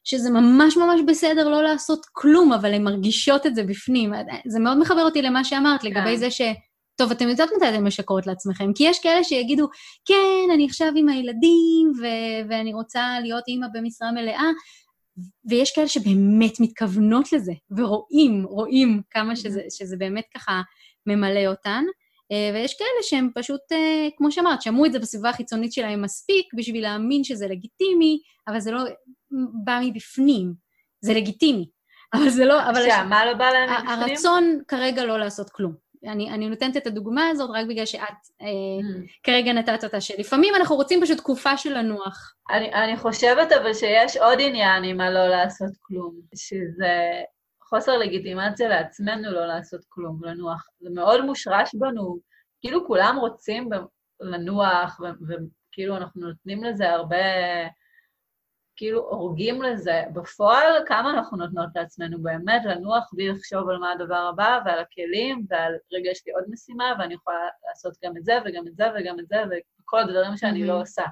שזה 0.03 0.29
ממש 0.29 0.77
ממש 0.77 1.01
בסדר 1.07 1.49
לא 1.49 1.63
לעשות 1.63 2.05
כלום, 2.11 2.53
אבל 2.53 2.73
הן 2.73 2.83
מרגישות 2.83 3.45
את 3.45 3.55
זה 3.55 3.63
בפנים. 3.63 4.13
זה 4.47 4.59
מאוד 4.59 4.79
מחבר 4.79 5.01
אותי 5.01 5.21
למה 5.21 5.43
שאמרת, 5.43 5.83
לגבי 5.83 6.11
כן. 6.11 6.15
זה 6.15 6.31
ש... 6.31 6.41
טוב, 6.95 7.11
אתם 7.11 7.27
יודעות 7.27 7.49
מתי 7.55 7.69
אתן 7.69 7.83
משקרות 7.83 8.27
לעצמכם, 8.27 8.73
כי 8.73 8.83
יש 8.83 8.99
כאלה 8.99 9.23
שיגידו, 9.23 9.67
כן, 10.05 10.53
אני 10.53 10.65
עכשיו 10.65 10.91
עם 10.95 11.09
הילדים, 11.09 11.91
ו- 12.01 12.49
ואני 12.49 12.73
רוצה 12.73 13.19
להיות 13.21 13.43
אימא 13.47 13.67
במשרה 13.73 14.11
מלאה, 14.11 14.49
ויש 15.49 15.71
כאלה 15.75 15.87
שבאמת 15.87 16.59
מתכוונות 16.59 17.33
לזה, 17.33 17.53
ורואים, 17.77 18.43
רואים 18.43 19.01
כמה 19.09 19.35
שזה, 19.35 19.61
שזה 19.69 19.97
באמת 19.97 20.25
ככה 20.35 20.61
ממלא 21.07 21.47
אותן. 21.47 21.83
אה, 22.31 22.51
ויש 22.53 22.77
כאלה 22.77 23.03
שהם 23.03 23.29
פשוט, 23.35 23.61
אה, 23.71 24.07
כמו 24.17 24.31
שאמרת, 24.31 24.61
שמעו 24.61 24.85
את 24.85 24.91
זה 24.91 24.99
בסביבה 24.99 25.29
החיצונית 25.29 25.73
שלהם 25.73 26.01
מספיק 26.01 26.45
בשביל 26.57 26.83
להאמין 26.83 27.23
שזה 27.23 27.47
לגיטימי, 27.47 28.19
אבל 28.47 28.59
זה 28.59 28.71
לא 28.71 28.83
בא 29.63 29.79
מבפנים. 29.83 30.53
זה 31.01 31.13
לגיטימי. 31.13 31.65
אבל 32.13 32.29
זה 32.29 32.45
לא... 32.45 32.69
אבל... 32.69 32.89
שמה 32.89 33.25
לא 33.25 33.33
בא 33.33 33.49
להם 33.49 33.69
מבפנים? 33.69 33.99
הרצון 33.99 34.59
כרגע 34.67 35.05
לא 35.05 35.19
לעשות 35.19 35.49
כלום. 35.49 35.82
אני, 36.05 36.29
אני 36.29 36.49
נותנת 36.49 36.77
את 36.77 36.87
הדוגמה 36.87 37.27
הזאת 37.27 37.49
רק 37.53 37.65
בגלל 37.69 37.85
שאת 37.85 38.01
אה, 38.41 38.47
mm. 38.47 39.21
כרגע 39.23 39.53
נתת 39.53 39.83
אותה, 39.83 40.01
שלפעמים 40.01 40.55
אנחנו 40.55 40.75
רוצים 40.75 41.01
פשוט 41.01 41.17
תקופה 41.17 41.57
של 41.57 41.77
לנוח. 41.77 42.35
אני, 42.49 42.73
אני 42.73 42.97
חושבת 42.97 43.51
אבל 43.51 43.73
שיש 43.73 44.17
עוד 44.17 44.37
עניין 44.41 44.83
עם 44.83 45.01
הלא 45.01 45.27
לעשות 45.27 45.71
כלום, 45.81 46.15
שזה 46.35 47.21
חוסר 47.69 47.97
לגיטימציה 47.97 48.69
לעצמנו 48.69 49.31
לא 49.31 49.45
לעשות 49.45 49.81
כלום, 49.89 50.23
לנוח. 50.23 50.65
זה 50.79 50.89
מאוד 50.89 51.25
מושרש 51.25 51.75
בנו, 51.75 52.17
כאילו 52.61 52.87
כולם 52.87 53.17
רוצים 53.19 53.69
לנוח, 54.21 54.99
וכאילו 55.01 55.97
אנחנו 55.97 56.27
נותנים 56.27 56.63
לזה 56.63 56.89
הרבה... 56.89 57.17
כאילו 58.83 59.01
הורגים 59.09 59.61
לזה. 59.61 60.03
בפועל, 60.13 60.83
כמה 60.87 61.11
אנחנו 61.11 61.37
נותנות 61.37 61.69
לעצמנו 61.75 62.21
באמת 62.21 62.61
לנוח 62.65 63.09
בלי 63.13 63.29
לחשוב 63.29 63.69
על 63.69 63.77
מה 63.77 63.91
הדבר 63.91 64.29
הבא 64.33 64.59
ועל 64.65 64.79
הכלים 64.79 65.45
ועל, 65.49 65.73
רגע, 65.93 66.09
יש 66.09 66.23
לי 66.27 66.33
עוד 66.33 66.43
משימה 66.49 66.93
ואני 66.99 67.13
יכולה 67.13 67.37
לעשות 67.67 67.93
גם 68.03 68.17
את 68.17 68.25
זה 68.25 68.33
וגם 68.45 68.67
את 68.67 68.75
זה 68.75 68.83
וגם 68.95 69.19
את 69.19 69.27
זה 69.27 69.43
וכל 69.81 69.99
הדברים 69.99 70.37
שאני 70.37 70.67
לא 70.67 70.81
עושה. 70.81 71.03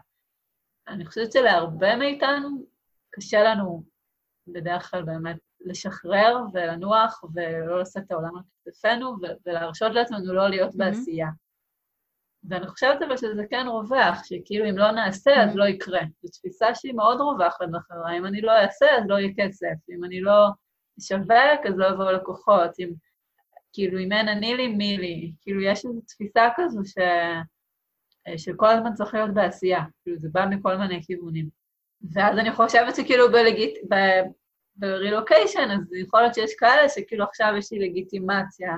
אני 0.88 1.06
חושבת 1.06 1.32
שלהרבה 1.32 1.96
מאיתנו 1.96 2.66
קשה 3.12 3.44
לנו 3.44 3.84
בדרך 4.48 4.92
כלל 4.92 5.04
באמת 5.04 5.38
לשחרר 5.62 6.38
ולנוח 6.54 7.24
ולא 7.34 7.82
לשאת 7.82 8.04
את 8.06 8.12
העולם 8.12 8.38
על 8.38 8.44
כתפינו 8.66 9.16
ולהרשות 9.46 9.92
לעצמנו 9.92 10.34
לא 10.34 10.50
להיות 10.50 10.76
בעשייה. 10.76 11.28
ואני 12.50 12.68
חושבת 12.68 13.02
אבל 13.02 13.18
שזה 13.18 13.44
כן 13.50 13.66
רווח, 13.68 14.24
שכאילו 14.24 14.70
אם 14.70 14.78
לא 14.78 14.92
נעשה 14.92 15.44
אז 15.44 15.56
לא 15.56 15.64
יקרה. 15.64 16.02
זו 16.22 16.30
תפיסה 16.30 16.76
שהיא 16.76 16.94
מאוד 16.94 17.22
רווחת 17.22 17.66
בחברה, 17.72 18.18
אם 18.18 18.26
אני 18.26 18.42
לא 18.42 18.52
אעשה 18.52 18.86
אז 18.98 19.04
לא 19.08 19.16
יהיה 19.16 19.32
כסף, 19.38 19.90
אם 19.90 20.04
אני 20.04 20.22
לא 20.22 20.48
אשווק 21.00 21.66
אז 21.68 21.78
לא 21.78 21.86
יבואו 21.86 22.12
לקוחות, 22.12 22.72
אם, 22.80 22.90
כאילו 23.74 24.00
אם 24.00 24.12
אין 24.12 24.28
אני 24.28 24.56
לי, 24.56 24.68
מי 24.68 24.98
לי, 24.98 25.32
כאילו 25.42 25.62
יש 25.62 25.86
איזו 25.86 26.02
תפיסה 26.08 26.50
כזו 26.56 26.80
ש... 26.86 26.96
שכל 28.38 28.68
הזמן 28.68 28.94
צריך 28.94 29.14
להיות 29.14 29.34
בעשייה, 29.34 29.82
כאילו 30.04 30.18
זה 30.18 30.30
בא 30.32 30.46
מכל 30.50 30.78
מיני 30.78 31.04
כיוונים. 31.04 31.50
ואז 32.14 32.38
אני 32.38 32.52
חושבת 32.52 32.96
שכאילו 32.96 33.32
בלגיט... 33.32 33.78
ב... 33.90 33.96
ברילוקיישן, 34.76 35.72
אז 35.72 35.94
יכול 35.94 36.22
להיות 36.22 36.36
שיש 36.36 36.56
כאלה 36.56 36.90
שכאילו 36.90 37.26
עכשיו 37.26 37.54
יש 37.58 37.72
לי 37.72 37.80
לגיטימציה 37.80 38.74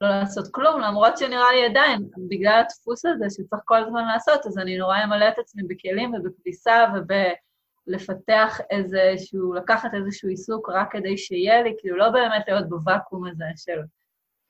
לא 0.00 0.08
לעשות 0.08 0.48
כלום, 0.52 0.80
למרות 0.80 1.18
שנראה 1.18 1.52
לי 1.52 1.66
עדיין, 1.66 2.08
בגלל 2.28 2.60
הדפוס 2.60 3.04
הזה 3.06 3.24
שצריך 3.30 3.62
כל 3.64 3.76
הזמן 3.76 4.04
לעשות, 4.08 4.46
אז 4.46 4.58
אני 4.58 4.78
נורא 4.78 5.04
אמלא 5.04 5.28
את 5.28 5.38
עצמי 5.38 5.62
בכלים 5.62 6.14
ובכביסה 6.14 6.84
ובלפתח 6.94 8.60
איזשהו, 8.70 9.54
לקחת 9.54 9.90
איזשהו 9.94 10.28
עיסוק 10.28 10.68
רק 10.68 10.92
כדי 10.92 11.18
שיהיה 11.18 11.62
לי, 11.62 11.74
כאילו 11.78 11.96
לא 11.96 12.10
באמת 12.10 12.44
להיות 12.48 12.68
בוואקום 12.68 13.26
הזה 13.26 13.44
של 13.56 13.80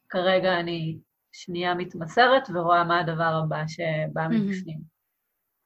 כרגע 0.08 0.60
אני 0.60 0.98
שנייה 1.32 1.74
מתמסרת 1.74 2.42
ורואה 2.54 2.84
מה 2.84 3.00
הדבר 3.00 3.40
הבא 3.44 3.62
שבא 3.66 4.28
מבפנים. 4.30 4.96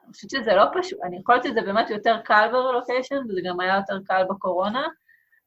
אני 0.05 0.12
חושבת 0.12 0.31
שזה 0.31 0.55
לא 0.55 0.64
פשוט, 0.74 0.99
אני 1.05 1.18
יכולת 1.18 1.45
שזה 1.45 1.61
באמת 1.62 1.91
יותר 1.91 2.20
קל 2.24 2.49
ברילוקיישן, 2.53 3.16
וזה 3.28 3.41
גם 3.45 3.61
היה 3.61 3.76
יותר 3.76 3.99
קל 4.05 4.22
בקורונה, 4.31 4.87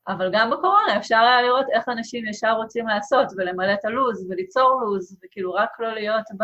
אבל 0.07 0.29
גם 0.33 0.49
בקורונה 0.49 0.97
אפשר 0.97 1.17
היה 1.17 1.41
לראות 1.41 1.65
איך 1.73 1.89
אנשים 1.89 2.25
ישר 2.25 2.53
רוצים 2.53 2.87
לעשות 2.87 3.27
ולמלא 3.37 3.73
את 3.73 3.85
הלו"ז 3.85 4.25
וליצור 4.29 4.81
לו"ז, 4.81 5.17
וכאילו 5.23 5.53
רק 5.53 5.69
לא 5.79 5.93
להיות 5.93 6.25
ב... 6.37 6.43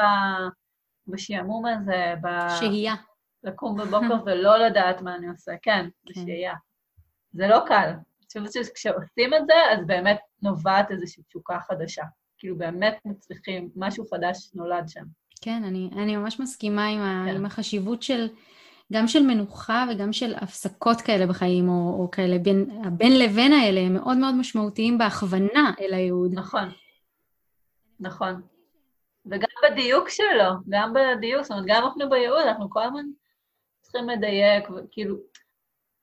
בשעמום 1.07 1.65
הזה, 1.65 2.13
ב... 2.21 2.27
שהייה. 2.59 2.95
לקום 3.43 3.77
בבוקר 3.77 4.15
ולא 4.25 4.57
לדעת 4.57 5.01
מה 5.01 5.15
אני 5.15 5.27
עושה, 5.27 5.51
כן, 5.61 5.85
כן. 6.05 6.11
בשהייה. 6.11 6.53
זה 7.31 7.47
לא 7.47 7.59
קל. 7.67 7.89
אני 7.93 8.25
חושבת 8.25 8.65
שכשעושים 8.65 9.33
את 9.33 9.45
זה, 9.45 9.53
אז 9.71 9.87
באמת 9.87 10.19
נובעת 10.41 10.91
איזושהי 10.91 11.23
תשוקה 11.23 11.59
חדשה. 11.67 12.03
כאילו 12.37 12.57
באמת 12.57 12.97
מצליחים, 13.05 13.69
משהו 13.75 14.05
חדש 14.07 14.49
נולד 14.53 14.89
שם. 14.89 15.03
כן, 15.41 15.63
אני, 15.63 15.89
אני 15.93 16.15
ממש 16.15 16.39
מסכימה 16.39 16.85
עם, 16.85 16.99
כן. 16.99 17.33
ה, 17.33 17.35
עם 17.35 17.45
החשיבות 17.45 18.03
של... 18.03 18.27
גם 18.93 19.07
של 19.07 19.23
מנוחה 19.23 19.85
וגם 19.91 20.13
של 20.13 20.33
הפסקות 20.35 21.01
כאלה 21.01 21.27
בחיים, 21.27 21.69
או, 21.69 21.97
או 21.99 22.11
כאלה 22.11 22.37
בין, 22.37 22.81
הבין 22.85 23.19
לבין 23.19 23.53
האלה, 23.53 23.79
הם 23.79 23.93
מאוד 23.93 24.17
מאוד 24.17 24.35
משמעותיים 24.35 24.97
בהכוונה 24.97 25.71
אל 25.81 25.93
הייעוד. 25.93 26.31
נכון, 26.33 26.69
נכון. 27.99 28.41
וגם 29.25 29.49
בדיוק 29.71 30.09
שלו, 30.09 30.51
גם 30.69 30.93
בדיוק, 30.93 31.41
זאת 31.41 31.51
אומרת, 31.51 31.65
גם 31.67 31.83
אנחנו 31.83 32.09
בייעוד, 32.09 32.41
אנחנו 32.47 32.69
כל 32.69 32.83
הזמן 32.83 33.05
צריכים 33.81 34.09
לדייק, 34.09 34.67
כאילו, 34.91 35.15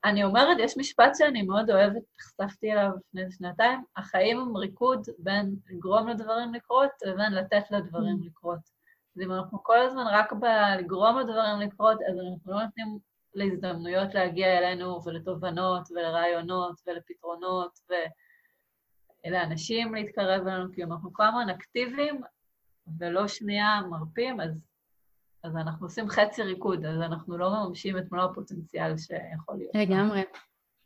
אני 0.04 0.24
אומרת, 0.24 0.56
יש 0.60 0.78
משפט 0.78 1.14
שאני 1.14 1.42
מאוד 1.42 1.70
אוהבת, 1.70 2.02
נחשפתי 2.18 2.72
אליו 2.72 2.90
לפני 2.96 3.30
שנתיים, 3.30 3.80
החיים 3.96 4.40
הם 4.40 4.56
ריקוד 4.56 5.06
בין 5.18 5.56
לגרום 5.70 6.08
לדברים 6.08 6.54
לקרות 6.54 6.90
לבין 7.04 7.32
לתת 7.32 7.70
לדברים 7.70 8.16
mm. 8.22 8.26
לקרות. 8.26 8.75
אז 9.16 9.22
אם 9.22 9.32
אנחנו 9.32 9.62
כל 9.62 9.78
הזמן 9.78 10.04
רק 10.12 10.32
בלגרום 10.32 11.18
לדברים 11.18 11.60
לקרות, 11.60 11.98
אז 12.10 12.18
אנחנו 12.18 12.52
לא 12.52 12.62
נותנים 12.64 12.98
להזדמנויות 13.34 14.14
להגיע 14.14 14.58
אלינו 14.58 15.00
ולתובנות 15.04 15.88
ולרעיונות 15.90 16.80
ולפתרונות 16.86 17.78
ולאנשים 19.26 19.94
להתקרב 19.94 20.46
אלינו, 20.46 20.72
כי 20.72 20.82
אם 20.82 20.92
אנחנו 20.92 21.12
כל 21.12 21.22
הזמן 21.22 21.48
אקטיביים 21.50 22.20
ולא 22.98 23.28
שנייה 23.28 23.80
מרפים, 23.90 24.40
אז, 24.40 24.50
אז 25.42 25.56
אנחנו 25.56 25.86
עושים 25.86 26.08
חצי 26.08 26.42
ריקוד, 26.42 26.84
אז 26.84 27.00
אנחנו 27.00 27.38
לא 27.38 27.50
מממשים 27.50 27.98
את 27.98 28.12
מלוא 28.12 28.24
הפוטנציאל 28.24 28.96
שיכול 28.96 29.56
להיות. 29.56 29.74
לגמרי. 29.74 30.22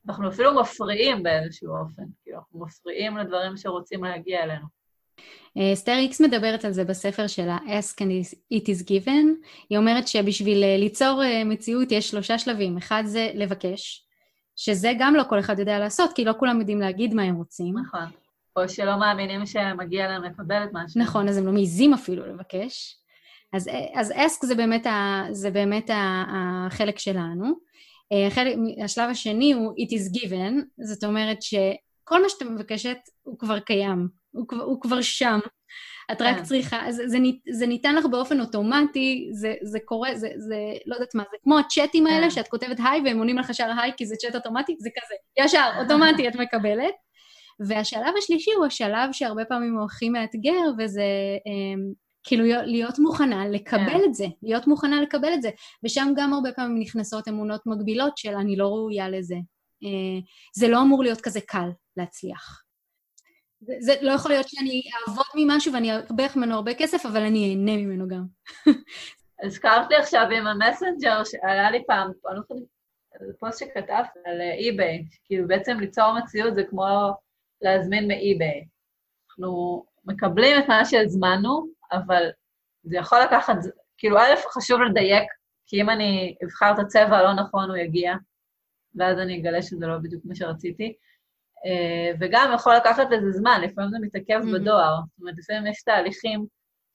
אנחנו 0.09 0.29
אפילו 0.29 0.61
מפריעים 0.61 1.23
באיזשהו 1.23 1.77
אופן, 1.77 2.05
כאילו 2.23 2.39
אנחנו 2.39 2.61
מפריעים 2.61 3.17
לדברים 3.17 3.57
שרוצים 3.57 4.05
להגיע 4.05 4.43
אלינו. 4.43 4.80
אסתר 5.59 5.93
איקס 5.93 6.21
מדברת 6.21 6.65
על 6.65 6.73
זה 6.73 6.85
בספר 6.85 7.27
שלה, 7.27 7.59
Ask 7.67 7.97
and 7.99 8.35
it 8.55 8.65
is 8.65 8.89
given. 8.89 9.47
היא 9.71 9.79
אומרת 9.79 10.09
שבשביל 10.09 10.65
אה, 10.65 10.77
ליצור 10.77 11.23
אה, 11.23 11.45
מציאות 11.45 11.93
יש 11.93 12.09
שלושה 12.09 12.39
שלבים. 12.39 12.77
אחד 12.77 13.03
זה 13.07 13.31
לבקש, 13.35 14.07
שזה 14.57 14.93
גם 14.99 15.15
לא 15.15 15.23
כל 15.29 15.41
אחד 15.41 15.59
יודע 15.59 15.79
לעשות, 15.79 16.13
כי 16.13 16.25
לא 16.25 16.33
כולם 16.39 16.61
יודעים 16.61 16.81
להגיד 16.81 17.15
מה 17.15 17.23
הם 17.23 17.35
רוצים. 17.35 17.79
נכון. 17.79 18.05
או 18.57 18.69
שלא 18.69 18.97
מאמינים 18.99 19.47
שמגיע 19.47 20.09
להם 20.09 20.25
לקבל 20.25 20.65
את 20.65 20.73
מה 20.73 20.81
שהם. 20.89 21.03
נכון, 21.03 21.29
אז 21.29 21.37
הם 21.37 21.47
לא 21.47 21.53
מעיזים 21.53 21.95
אפילו 21.95 22.27
לבקש. 22.27 22.97
אז, 23.53 23.69
אה, 23.69 24.01
אז 24.01 24.11
ask 24.11 24.47
זה 24.47 24.55
באמת, 24.55 24.87
ה, 24.87 25.25
זה 25.31 25.51
באמת 25.51 25.91
ה, 25.91 26.25
החלק 26.67 26.99
שלנו. 26.99 27.71
החלק, 28.27 28.57
השלב 28.85 29.11
השני 29.11 29.53
הוא 29.53 29.73
it 29.73 29.91
is 29.91 30.23
given, 30.23 30.85
זאת 30.85 31.05
אומרת 31.05 31.43
שכל 31.43 32.23
מה 32.23 32.29
שאתה 32.29 32.45
מבקשת 32.45 32.99
הוא 33.23 33.39
כבר 33.39 33.59
קיים. 33.59 34.20
הוא, 34.33 34.49
כבר, 34.49 34.63
הוא 34.63 34.81
כבר 34.81 35.01
שם. 35.01 35.39
את 36.13 36.23
רק 36.23 36.37
כן. 36.37 36.43
צריכה, 36.43 36.93
זה, 36.93 37.09
זה, 37.09 37.19
זה 37.53 37.67
ניתן 37.67 37.95
לך 37.95 38.07
באופן 38.07 38.41
אוטומטי, 38.41 39.29
זה, 39.33 39.55
זה 39.63 39.79
קורה, 39.85 40.15
זה, 40.15 40.29
זה, 40.37 40.57
לא 40.87 40.95
יודעת 40.95 41.15
מה, 41.15 41.23
זה 41.31 41.37
כמו 41.43 41.59
הצ'אטים 41.59 42.07
האלה 42.07 42.25
כן. 42.25 42.31
שאת 42.31 42.49
כותבת 42.49 42.77
היי 42.85 43.01
והם 43.05 43.19
עונים 43.19 43.39
לך 43.39 43.51
ישר 43.51 43.71
היי 43.81 43.93
כי 43.97 44.07
זה 44.07 44.17
צ'אט 44.17 44.35
אוטומטי, 44.35 44.77
זה 44.79 44.91
כזה, 44.97 45.15
ישר, 45.45 45.71
אוטומטי 45.83 46.29
את 46.29 46.37
מקבלת. 46.37 46.95
והשלב 47.67 48.15
השלישי 48.19 48.51
הוא 48.53 48.67
השלב 48.67 49.13
שהרבה 49.13 49.45
פעמים 49.45 49.77
הוא 49.77 49.85
הכי 49.85 50.09
מאתגר, 50.09 50.71
וזה 50.79 51.03
אה, 51.47 51.83
כאילו 52.25 52.45
להיות 52.65 52.99
מוכנה 52.99 53.49
לקבל. 53.49 54.05
את 54.05 54.15
זה, 54.15 54.27
להיות 54.43 54.67
מוכנה 54.67 55.03
לקבל 55.03 55.33
את 55.35 55.43
זה. 55.43 55.51
ושם 55.85 56.13
גם 56.17 56.33
הרבה 56.33 56.53
פעמים 56.53 56.81
נכנסות 56.81 57.29
אמונות 57.29 57.61
מגבילות 57.67 58.19
של 58.19 58.35
אני 58.35 58.57
לא 58.57 58.69
ראויה 58.69 59.09
לזה. 59.09 59.37
אה, 59.85 60.21
זה 60.57 60.69
לא 60.69 60.83
אמור 60.83 61.03
להיות 61.03 61.21
כזה 61.21 61.41
קל 61.41 61.69
להצליח. 61.97 62.63
זה, 63.61 63.75
זה 63.81 63.95
לא 64.01 64.13
יכול 64.13 64.31
להיות 64.31 64.49
שאני 64.49 64.83
אעבוד 65.09 65.25
ממשהו 65.35 65.73
ואני 65.73 65.93
ארוויח 65.93 66.37
ממנו 66.37 66.55
הרבה 66.55 66.75
כסף, 66.75 67.07
אבל 67.07 67.23
אני 67.23 67.51
אהנה 67.51 67.77
ממנו 67.77 68.09
גם. 68.09 68.25
הזכרת 69.45 69.91
לי 69.91 69.97
עכשיו 69.97 70.27
עם 70.37 70.47
ה 70.47 70.54
Messenger, 70.54 71.23
שהיה 71.25 71.71
לי 71.71 71.85
פעם, 71.87 72.11
לא 72.25 72.43
פוסט 73.41 73.59
שכתבת 73.59 74.09
על 74.25 74.41
eBay, 74.41 75.05
כאילו 75.25 75.49
בעצם 75.49 75.81
ליצור 75.81 76.13
מציאות 76.19 76.55
זה 76.55 76.63
כמו 76.71 77.11
להזמין 77.63 78.09
מ 78.09 78.18
eBay. 78.18 78.65
אנחנו 79.31 79.85
מקבלים 80.05 80.59
את 80.59 80.69
מה 80.69 80.85
שהזמנו, 80.85 81.67
אבל 81.93 82.31
זה 82.83 82.97
יכול 82.97 83.19
לקחת, 83.21 83.55
כאילו 83.99 84.19
א', 84.19 84.35
חשוב 84.55 84.81
לדייק, 84.81 85.29
כי 85.67 85.81
אם 85.81 85.91
אני 85.91 86.37
אבחר 86.45 86.73
את 86.73 86.79
הצבע 86.79 87.17
הלא 87.17 87.33
נכון, 87.33 87.71
הוא 87.71 87.77
יגיע, 87.77 88.15
ואז 88.95 89.19
אני 89.19 89.41
אגלה 89.41 89.63
שזה 89.63 89.87
לא 89.87 89.99
בדיוק 89.99 90.25
מה 90.25 90.35
שרציתי. 90.35 90.95
אה, 91.67 92.13
וגם 92.21 92.51
יכול 92.55 92.77
לקחת 92.77 93.07
לזה 93.11 93.31
זמן, 93.31 93.61
לפעמים 93.65 93.91
זה 93.91 93.97
מתעכב 94.01 94.41
mm-hmm. 94.43 94.61
בדואר. 94.61 94.97
זאת 94.97 95.21
אומרת, 95.21 95.35
לפעמים 95.39 95.67
יש 95.67 95.83
תהליכים 95.83 96.47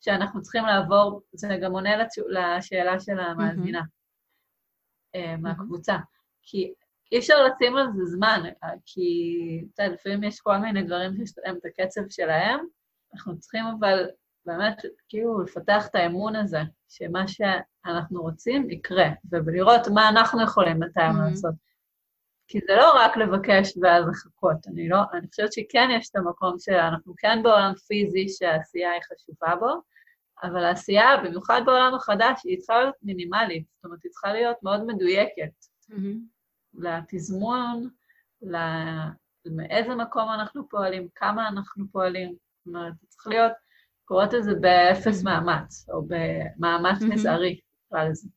שאנחנו 0.01 0.41
צריכים 0.41 0.66
לעבור, 0.66 1.22
זה 1.34 1.57
גם 1.61 1.72
עונה 1.72 1.89
לשאלה 2.30 2.99
של 2.99 3.20
המאזינה 3.20 3.82
mm-hmm. 3.82 5.38
מהקבוצה. 5.41 5.95
כי 6.41 6.74
אי 7.11 7.20
אפשר 7.20 7.36
לשים 7.43 7.78
על 7.78 7.88
זה 7.95 8.05
זמן, 8.05 8.43
כי, 8.86 9.09
אתה 9.74 9.84
יודע, 9.84 9.93
לפעמים 9.93 10.24
יש 10.24 10.39
כל 10.39 10.57
מיני 10.57 10.84
דברים 10.84 11.16
שיש 11.16 11.32
להם 11.38 11.55
את 11.57 11.66
הקצב 11.66 12.01
שלהם, 12.09 12.59
אנחנו 13.13 13.39
צריכים 13.39 13.66
אבל 13.80 14.05
באמת, 14.45 14.82
כאילו, 15.09 15.41
לפתח 15.41 15.88
את 15.88 15.95
האמון 15.95 16.36
הזה, 16.36 16.59
שמה 16.89 17.28
שאנחנו 17.28 18.22
רוצים 18.22 18.70
יקרה, 18.70 19.09
ולראות 19.32 19.88
מה 19.93 20.09
אנחנו 20.09 20.43
יכולים 20.43 20.80
בינתיים 20.80 21.11
mm-hmm. 21.11 21.30
לעשות. 21.30 21.53
כי 22.48 22.60
זה 22.68 22.76
לא 22.76 22.91
רק 22.96 23.18
לבקש 23.18 23.78
ואז 23.82 24.06
לחכות, 24.08 24.68
אני 24.68 24.89
לא, 24.89 24.98
אני 25.14 25.28
חושבת 25.28 25.54
שכן 25.54 25.89
יש 25.91 26.10
את 26.10 26.16
המקום 26.16 26.56
שאנחנו 26.60 27.14
כן 27.18 27.43
בעולם 27.43 27.74
פיזי 27.88 28.30
שהעשייה 28.30 28.91
היא 28.91 29.02
חשובה 29.02 29.56
בו, 29.56 29.82
אבל 30.43 30.64
העשייה, 30.64 31.18
במיוחד 31.24 31.62
בעולם 31.66 31.96
החדש, 31.96 32.41
היא 32.43 32.58
צריכה 32.58 32.80
להיות 32.80 32.96
מינימלית, 33.04 33.66
זאת 33.76 33.86
אומרת, 33.86 34.00
היא 34.04 34.12
צריכה 34.12 34.34
להיות 34.34 34.58
מאוד 34.64 34.86
מדויקת. 34.86 35.52
Mm-hmm. 35.91 36.36
לתזמון, 36.74 37.89
מאיזה 39.46 39.96
מקום 39.96 40.30
אנחנו 40.30 40.70
פועלים, 40.70 41.08
כמה 41.16 41.48
אנחנו 41.48 41.86
פועלים. 41.91 42.30
זאת 42.30 42.68
אומרת, 42.76 42.93
צריך 43.08 43.28
להיות, 43.28 43.52
קוראת 44.06 44.34
לזה 44.34 44.52
באפס 44.62 45.24
מאמץ, 45.24 45.89
או 45.89 46.02
במאמץ 46.08 47.02
מזערי, 47.02 47.60
נקרא 47.91 48.04
לזה. 48.04 48.30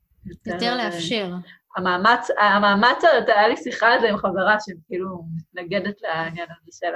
יותר 0.46 0.76
לאפשר. 0.76 1.34
המאמץ, 1.78 2.28
המאמץ, 2.38 3.04
היה 3.26 3.48
לי 3.48 3.56
שיחה 3.56 3.86
על 3.86 4.00
זה 4.00 4.08
עם 4.08 4.18
חברה 4.18 4.56
שכאילו 4.60 5.24
מתנגדת 5.36 6.02
לעניין 6.02 6.46
הזה 6.50 6.78
של 6.78 6.94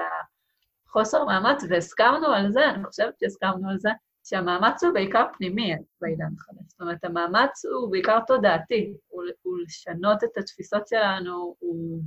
החוסר 0.88 1.24
מאמץ, 1.24 1.64
והסכמנו 1.68 2.26
על 2.26 2.52
זה, 2.52 2.70
אני 2.70 2.84
חושבת 2.84 3.14
שהסכמנו 3.20 3.70
על 3.70 3.78
זה, 3.78 3.90
שהמאמץ 4.24 4.84
הוא 4.84 4.94
בעיקר 4.94 5.24
פנימי 5.36 5.74
בעידן 6.00 6.24
החדש. 6.38 6.64
זאת 6.68 6.80
אומרת, 6.80 7.04
המאמץ 7.04 7.64
הוא 7.64 7.90
בעיקר 7.90 8.18
תודעתי, 8.26 8.94
הוא, 9.08 9.22
הוא 9.42 9.58
לשנות 9.66 10.24
את 10.24 10.38
התפיסות 10.38 10.88
שלנו, 10.88 11.56
הוא 11.58 12.00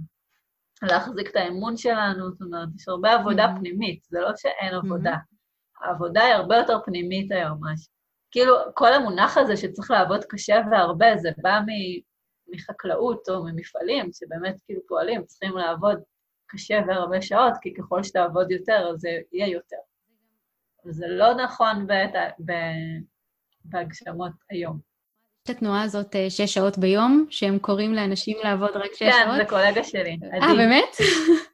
להחזיק 0.83 1.29
את 1.29 1.35
האמון 1.35 1.77
שלנו, 1.77 2.31
זאת 2.31 2.41
אומרת, 2.41 2.67
יש 2.75 2.87
הרבה 2.87 3.13
עבודה 3.13 3.45
mm-hmm. 3.45 3.59
פנימית, 3.59 4.03
זה 4.09 4.19
לא 4.19 4.29
שאין 4.35 4.73
mm-hmm. 4.73 4.85
עבודה. 4.85 5.15
העבודה 5.81 6.23
היא 6.23 6.33
הרבה 6.33 6.57
יותר 6.57 6.77
פנימית 6.85 7.31
היום, 7.31 7.57
ממש. 7.59 7.87
כאילו, 8.31 8.55
כל 8.73 8.93
המונח 8.93 9.37
הזה 9.37 9.57
שצריך 9.57 9.91
לעבוד 9.91 10.23
קשה 10.29 10.55
והרבה, 10.71 11.17
זה 11.17 11.29
בא 11.37 11.59
מחקלאות 12.47 13.29
או 13.29 13.43
ממפעלים 13.43 14.09
שבאמת 14.13 14.55
כאילו 14.65 14.81
פועלים, 14.87 15.25
צריכים 15.25 15.57
לעבוד 15.57 15.99
קשה 16.47 16.79
והרבה 16.87 17.21
שעות, 17.21 17.53
כי 17.61 17.73
ככל 17.73 18.03
שתעבוד 18.03 18.51
יותר, 18.51 18.89
אז 18.93 18.99
זה 18.99 19.09
יהיה 19.31 19.47
יותר. 19.47 19.77
וזה 20.85 21.05
לא 21.07 21.33
נכון 21.33 21.87
בהגשמות 23.65 24.31
היום. 24.49 24.79
יש 25.45 25.51
את 25.51 25.57
התנועה 25.57 25.81
הזאת 25.81 26.15
אה, 26.15 26.29
שש 26.29 26.53
שעות 26.53 26.77
ביום, 26.77 27.25
שהם 27.29 27.59
קוראים 27.59 27.93
לאנשים 27.93 28.37
לעבוד 28.43 28.69
רק 28.75 28.93
שש 28.93 28.99
כן, 28.99 29.11
שעות? 29.11 29.31
כן, 29.31 29.37
זה 29.37 29.45
קולגה 29.49 29.83
שלי. 29.83 30.17
אה, 30.33 30.55
באמת? 30.55 30.95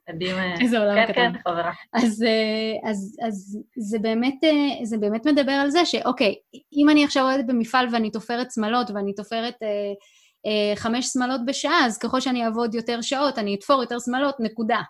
אה, 0.09 0.55
איזה 0.61 0.79
עולם 0.79 0.95
כן, 0.95 1.03
קטן. 1.03 1.13
כן, 1.13 1.33
כן, 1.33 1.39
חברה. 1.51 1.71
אז, 1.93 2.23
אה, 2.23 2.89
אז, 2.89 3.17
אז 3.27 3.59
זה, 3.77 3.99
באמת, 3.99 4.35
זה 4.83 4.97
באמת 4.97 5.25
מדבר 5.25 5.51
על 5.51 5.69
זה 5.69 5.85
שאוקיי, 5.85 6.35
אם 6.73 6.89
אני 6.89 7.03
עכשיו 7.03 7.23
עובדת 7.23 7.45
במפעל 7.45 7.87
ואני 7.91 8.11
תופרת 8.11 8.51
שמלות 8.51 8.89
ואני 8.89 9.13
תופרת 9.13 9.55
אה, 9.63 9.67
אה, 9.67 9.93
חמש 10.75 11.05
שמלות 11.05 11.41
בשעה, 11.45 11.85
אז 11.85 11.97
ככל 11.97 12.21
שאני 12.21 12.45
אעבוד 12.45 12.75
יותר 12.75 13.01
שעות, 13.01 13.37
אני 13.37 13.55
אתפור 13.55 13.81
יותר 13.81 13.99
שמלות, 13.99 14.35
נקודה. 14.39 14.81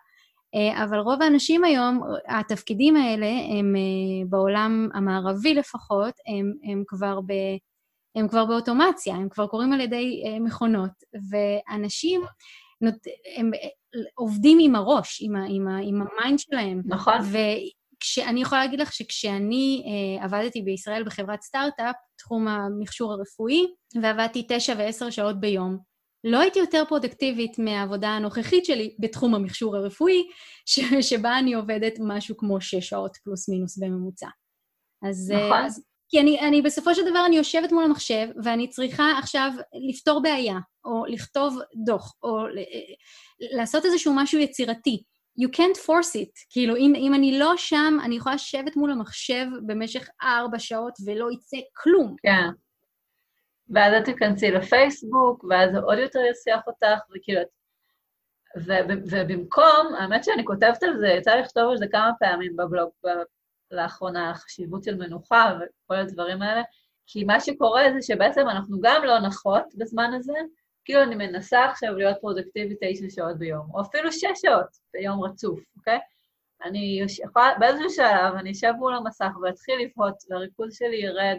אה, 0.56 0.84
אבל 0.84 0.99
רוב 0.99 1.22
האנשים 1.22 1.64
היום, 1.64 2.02
התפקידים 2.28 2.95
האלה, 2.95 3.32
הם 3.60 3.76
אה, 3.76 4.26
בעולם 4.30 4.89
המערבי 4.93 5.54
לפחות, 5.54 6.14
הם, 6.28 6.54
הם, 6.72 6.84
כבר, 6.88 7.22
ב, 7.22 7.34
הם 8.16 8.28
כבר 8.28 8.45
באוטומציה, 8.45 9.16
הם 9.16 9.30
כבר 9.30 9.47
קורים 9.47 9.74
על 9.74 9.82
ידי 9.82 10.24
אה, 10.26 10.39
מכונות, 10.39 10.91
ואנשים 11.30 12.22
נות, 12.82 12.95
הם 13.38 13.52
עובדים 14.16 14.58
עם 14.62 14.76
הראש, 14.76 15.22
עם, 15.22 15.36
ה, 15.36 15.45
עם, 15.49 15.68
ה, 15.68 15.78
עם 15.78 16.02
ה 16.01 16.09
mind 16.09 16.39
שלהם. 16.39 16.82
נכון. 16.86 17.14
וכשאני 18.02 18.41
יכולה 18.41 18.62
להגיד 18.62 18.80
לך 18.80 18.93
שכשאני 18.93 19.84
uh, 19.86 20.24
עבדתי 20.24 20.62
בישראל 20.62 21.04
בחברת 21.04 21.41
סטארט-אפ, 21.41 21.95
תחום 22.18 22.47
המכשור 22.47 23.14
הרפואי, 23.14 23.66
ועבדתי 24.02 24.45
תשע 24.49 24.76
ועשר 24.78 25.10
שעות 25.10 25.39
ביום, 25.39 25.78
לא 26.24 26.39
הייתי 26.39 26.60
יותר 26.60 26.84
פרודקטיבית 26.88 27.60
מהעבודה 27.60 28.10
הנוכחית 28.10 28.66
שלי 28.66 28.95
בתחום 28.99 29.36
המכשור 29.36 29.76
הרפואי, 29.76 30.24
ש- 30.66 31.10
שבה 31.10 31.39
אני 31.39 31.54
עובדת 31.54 31.93
משהו 31.99 32.38
כמו 32.38 32.62
שש 32.62 32.89
שעות 32.89 33.18
פלוס 33.24 33.49
מינוס 33.49 33.78
בממוצע. 33.78 34.28
אז... 35.10 35.32
אה, 35.36 35.47
נכון. 35.47 35.66
אז, 35.66 35.84
כי 36.10 36.20
אני, 36.20 36.39
אני 36.39 36.62
בסופו 36.62 36.95
של 36.95 37.02
דבר, 37.12 37.26
אני 37.26 37.36
יושבת 37.36 37.72
מול 37.72 37.84
המחשב, 37.84 38.28
ואני 38.43 38.70
צריכה 38.70 39.12
עכשיו 39.20 39.52
לפתור 39.89 40.22
בעיה, 40.22 40.58
או 40.86 41.06
לכתוב 41.06 41.58
דוח, 41.86 42.16
או 42.24 42.47
ל- 42.47 43.58
לעשות 43.58 43.86
איזשהו 43.86 44.14
משהו 44.16 44.39
יצירתי. 44.39 45.04
You 45.39 45.47
can't 45.47 45.77
force 45.77 46.15
it. 46.15 46.45
כאילו, 46.49 46.75
אם, 46.75 46.93
אם 46.95 47.13
אני 47.13 47.39
לא 47.39 47.53
שם, 47.57 47.97
אני 48.03 48.15
יכולה 48.15 48.36
לשבת 48.36 48.75
מול 48.75 48.91
המחשב 48.91 49.45
במשך 49.65 50.09
ארבע 50.23 50.59
שעות 50.59 50.93
ולא 51.05 51.32
יצא 51.32 51.57
כלום. 51.73 52.15
כן. 52.21 52.49
ואז 53.69 53.93
את 53.93 54.05
תיכנסי 54.05 54.51
לפייסבוק, 54.51 55.43
ואז 55.49 55.69
עוד 55.84 55.97
יותר 55.97 56.19
יסיח 56.32 56.61
אותך, 56.67 56.99
וכאילו... 57.15 57.41
ובמקום, 59.11 59.95
האמת 59.99 60.23
שאני 60.23 60.45
כותבת 60.45 60.84
על 60.84 60.99
זה, 60.99 61.07
יצא 61.07 61.36
לכתוב 61.36 61.71
על 61.71 61.77
זה 61.77 61.86
כמה 61.91 62.11
פעמים 62.19 62.55
בבלוג 62.55 62.91
לאחרונה, 63.71 64.32
החשיבות 64.32 64.84
של 64.84 64.95
מנוחה 64.95 65.53
וכל 65.59 65.95
הדברים 65.95 66.41
האלה, 66.41 66.61
כי 67.07 67.23
מה 67.23 67.39
שקורה 67.39 67.84
זה 67.93 68.01
שבעצם 68.01 68.49
אנחנו 68.49 68.77
גם 68.82 69.03
לא 69.03 69.19
נחות 69.19 69.63
בזמן 69.77 70.13
הזה, 70.13 70.34
כאילו 70.86 71.03
אני 71.03 71.15
מנסה 71.15 71.65
עכשיו 71.65 71.93
להיות 71.93 72.17
פרודקטיבית 72.21 72.77
תשע 72.82 73.09
שעות 73.09 73.38
ביום, 73.38 73.67
או 73.73 73.82
אפילו 73.82 74.11
שש 74.11 74.41
שעות 74.41 74.77
ביום 74.93 75.23
רצוף, 75.23 75.59
אוקיי? 75.77 75.99
אני 76.63 77.01
יכולה, 77.23 77.53
באיזשהו 77.59 77.89
שלב 77.89 78.34
אני 78.39 78.51
אשב 78.51 78.71
מול 78.77 78.95
המסך 78.95 79.32
ואתחיל 79.43 79.75
לבהות, 79.79 80.15
והריכוז 80.29 80.75
שלי 80.75 80.97
ירד, 80.97 81.38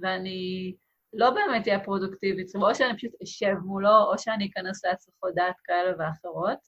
ואני 0.00 0.74
לא 1.12 1.30
באמת 1.30 1.68
אהיה 1.68 1.84
פרודוקטיבית, 1.84 2.46
או 2.56 2.74
שאני 2.74 2.96
פשוט 2.96 3.12
אשב 3.22 3.54
מולו, 3.64 4.02
או 4.12 4.18
שאני 4.18 4.48
אכנס 4.48 4.84
להצלחות 4.84 5.34
דעת 5.34 5.56
כאלה 5.64 5.92
ואחרות, 5.98 6.58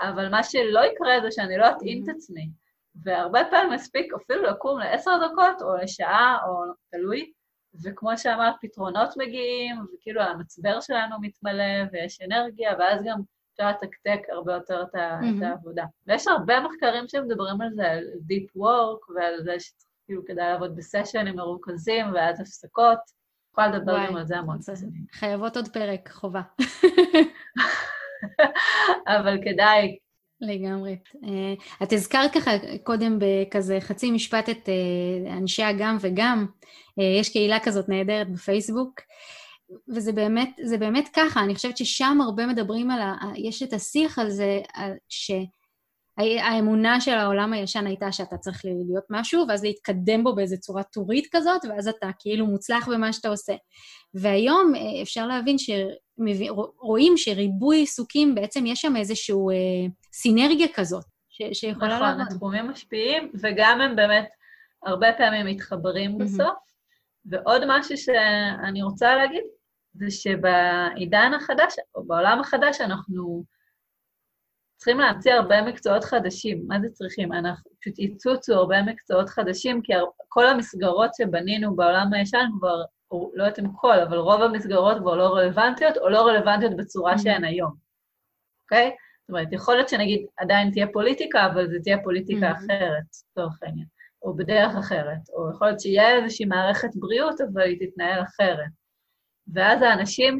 אבל 0.00 0.28
מה 0.28 0.42
שלא 0.42 0.80
יקרה 0.80 1.20
זה 1.22 1.30
שאני 1.30 1.56
לא 1.56 1.70
אטעין 1.70 2.02
את 2.02 2.08
mm-hmm. 2.08 2.16
עצמי. 2.16 2.50
והרבה 3.04 3.40
פעמים 3.50 3.72
מספיק 3.72 4.12
אפילו 4.14 4.42
לקום 4.42 4.78
לעשר 4.78 5.10
דקות, 5.26 5.62
או 5.62 5.76
לשעה, 5.76 6.38
או 6.46 6.72
תלוי, 6.90 7.32
וכמו 7.84 8.18
שאמרת, 8.18 8.54
פתרונות 8.60 9.08
מגיעים, 9.16 9.76
וכאילו 9.94 10.22
המצבר 10.22 10.80
שלנו 10.80 11.16
מתמלא, 11.20 11.84
ויש 11.92 12.20
אנרגיה, 12.22 12.72
ואז 12.78 13.02
גם 13.04 13.20
אפשר 13.52 13.70
לתקתק 13.70 14.20
הרבה 14.32 14.54
יותר 14.54 14.82
את, 14.82 14.94
mm-hmm. 14.94 15.38
את 15.38 15.42
העבודה. 15.42 15.84
ויש 16.06 16.28
הרבה 16.28 16.60
מחקרים 16.60 17.08
שמדברים 17.08 17.60
על 17.60 17.70
זה, 17.74 17.90
על 17.90 18.04
Deep 18.04 18.56
Work, 18.56 19.12
ועל 19.16 19.42
זה 19.44 19.56
שכאילו 19.60 20.24
כדאי 20.26 20.48
לעבוד 20.52 20.76
בסשנים 20.76 21.36
מרוכזים, 21.36 22.06
ואז 22.14 22.40
הפסקות. 22.40 23.22
יכולה 23.52 23.68
לדבר 23.68 24.06
גם 24.06 24.16
על 24.16 24.26
זה 24.26 24.38
המון. 24.38 24.58
חייבות 25.12 25.56
עוד 25.56 25.68
פרק, 25.68 26.10
חובה. 26.12 26.42
אבל 29.16 29.38
כדאי. 29.44 29.98
לגמרי. 30.42 30.96
אה, 31.24 31.54
את 31.82 31.92
הזכרת 31.92 32.32
ככה 32.34 32.50
קודם 32.82 33.18
בכזה 33.18 33.78
חצי 33.80 34.10
משפט 34.10 34.48
את 34.48 34.68
אה, 34.68 35.36
אנשי 35.36 35.62
הגם 35.62 35.96
וגם. 36.00 36.46
אה, 36.98 37.04
יש 37.04 37.28
קהילה 37.28 37.60
כזאת 37.60 37.88
נהדרת 37.88 38.32
בפייסבוק, 38.32 39.00
וזה 39.88 40.12
באמת, 40.12 40.50
באמת 40.78 41.08
ככה, 41.16 41.40
אני 41.40 41.54
חושבת 41.54 41.76
ששם 41.76 42.18
הרבה 42.22 42.46
מדברים 42.46 42.90
על 42.90 43.00
ה... 43.02 43.14
יש 43.36 43.62
את 43.62 43.72
השיח 43.72 44.18
על 44.18 44.30
זה, 44.30 44.60
ש... 45.08 45.30
האמונה 46.18 47.00
של 47.00 47.10
העולם 47.10 47.52
הישן 47.52 47.86
הייתה 47.86 48.12
שאתה 48.12 48.36
צריך 48.36 48.64
להיות 48.64 49.04
משהו, 49.10 49.44
ואז 49.48 49.64
להתקדם 49.64 50.24
בו 50.24 50.34
באיזו 50.34 50.56
צורה 50.60 50.82
טורית 50.82 51.26
כזאת, 51.32 51.64
ואז 51.68 51.88
אתה 51.88 52.10
כאילו 52.18 52.46
מוצלח 52.46 52.88
במה 52.88 53.12
שאתה 53.12 53.28
עושה. 53.28 53.52
והיום 54.14 54.72
אפשר 55.02 55.26
להבין 55.26 55.58
שרואים 56.28 57.12
שריבוי 57.16 57.76
עיסוקים, 57.76 58.34
בעצם 58.34 58.66
יש 58.66 58.80
שם 58.80 58.96
איזושהי 58.96 59.34
אה, 59.34 59.88
סינרגיה 60.12 60.66
כזאת, 60.74 61.04
ש- 61.28 61.52
שיכולה 61.60 61.96
נכון, 61.96 62.08
לעבוד. 62.08 62.26
התחומים 62.32 62.68
משפיעים, 62.70 63.32
וגם 63.42 63.80
הם 63.80 63.96
באמת 63.96 64.28
הרבה 64.82 65.12
פעמים 65.18 65.46
מתחברים 65.46 66.18
בסוף. 66.18 66.54
ועוד 67.24 67.62
משהו 67.68 67.96
שאני 67.96 68.82
רוצה 68.82 69.16
להגיד, 69.16 69.42
זה 69.94 70.10
שבעידן 70.10 71.32
החדש, 71.36 71.74
או 71.94 72.04
בעולם 72.04 72.40
החדש, 72.40 72.80
אנחנו 72.80 73.44
צריכים 74.76 74.98
להמציא 74.98 75.32
הרבה 75.32 75.62
מקצועות 75.62 76.04
חדשים. 76.04 76.64
מה 76.68 76.80
זה 76.80 76.88
צריכים? 76.92 77.32
אנחנו 77.32 77.70
פשוט 77.80 77.98
יצוצו 77.98 78.54
הרבה 78.54 78.82
מקצועות 78.82 79.28
חדשים, 79.28 79.82
כי 79.82 79.92
כל 80.28 80.46
המסגרות 80.46 81.10
שבנינו 81.14 81.76
בעולם 81.76 82.12
הישן 82.12 82.46
כבר, 82.58 82.82
או 83.12 83.30
לא 83.34 83.42
יודעת 83.44 83.58
אם 83.58 83.72
כל, 83.76 83.98
אבל 84.00 84.16
רוב 84.18 84.42
המסגרות 84.42 84.98
כבר 84.98 85.16
לא 85.16 85.26
רלוונטיות, 85.34 85.96
או 85.96 86.08
לא 86.08 86.26
רלוונטיות 86.26 86.76
בצורה 86.76 87.18
שהן 87.18 87.44
היום, 87.44 87.72
אוקיי? 88.64 88.90
זאת 89.20 89.28
אומרת, 89.30 89.48
יכול 89.52 89.74
להיות 89.74 89.88
שנגיד 89.88 90.26
עדיין 90.36 90.70
תהיה 90.70 90.86
פוליטיקה, 90.92 91.46
אבל 91.46 91.66
זו 91.70 91.76
תהיה 91.82 91.98
פוליטיקה 92.04 92.50
Mhm. 92.50 92.56
אחרת, 92.56 93.02
לצורך 93.30 93.58
העניין, 93.62 93.86
או 94.22 94.34
בדרך 94.36 94.76
אחרת, 94.78 95.20
או 95.34 95.50
יכול 95.50 95.66
להיות 95.66 95.80
שיהיה 95.80 96.16
איזושהי 96.16 96.44
מערכת 96.46 96.88
בריאות, 96.94 97.40
אבל 97.40 97.60
היא 97.62 97.78
תתנהל 97.90 98.22
אחרת. 98.22 98.70
ואז 99.54 99.82
האנשים 99.82 100.38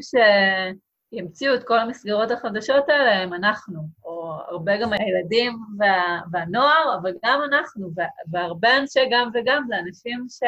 שימציאו 1.13 1.55
את 1.55 1.63
כל 1.63 1.79
המסגרות 1.79 2.31
החדשות 2.31 2.89
האלה 2.89 3.15
הם 3.23 3.33
אנחנו, 3.33 3.81
או 4.03 4.33
הרבה 4.49 4.77
גם 4.77 4.89
הילדים 4.93 5.57
וה, 5.79 6.19
והנוער, 6.31 6.97
אבל 7.01 7.11
גם 7.25 7.41
אנחנו, 7.51 7.91
וה- 7.95 8.05
והרבה 8.31 8.77
אנשי 8.77 8.99
גם 9.11 9.29
וגם 9.33 9.63
זה 9.67 9.79
אנשים 9.79 10.25
ש... 10.29 10.39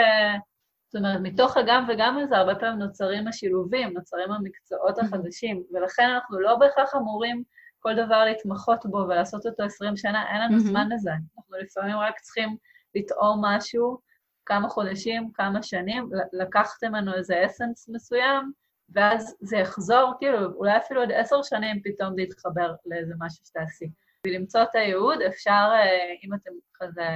זאת 0.95 1.03
אומרת, 1.03 1.19
מתוך 1.21 1.57
הגם 1.57 1.85
וגם 1.89 2.17
הזה 2.17 2.37
הרבה 2.37 2.55
פעמים 2.55 2.79
נוצרים 2.79 3.27
השילובים, 3.27 3.93
נוצרים 3.93 4.31
המקצועות 4.31 4.99
החדשים, 4.99 5.63
ולכן 5.73 6.09
אנחנו 6.09 6.39
לא 6.39 6.55
בהכרח 6.55 6.95
אמורים 6.95 7.43
כל 7.79 7.93
דבר 8.05 8.25
להתמחות 8.25 8.85
בו 8.85 8.97
ולעשות 8.97 9.45
אותו 9.45 9.63
20 9.63 9.97
שנה, 9.97 10.23
אין 10.33 10.41
לנו 10.41 10.57
Mhm. 10.57 10.59
זמן 10.59 10.89
לזה. 10.91 11.11
אנחנו 11.11 11.55
לפעמים 11.57 11.97
רק 11.97 12.19
צריכים 12.19 12.57
לטעום 12.95 13.45
משהו 13.45 13.99
כמה 14.45 14.69
חודשים, 14.69 15.31
כמה 15.33 15.63
שנים, 15.63 16.09
לקחת 16.33 16.83
ממנו 16.83 17.13
איזה 17.13 17.45
אסנס 17.45 17.89
מסוים, 17.89 18.51
ואז 18.89 19.35
זה 19.39 19.57
יחזור, 19.57 20.13
כאילו, 20.19 20.53
אולי 20.53 20.77
אפילו 20.77 21.01
עוד 21.01 21.11
עשר 21.11 21.41
שנים 21.43 21.81
פתאום 21.83 22.13
זה 22.15 22.21
יתחבר 22.21 22.73
לאיזה 22.85 23.13
משהו 23.19 23.45
שתעשי. 23.45 23.85
בשביל 24.25 24.39
למצוא 24.39 24.63
את 24.63 24.75
הייעוד, 24.75 25.21
אפשר, 25.21 25.67
אה, 25.73 25.85
אם 26.23 26.33
אתם 26.33 26.51
כזה, 26.73 27.07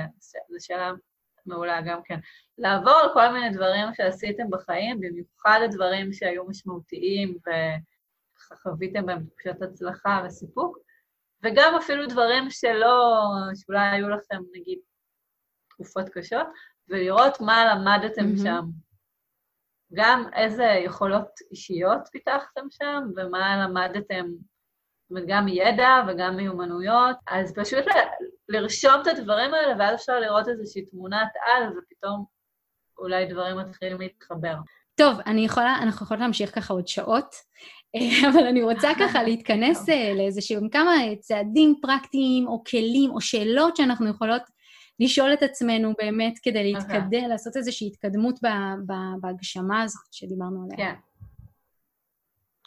זו 0.50 0.58
שאלה 0.60 0.92
מעולה 1.50 1.82
גם 1.82 2.04
כן, 2.04 2.20
לעבור 2.58 2.94
על 2.94 3.10
כל 3.14 3.32
מיני 3.34 3.50
דברים 3.50 3.94
שעשיתם 3.94 4.50
בחיים, 4.50 5.00
במיוחד 5.00 5.60
הדברים 5.66 6.14
שהיו 6.14 6.46
משמעותיים 6.48 7.38
וחוויתם 8.54 9.06
בהם 9.06 9.26
תחושת 9.26 9.62
הצלחה 9.62 10.22
וסיפוק, 10.26 10.78
וגם 11.44 11.76
אפילו 11.76 12.08
דברים 12.08 12.50
שלא, 12.50 13.24
שאולי 13.56 13.90
היו 13.92 14.10
לכם, 14.10 14.42
נגיד, 14.52 14.80
תקופות 15.70 16.10
קשות, 16.10 16.48
ולראות 16.88 17.42
מה 17.42 17.76
למדתם 17.76 18.24
מהמם. 18.24 18.38
שם. 18.38 18.66
גם 19.94 20.24
איזה 20.36 20.64
יכולות 20.64 21.30
אישיות 21.52 22.08
פיתחתם 22.12 22.62
שם, 22.70 23.04
ומה 23.16 23.66
למדתם, 23.66 24.26
זאת 24.30 25.12
אומרת, 25.12 25.24
גם 25.28 25.48
ידע 25.48 26.04
וגם 26.08 26.36
מיומנויות, 26.36 27.18
אז 27.28 27.54
פשוט 27.56 27.86
לרשום 28.50 29.02
את 29.02 29.08
הדברים 29.08 29.54
האלה, 29.54 29.76
ואז 29.80 29.96
אפשר 29.96 30.20
לראות 30.20 30.48
איזושהי 30.48 30.86
תמונת 30.86 31.30
על, 31.48 31.64
ופתאום 31.78 32.26
אולי 32.98 33.26
דברים 33.26 33.58
מתחילים 33.58 34.00
להתחבר. 34.00 34.56
טוב, 34.96 35.20
אני 35.26 35.46
יכולה, 35.46 35.76
אנחנו 35.82 36.06
יכולות 36.06 36.22
להמשיך 36.22 36.56
ככה 36.56 36.74
עוד 36.74 36.88
שעות, 36.88 37.36
אה, 37.96 38.30
אבל 38.30 38.48
אני 38.48 38.64
רוצה 38.64 38.90
ככה 39.02 39.24
להתכנס 39.24 39.90
אה, 39.90 40.14
לאיזשהם 40.16 40.70
כמה 40.70 40.92
צעדים 41.20 41.76
פרקטיים 41.82 42.48
או 42.48 42.64
כלים 42.64 43.12
או 43.12 43.22
שאלות 43.22 43.76
שאנחנו 43.76 44.10
יכולות 44.10 44.42
לשאול 45.00 45.34
את 45.34 45.44
עצמנו 45.44 45.94
באמת 45.98 46.40
כדי 46.44 46.72
להתקדם, 46.72 47.30
לעשות 47.30 47.58
איזושהי 47.58 47.88
התקדמות 47.88 48.40
בהגשמה 49.22 49.82
הזאת 49.82 50.08
שדיברנו 50.12 50.64
עליה. 50.64 50.78
כן. 50.78 50.96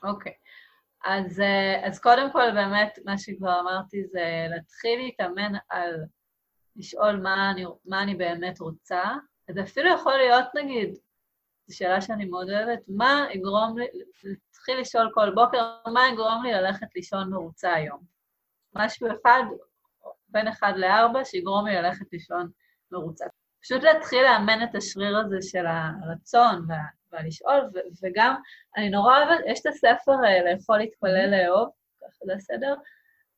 אוקיי. 0.09 0.33
אז, 1.05 1.41
אה, 1.41 1.87
אז 1.89 2.01
קודם 2.01 2.33
כל, 2.33 2.51
באמת, 2.55 2.99
מה 3.05 3.19
שכבר 3.19 3.61
אמרתי 3.61 4.05
זה 4.05 4.47
להתחיל 4.51 5.01
להתאמן 5.01 5.53
על 5.69 5.95
לשאול 6.77 7.17
מה 7.17 7.51
אני, 7.51 7.65
מה 7.85 8.03
אני 8.03 8.15
באמת 8.15 8.61
רוצה. 8.61 9.03
זה 9.51 9.63
אפילו 9.63 9.91
יכול 9.91 10.17
להיות, 10.17 10.45
נגיד, 10.55 10.95
זו 11.67 11.77
שאלה 11.77 12.01
שאני 12.01 12.25
מאוד 12.25 12.51
אוהבת, 12.51 12.81
מה 12.89 13.27
יגרום 13.35 13.79
לי, 13.79 13.87
להתחיל 14.25 14.81
לשאול 14.81 15.11
כל 15.15 15.35
בוקר, 15.35 15.77
מה 15.93 16.01
יגרום 16.13 16.43
לי 16.45 16.53
ללכת 16.53 16.87
לישון 16.97 17.31
מרוצה 17.31 17.73
היום? 17.73 18.01
משהו 18.75 19.07
אחד, 19.07 19.43
בין 20.29 20.49
אחד 20.49 20.73
לארבע, 20.77 21.25
שיגרום 21.25 21.67
לי 21.67 21.75
ללכת 21.75 22.13
לישון 22.13 22.51
מרוצה. 22.93 23.25
פשוט 23.63 23.83
להתחיל 23.83 24.23
לאמן 24.23 24.63
את 24.63 24.75
השריר 24.75 25.19
הזה 25.19 25.37
של 25.41 25.65
הרצון 25.67 26.65
וה, 26.69 26.83
והלשאול, 27.13 27.71
ו, 27.75 27.79
וגם, 28.03 28.35
אני 28.77 28.91
נורא 28.91 29.19
אוהבת, 29.19 29.45
יש 29.47 29.61
את 29.61 29.67
הספר 29.67 30.13
אה, 30.25 30.53
לאכול, 30.53 30.79
להתפלל, 30.79 31.31
לאהוב, 31.31 31.69
ככה 32.01 32.25
זה 32.25 32.35
הסדר, 32.35 32.75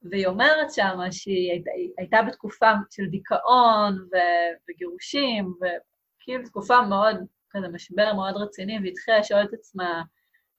והיא 0.03 0.27
אומרת 0.27 0.72
שמה 0.72 1.12
שהיא 1.12 1.51
הייתה, 1.51 1.70
הייתה 1.99 2.22
בתקופה 2.29 2.72
של 2.91 3.07
דיכאון 3.07 3.99
ו, 4.12 4.16
וגירושים, 4.68 5.55
וכאילו 5.57 6.45
תקופה 6.45 6.83
מאוד, 6.83 7.16
כזה 7.51 7.68
משבר 7.68 8.12
מאוד 8.14 8.37
רציני, 8.37 8.79
והיא 8.79 8.93
התחילה 8.93 9.18
לשאול 9.18 9.43
את 9.43 9.53
עצמה 9.53 10.03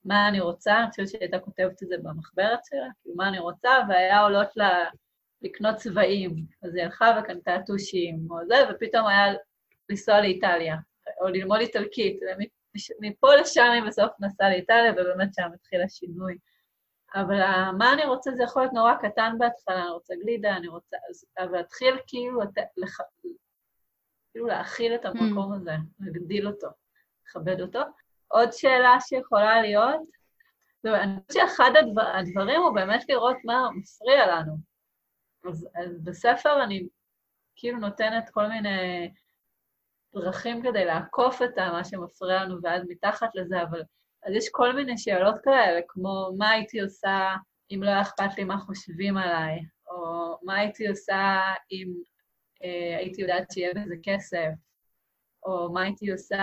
מה 0.04 0.28
אני 0.28 0.40
רוצה, 0.40 0.78
אני 0.78 0.90
חושבת 0.90 1.08
שהיא 1.08 1.20
הייתה 1.20 1.38
כותבת 1.38 1.82
את 1.82 1.88
זה 1.88 1.96
במחברת 2.02 2.58
שלה, 2.64 2.86
כאילו 3.02 3.16
מה 3.16 3.28
אני 3.28 3.38
רוצה, 3.38 3.70
והיה 3.88 4.20
עולות 4.20 4.56
לה 4.56 4.84
לקנות 5.42 5.76
צבעים. 5.76 6.36
אז 6.62 6.74
היא 6.74 6.84
הלכה 6.84 7.20
וקנתה 7.20 7.56
טושים 7.66 8.26
או 8.30 8.36
זה, 8.46 8.54
ופתאום 8.70 9.06
היה 9.06 9.34
לנסוע 9.90 10.20
לאיטליה, 10.20 10.76
או 11.20 11.28
ללמוד 11.28 11.60
איטלקית. 11.60 12.20
מפה 13.00 13.34
לשם 13.34 13.70
היא 13.74 13.82
בסוף 13.82 14.12
נסעה 14.20 14.50
לאיטליה, 14.50 14.92
ובאמת 14.92 15.34
שם 15.34 15.50
התחיל 15.54 15.82
השינוי. 15.82 16.38
אבל 17.14 17.40
מה 17.78 17.92
אני 17.92 18.04
רוצה 18.04 18.30
זה 18.30 18.42
יכול 18.42 18.62
להיות 18.62 18.72
נורא 18.72 18.94
קטן 18.94 19.34
בהתחלה, 19.38 19.82
אני 19.82 19.90
רוצה 19.90 20.14
גלידה, 20.22 20.56
אני 20.56 20.68
רוצה... 20.68 20.96
אבל 21.38 21.52
להתחיל 21.52 21.98
כאילו, 22.06 22.40
לח, 22.76 22.98
כאילו 24.30 24.46
להכיל 24.46 24.94
את 24.94 25.04
המקום 25.04 25.52
הזה, 25.52 25.72
להגדיל 26.00 26.46
אותו, 26.46 26.68
לכבד 27.26 27.60
אותו. 27.60 27.80
עוד 28.28 28.52
שאלה 28.52 28.96
שיכולה 29.00 29.62
להיות, 29.62 30.00
אני 30.84 31.20
חושבת 31.26 31.48
שאחד 31.48 31.70
הדבר, 31.78 32.06
הדברים 32.06 32.60
הוא 32.60 32.74
באמת 32.74 33.04
לראות 33.08 33.36
מה 33.44 33.68
מפריע 33.74 34.26
לנו. 34.26 34.56
אז, 35.48 35.68
אז 35.74 36.04
בספר 36.04 36.64
אני 36.64 36.88
כאילו 37.56 37.78
נותנת 37.78 38.30
כל 38.30 38.46
מיני 38.46 39.10
דרכים 40.14 40.62
כדי 40.62 40.84
לעקוף 40.84 41.42
את 41.42 41.58
מה 41.58 41.84
שמפריע 41.84 42.44
לנו, 42.44 42.58
ואז 42.62 42.82
מתחת 42.88 43.28
לזה, 43.34 43.62
אבל 43.62 43.82
אז 44.26 44.34
יש 44.34 44.48
כל 44.48 44.72
מיני 44.72 44.98
שאלות 44.98 45.34
כאלה, 45.44 45.80
כמו 45.88 46.30
מה 46.38 46.50
הייתי 46.50 46.80
עושה 46.80 47.34
אם 47.70 47.82
לא 47.82 47.90
היה 47.90 48.00
אכפת 48.00 48.38
לי 48.38 48.44
מה 48.44 48.58
חושבים 48.58 49.16
עליי, 49.16 49.60
או 49.90 50.38
מה 50.42 50.54
הייתי 50.54 50.88
עושה 50.88 51.40
אם 51.72 51.94
אה, 52.64 52.96
הייתי 52.98 53.22
יודעת 53.22 53.50
שיהיה 53.52 53.74
בזה 53.74 53.94
כסף, 54.02 54.48
או 55.44 55.72
מה 55.72 55.82
הייתי 55.82 56.12
עושה 56.12 56.36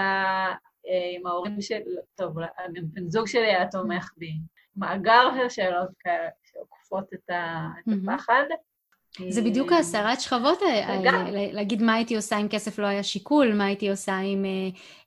אה, 0.87 1.11
עם 1.15 1.27
ההורים 1.27 1.61
של... 1.61 1.81
טוב, 2.15 2.35
בן 2.83 3.09
זוג 3.09 3.27
שלי 3.27 3.45
היה 3.45 3.67
תומך 3.71 4.11
בי. 4.17 4.33
מאגר 4.75 5.29
של 5.37 5.49
שאלות 5.49 5.89
כאלה 5.99 6.29
שעוקפות 6.43 7.13
את, 7.13 7.29
ה... 7.29 7.67
את 7.79 7.93
הפחד. 8.03 8.45
זה 9.29 9.41
בדיוק 9.41 9.71
הסערת 9.71 10.21
שכבות 10.21 10.59
להגיד 11.51 11.81
מה 11.81 11.93
הייתי 11.93 12.15
עושה 12.15 12.37
אם 12.37 12.47
כסף 12.47 12.79
לא 12.79 12.87
היה 12.87 13.03
שיקול, 13.03 13.53
מה 13.53 13.65
הייתי 13.65 13.89
עושה 13.89 14.19
אם 14.19 14.45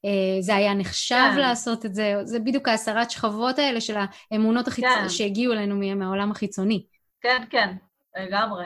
אה, 0.04 0.40
זה 0.40 0.56
היה 0.56 0.74
נחשב 0.74 1.30
כן. 1.34 1.38
לעשות 1.38 1.86
את 1.86 1.94
זה, 1.94 2.14
זה 2.24 2.38
בדיוק 2.38 2.68
הסערת 2.68 3.10
שכבות 3.10 3.58
האלה 3.58 3.80
של 3.80 3.96
האמונות. 4.30 4.68
כן. 4.68 5.08
שהגיעו 5.08 5.52
אלינו 5.52 5.96
מהעולם 5.96 6.30
החיצוני. 6.30 6.84
כן, 7.20 7.42
כן, 7.50 7.74
לגמרי. 8.16 8.64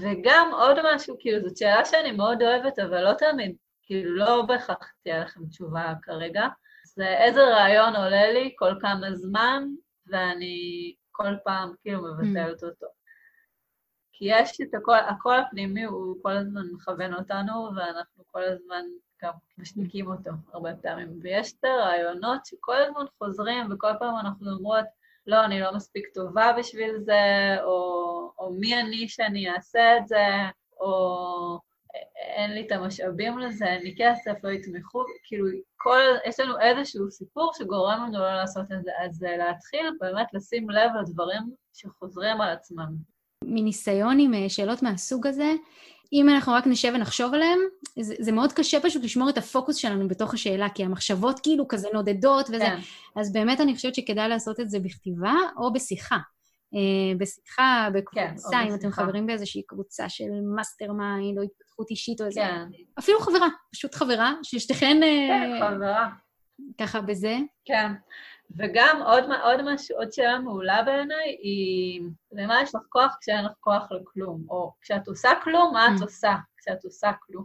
וגם 0.00 0.50
עוד 0.52 0.76
משהו, 0.94 1.16
כאילו, 1.20 1.48
זאת 1.48 1.56
שאלה 1.56 1.84
שאני 1.84 2.12
מאוד 2.12 2.42
אוהבת, 2.42 2.78
אבל 2.78 3.04
לא 3.04 3.12
תמיד, 3.12 3.56
כאילו, 3.82 4.16
לא 4.16 4.42
בהכרח 4.42 4.92
תהיה 5.02 5.24
לכם 5.24 5.40
תשובה 5.50 5.92
כרגע. 6.02 6.46
זה 6.84 7.06
איזה 7.06 7.40
רעיון 7.40 7.96
עולה 7.96 8.32
לי 8.32 8.54
כל 8.58 8.72
כמה 8.80 9.14
זמן, 9.14 9.64
ואני 10.06 10.94
כל 11.12 11.34
פעם 11.44 11.72
כאילו 11.82 12.02
מבטלת 12.02 12.64
אותו. 12.64 12.97
כי 14.18 14.24
יש 14.28 14.60
את 14.60 14.74
הכל, 14.74 14.96
הקול 15.08 15.36
הפנימי 15.36 15.84
הוא 15.84 16.16
כל 16.22 16.36
הזמן 16.36 16.62
מכוון 16.72 17.14
אותנו, 17.14 17.70
ואנחנו 17.76 18.24
כל 18.26 18.44
הזמן 18.44 18.84
גם 19.22 19.32
משתיקים 19.58 20.10
אותו 20.10 20.30
הרבה 20.52 20.70
פעמים. 20.82 21.18
ויש 21.22 21.52
את 21.52 21.64
הרעיונות 21.64 22.46
שכל 22.46 22.76
הזמן 22.76 23.04
חוזרים, 23.18 23.72
וכל 23.72 23.92
פעם 23.98 24.16
אנחנו 24.20 24.50
אומרות, 24.50 24.84
לא, 25.26 25.44
אני 25.44 25.60
לא 25.60 25.74
מספיק 25.74 26.06
טובה 26.14 26.52
בשביל 26.58 26.98
זה, 26.98 27.56
או, 27.62 28.32
או 28.38 28.52
מי 28.52 28.80
אני 28.80 29.08
שאני 29.08 29.50
אעשה 29.50 29.96
את 29.96 30.08
זה, 30.08 30.26
או 30.80 31.60
אין 32.16 32.50
לי 32.50 32.66
את 32.66 32.72
המשאבים 32.72 33.38
לזה, 33.38 33.66
אין 33.66 33.82
לי 33.82 33.94
כסף, 33.98 34.44
לא 34.44 34.50
יתמכו, 34.50 35.04
כאילו, 35.24 35.46
כל, 35.76 36.00
יש 36.26 36.40
לנו 36.40 36.60
איזשהו 36.60 37.10
סיפור 37.10 37.52
שגורם 37.54 38.04
לנו 38.06 38.18
לא 38.18 38.34
לעשות 38.34 38.72
את 38.72 38.82
זה. 38.84 38.90
אז 39.04 39.22
להתחיל 39.22 39.86
באמת 40.00 40.34
לשים 40.34 40.70
לב 40.70 40.90
לדברים 41.00 41.42
שחוזרים 41.72 42.40
על 42.40 42.50
עצמם. 42.50 43.17
מניסיון 43.48 44.18
עם 44.18 44.34
אה, 44.34 44.48
שאלות 44.48 44.82
מהסוג 44.82 45.26
הזה, 45.26 45.52
אם 46.12 46.28
אנחנו 46.28 46.52
רק 46.52 46.66
נשב 46.66 46.92
ונחשוב 46.94 47.34
עליהן, 47.34 47.58
זה, 48.00 48.14
זה 48.18 48.32
מאוד 48.32 48.52
קשה 48.52 48.80
פשוט 48.80 49.04
לשמור 49.04 49.30
את 49.30 49.38
הפוקוס 49.38 49.76
שלנו 49.76 50.08
בתוך 50.08 50.34
השאלה, 50.34 50.68
כי 50.68 50.84
המחשבות 50.84 51.40
כאילו 51.40 51.68
כזה 51.68 51.88
נודדות 51.92 52.46
וזה, 52.48 52.64
כן. 52.64 52.78
אז 53.16 53.32
באמת 53.32 53.60
אני 53.60 53.74
חושבת 53.74 53.94
שכדאי 53.94 54.28
לעשות 54.28 54.60
את 54.60 54.70
זה 54.70 54.80
בכתיבה 54.80 55.34
או 55.56 55.72
בשיחה. 55.72 56.18
אה, 56.74 57.18
בשיחה, 57.18 57.88
בקבוצה, 57.94 58.50
כן, 58.50 58.68
אם 58.68 58.74
אתם 58.74 58.90
חברים 58.90 59.26
באיזושהי 59.26 59.62
קבוצה 59.66 60.08
של 60.08 60.30
mastermind 60.56 61.38
או 61.38 61.42
התפתחות 61.42 61.90
אישית 61.90 62.20
או 62.20 62.26
איזה... 62.26 62.40
כן. 62.40 62.64
אפילו 62.98 63.20
חברה, 63.20 63.48
פשוט 63.72 63.94
חברה, 63.94 64.32
ששתיכן... 64.42 65.02
אה, 65.02 65.28
כן, 65.28 65.60
חברה. 65.60 66.08
ככה 66.80 67.00
בזה. 67.00 67.36
כן. 67.64 67.92
וגם 68.56 69.02
עוד, 69.06 69.24
עוד 69.42 69.60
משהו, 69.64 69.96
עוד 69.96 70.12
שאלה 70.12 70.38
מעולה 70.38 70.82
בעיניי, 70.82 71.28
היא 71.42 72.02
למה 72.32 72.62
יש 72.62 72.74
לך 72.74 72.82
כוח 72.88 73.16
כשאין 73.20 73.44
לך 73.44 73.52
כוח 73.60 73.92
לכלום? 73.92 74.46
או 74.48 74.72
כשאת 74.80 75.08
עושה 75.08 75.30
כלום, 75.42 75.72
מה 75.72 75.86
את 75.86 76.00
mm. 76.00 76.02
עושה 76.02 76.34
כשאת 76.56 76.84
עושה 76.84 77.10
כלום? 77.20 77.44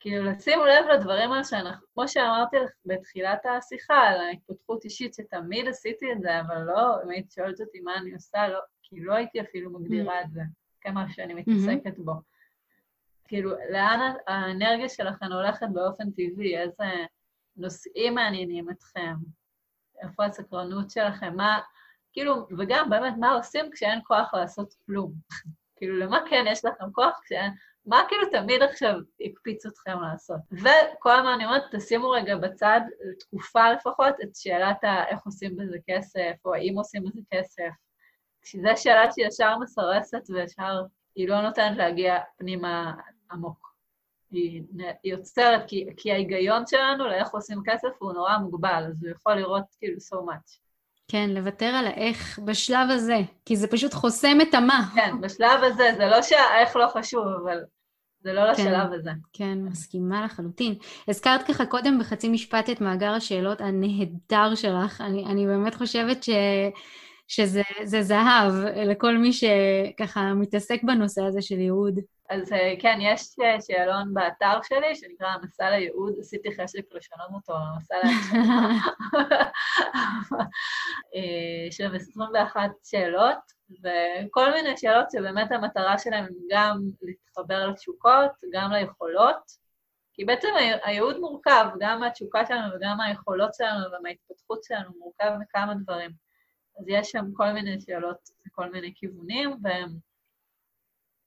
כאילו, 0.00 0.24
לשימו 0.24 0.64
לב 0.64 0.84
לדברים 0.92 1.32
האלה 1.32 1.44
שאנחנו, 1.44 1.86
כמו 1.94 2.08
שאמרתי 2.08 2.56
לך 2.56 2.70
בתחילת 2.86 3.46
השיחה, 3.46 3.94
על 3.94 4.20
ההתפתחות 4.20 4.84
אישית, 4.84 5.14
שתמיד 5.14 5.68
עשיתי 5.68 6.12
את 6.12 6.20
זה, 6.20 6.40
אבל 6.40 6.62
לא, 6.62 7.02
אם 7.04 7.10
היית 7.10 7.30
שואלת 7.30 7.60
אותי 7.60 7.80
מה 7.80 7.96
אני 7.96 8.12
עושה, 8.12 8.48
לא, 8.48 8.58
כי 8.82 9.00
לא 9.00 9.14
הייתי 9.14 9.40
אפילו 9.40 9.70
מגדירה 9.70 10.20
את 10.20 10.30
זה 10.30 10.40
כמה 10.80 11.06
שאני 11.10 11.34
mm-hmm. 11.34 11.50
מתעסקת 11.50 11.98
בו. 11.98 12.12
כאילו, 13.28 13.50
לאן 13.70 14.12
האנרגיה 14.26 14.88
שלכם 14.88 15.32
הולכת 15.32 15.66
באופן 15.72 16.10
טבעי, 16.10 16.58
איזה 16.58 16.84
נושאים 17.56 18.14
מעניינים 18.14 18.70
אתכם, 18.70 19.14
איפה 20.02 20.24
הסקרנות 20.24 20.90
שלכם, 20.90 21.36
מה, 21.36 21.60
כאילו, 22.12 22.46
וגם 22.58 22.90
באמת, 22.90 23.14
מה 23.20 23.32
עושים 23.32 23.70
כשאין 23.72 24.00
כוח 24.04 24.34
לעשות 24.34 24.74
כלום? 24.86 25.12
כאילו, 25.76 25.98
למה 25.98 26.18
כן 26.30 26.44
יש 26.48 26.64
לכם 26.64 26.92
כוח 26.92 27.20
כשאין... 27.24 27.52
מה 27.86 28.02
כאילו 28.08 28.22
תמיד 28.30 28.62
עכשיו 28.62 28.94
הקפיץ 29.20 29.66
אתכם 29.66 30.00
לעשות? 30.00 30.40
וכל 30.52 31.10
הזמן 31.18 31.32
אני 31.34 31.44
אומרת, 31.44 31.62
תשימו 31.72 32.10
רגע 32.10 32.36
בצד, 32.36 32.80
תקופה 33.18 33.72
לפחות, 33.72 34.14
את 34.22 34.36
שאלת 34.36 34.84
איך 35.08 35.20
עושים 35.24 35.56
בזה 35.56 35.76
כסף, 35.86 36.32
או 36.44 36.54
האם 36.54 36.74
עושים 36.76 37.04
בזה 37.04 37.20
כסף. 37.30 37.70
שזו 38.44 38.68
שאלה 38.76 39.12
שישר 39.12 39.58
מסרסת 39.58 40.30
וישר 40.30 40.82
היא 41.14 41.28
לא 41.28 41.42
נותנת 41.42 41.76
להגיע 41.76 42.18
פנימה 42.38 42.94
עמוק. 43.30 43.75
היא, 44.30 44.62
יוצרת, 45.04 45.62
כי, 45.66 45.86
כי 45.96 46.12
ההיגיון 46.12 46.62
שלנו 46.66 47.06
לאיך 47.06 47.28
עושים 47.28 47.62
כסף 47.66 47.88
הוא 47.98 48.12
נורא 48.12 48.38
מוגבל, 48.38 48.84
אז 48.88 49.02
הוא 49.02 49.10
יכול 49.10 49.34
לראות 49.34 49.64
כאילו 49.78 49.96
so 49.96 50.16
much. 50.16 50.58
כן, 51.08 51.30
לוותר 51.30 51.66
על 51.66 51.86
האיך 51.86 52.38
בשלב 52.44 52.90
הזה, 52.90 53.20
כי 53.44 53.56
זה 53.56 53.68
פשוט 53.68 53.94
חוסם 53.94 54.40
את 54.42 54.54
המה. 54.54 54.88
כן, 54.94 55.20
בשלב 55.20 55.62
הזה, 55.62 55.90
זה 55.96 56.06
לא 56.06 56.22
שהאיך 56.22 56.76
לא 56.76 56.86
חשוב, 56.88 57.26
אבל 57.42 57.58
זה 58.20 58.32
לא 58.32 58.54
כן, 58.54 58.62
לשלב 58.62 58.92
הזה. 58.92 59.10
כן, 59.32 59.58
מסכימה 59.62 60.24
לחלוטין. 60.24 60.74
הזכרת 61.08 61.42
ככה 61.42 61.66
קודם 61.66 61.98
בחצי 61.98 62.28
משפט 62.28 62.70
את 62.70 62.80
מאגר 62.80 63.10
השאלות 63.10 63.60
הנהדר 63.60 64.54
שלך. 64.54 65.00
אני, 65.00 65.24
אני 65.24 65.46
באמת 65.46 65.74
חושבת 65.74 66.22
ש... 66.22 66.30
שזה 67.28 68.02
זהב 68.02 68.52
לכל 68.76 69.18
מי 69.18 69.32
שככה 69.32 70.34
מתעסק 70.34 70.82
בנושא 70.82 71.22
הזה 71.22 71.42
של 71.42 71.58
ייעוד. 71.58 72.00
אז 72.30 72.52
אה, 72.52 72.74
כן, 72.78 72.98
יש 73.00 73.20
אה, 73.42 73.60
שאלון 73.60 74.14
באתר 74.14 74.62
שלי 74.62 74.94
שנקרא 74.96 75.28
המסע 75.28 75.70
לייעוד, 75.70 76.14
עשיתי 76.20 76.48
חשק 76.60 76.82
לשנות 76.92 77.28
אותו 77.34 77.52
למסע 77.52 77.94
לייעוד. 78.04 78.82
יש 81.68 81.76
שם 81.76 81.94
21 81.94 82.70
שאלות, 82.84 83.38
וכל 83.70 84.52
מיני 84.52 84.76
שאלות 84.76 85.10
שבאמת 85.10 85.52
המטרה 85.52 85.98
שלהן 85.98 86.28
גם 86.50 86.80
להתחבר 87.02 87.66
לתשוקות, 87.66 88.30
גם 88.52 88.72
ליכולות, 88.72 89.66
כי 90.14 90.24
בעצם 90.24 90.48
הייעוד 90.84 91.18
מורכב, 91.18 91.66
גם 91.80 92.00
מהתשוקה 92.00 92.46
שלנו 92.46 92.74
וגם 92.76 92.96
מהיכולות 92.96 93.54
שלנו 93.54 93.86
ומההתפתחות 93.86 94.64
שלנו, 94.64 94.90
מורכב 94.98 95.36
מכמה 95.40 95.74
דברים. 95.74 96.25
אז 96.78 96.84
יש 96.88 97.10
שם 97.10 97.24
כל 97.32 97.52
מיני 97.52 97.80
שאלות 97.80 98.30
וכל 98.46 98.70
מיני 98.72 98.92
כיוונים, 98.94 99.56
והן 99.62 99.88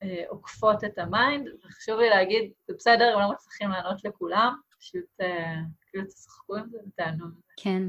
אה, 0.04 0.24
עוקפות 0.28 0.84
את 0.84 0.98
ה 0.98 1.06
mind, 1.06 1.48
וחשוב 1.66 2.00
לי 2.00 2.10
להגיד, 2.10 2.52
זה 2.68 2.74
בסדר, 2.78 3.14
אם 3.14 3.20
לא 3.20 3.32
מצליחים 3.32 3.70
לענות 3.70 4.04
לכולם, 4.06 4.56
פשוט 4.80 5.22
אה, 5.22 5.56
כאילו 5.90 6.06
תשחקו 6.06 6.56
עם 6.56 6.70
זה 6.70 6.78
ותענו 6.88 7.26
עם 7.26 7.32
זה. 7.32 7.54
כן. 7.58 7.84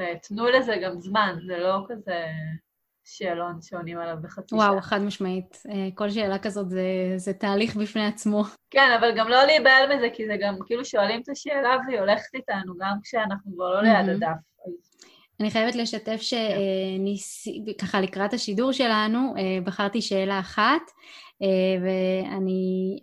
ותנו 0.00 0.46
לזה 0.46 0.76
גם 0.82 1.00
זמן, 1.00 1.38
זה 1.46 1.58
לא 1.58 1.86
כזה 1.88 2.26
שאלון 3.04 3.62
שעונים 3.62 3.98
עליו 3.98 4.16
בחצי 4.22 4.56
שעה. 4.56 4.58
וואו, 4.58 4.80
חד 4.80 4.98
משמעית. 4.98 5.62
אה, 5.70 5.88
כל 5.94 6.10
שאלה 6.10 6.38
כזאת 6.38 6.70
זה, 6.70 6.82
זה 7.16 7.32
תהליך 7.32 7.76
בפני 7.76 8.06
עצמו. 8.06 8.44
כן, 8.70 8.96
אבל 9.00 9.16
גם 9.16 9.28
לא 9.28 9.44
להיבהל 9.44 9.96
מזה, 9.96 10.08
כי 10.14 10.26
זה 10.26 10.36
גם 10.40 10.56
כאילו 10.66 10.84
שואלים 10.84 11.22
את 11.22 11.28
השאלה 11.28 11.76
והיא 11.86 12.00
הולכת 12.00 12.34
איתנו, 12.34 12.74
גם 12.78 12.96
כשאנחנו 13.02 13.52
כבר 13.54 13.74
לא 13.74 13.82
ליד 13.82 14.08
הדף. 14.08 14.36
אני 15.40 15.50
חייבת 15.50 15.74
לשתף 15.74 16.20
שככה 16.22 18.00
לקראת 18.00 18.32
השידור 18.32 18.72
שלנו 18.72 19.34
אה, 19.38 19.58
בחרתי 19.64 20.02
שאלה 20.02 20.40
אחת 20.40 20.82
אה, 21.42 21.82
ואני 21.82 22.98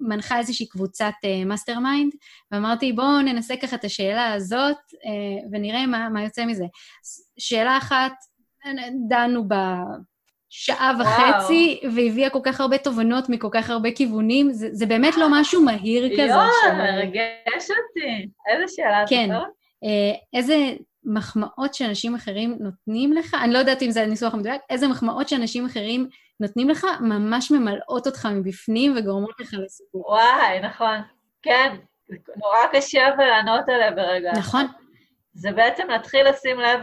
מנחה 0.00 0.38
איזושהי 0.38 0.68
קבוצת 0.68 1.12
mastermind 1.46 2.12
ואמרתי 2.50 2.92
בואו 2.92 3.22
ננסה 3.22 3.56
ככה 3.56 3.76
את 3.76 3.84
השאלה 3.84 4.32
הזאת 4.32 4.76
ונראה 5.52 5.86
מה, 5.86 6.08
מה 6.08 6.22
יוצא 6.22 6.44
מזה. 6.44 6.64
שאלה 7.38 7.78
אחת 7.78 8.12
דנו 9.08 9.48
בה 9.48 9.82
שעה 10.48 10.92
וחצי, 11.00 11.80
והביאה 11.84 12.30
כל 12.30 12.38
כך 12.42 12.60
הרבה 12.60 12.78
תובנות 12.78 13.28
מכל 13.28 13.48
כך 13.52 13.70
הרבה 13.70 13.90
כיוונים, 13.90 14.52
זה, 14.52 14.68
זה 14.72 14.86
באמת 14.86 15.16
לא 15.16 15.26
משהו 15.30 15.62
מהיר 15.62 16.12
כזה. 16.12 16.22
יואו, 16.22 16.76
מרגש 16.78 17.70
אותי. 17.70 18.28
איזה 18.48 18.74
שאלה 18.76 19.04
כן. 19.08 19.30
אה, 19.84 20.12
איזה 20.34 20.72
מחמאות 21.06 21.74
שאנשים 21.74 22.14
אחרים 22.14 22.56
נותנים 22.60 23.12
לך, 23.12 23.34
אני 23.42 23.52
לא 23.52 23.58
יודעת 23.58 23.82
אם 23.82 23.90
זה 23.90 24.02
הניסוח 24.02 24.34
המדויק, 24.34 24.62
איזה 24.70 24.88
מחמאות 24.88 25.28
שאנשים 25.28 25.66
אחרים 25.66 26.08
נותנים 26.40 26.68
לך, 26.68 26.86
ממש 27.00 27.50
ממלאות 27.50 28.06
אותך 28.06 28.28
מבפנים 28.32 28.94
וגורמות 28.96 29.40
לך 29.40 29.54
לסיפור. 29.54 30.10
וואי, 30.10 30.60
נכון. 30.60 30.98
כן, 31.42 31.76
נורא 32.36 32.58
קשה 32.72 33.14
אבל 33.14 33.24
לענות 33.24 33.68
עליה 33.68 33.90
ברגע. 33.90 34.32
נכון. 34.32 34.66
זה 35.34 35.52
בעצם 35.52 35.88
להתחיל 35.88 36.28
לשים 36.28 36.60
לב, 36.60 36.80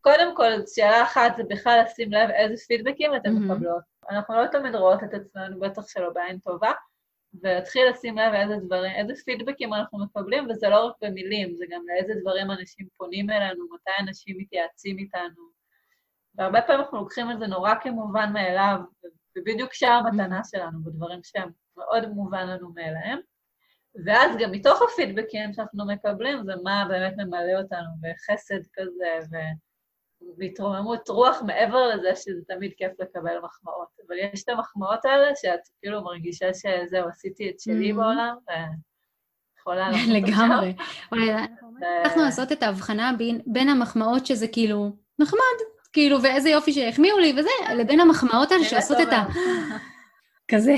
קודם 0.00 0.36
כל, 0.36 0.50
שאלה 0.74 1.02
אחת 1.02 1.36
זה 1.36 1.42
בכלל 1.48 1.80
לשים 1.84 2.12
לב 2.12 2.30
איזה 2.30 2.64
פידבקים 2.68 3.16
אתן 3.16 3.28
mm-hmm. 3.28 3.40
מקבלות. 3.40 3.82
אנחנו 4.10 4.34
לא 4.34 4.46
תמיד 4.46 4.74
רואות 4.74 5.02
את 5.04 5.14
עצמנו, 5.14 5.60
בטח 5.60 5.88
שלא 5.88 6.10
בעין 6.14 6.38
טובה, 6.38 6.72
ולהתחיל 7.42 7.88
לשים 7.90 8.18
לב 8.18 8.32
איזה 8.34 8.56
דברים, 8.66 8.92
איזה 8.92 9.22
פידבקים 9.24 9.74
אנחנו 9.74 10.04
מקבלים, 10.04 10.46
וזה 10.50 10.68
לא 10.68 10.86
רק 10.86 10.94
במילים, 11.02 11.54
זה 11.58 11.64
גם 11.70 11.82
לאיזה 11.88 12.14
דברים 12.20 12.50
אנשים 12.50 12.86
פונים 12.96 13.30
אלינו, 13.30 13.64
מתי 13.74 13.90
אנשים 14.00 14.36
מתייעצים 14.38 14.98
איתנו. 14.98 15.48
והרבה 16.34 16.62
פעמים 16.62 16.80
אנחנו 16.80 16.98
לוקחים 16.98 17.30
את 17.30 17.38
זה 17.38 17.46
נורא 17.46 17.74
כמובן 17.82 18.32
מאליו, 18.32 18.78
ובדיוק 19.38 19.74
שם 19.74 19.92
המתנה 20.06 20.40
שלנו, 20.50 20.84
בדברים 20.84 21.20
שהם 21.22 21.50
מאוד 21.76 22.08
מובן 22.08 22.46
לנו 22.46 22.72
מאליהם. 22.74 23.18
ואז 24.04 24.36
גם 24.38 24.52
מתוך 24.52 24.82
הפידבקים 24.82 25.52
שאנחנו 25.52 25.86
מקבלים, 25.86 26.44
זה 26.44 26.52
מה 26.62 26.86
באמת 26.88 27.14
ממלא 27.16 27.58
אותנו 27.58 27.88
בחסד 28.00 28.60
כזה, 28.74 29.18
ו... 29.32 29.36
והתרוממות 30.38 31.08
רוח 31.08 31.42
מעבר 31.46 31.86
לזה 31.86 32.16
שזה 32.16 32.40
תמיד 32.48 32.72
כיף 32.76 32.92
לקבל 32.98 33.38
מחמאות. 33.44 33.88
אבל 34.06 34.16
יש 34.32 34.44
את 34.44 34.48
המחמאות 34.48 35.04
האלה 35.04 35.36
שאת 35.36 35.60
כאילו 35.80 36.04
מרגישה 36.04 36.46
שזהו, 36.54 37.08
עשיתי 37.08 37.50
את 37.50 37.60
שלי 37.60 37.90
mm-hmm. 37.90 37.96
בעולם, 37.96 38.36
ויכולה 39.56 39.90
לעשות 39.90 40.10
עכשיו. 40.22 40.36
לגמרי. 40.36 40.74
אנחנו 42.04 42.22
לעשות 42.22 42.52
את 42.52 42.62
ההבחנה 42.62 43.12
בין 43.46 43.68
המחמאות 43.68 44.26
שזה 44.26 44.48
כאילו 44.48 44.92
נחמד, 45.18 45.58
כאילו, 45.92 46.22
ואיזה 46.22 46.50
יופי 46.50 46.72
שהחמיאו 46.72 47.18
לי 47.18 47.34
וזה, 47.38 47.74
לבין 47.74 48.00
המחמאות 48.00 48.52
האלה 48.52 48.64
שעושות 48.64 48.96
את 49.00 49.12
ה... 49.12 49.24
כזה. 50.50 50.74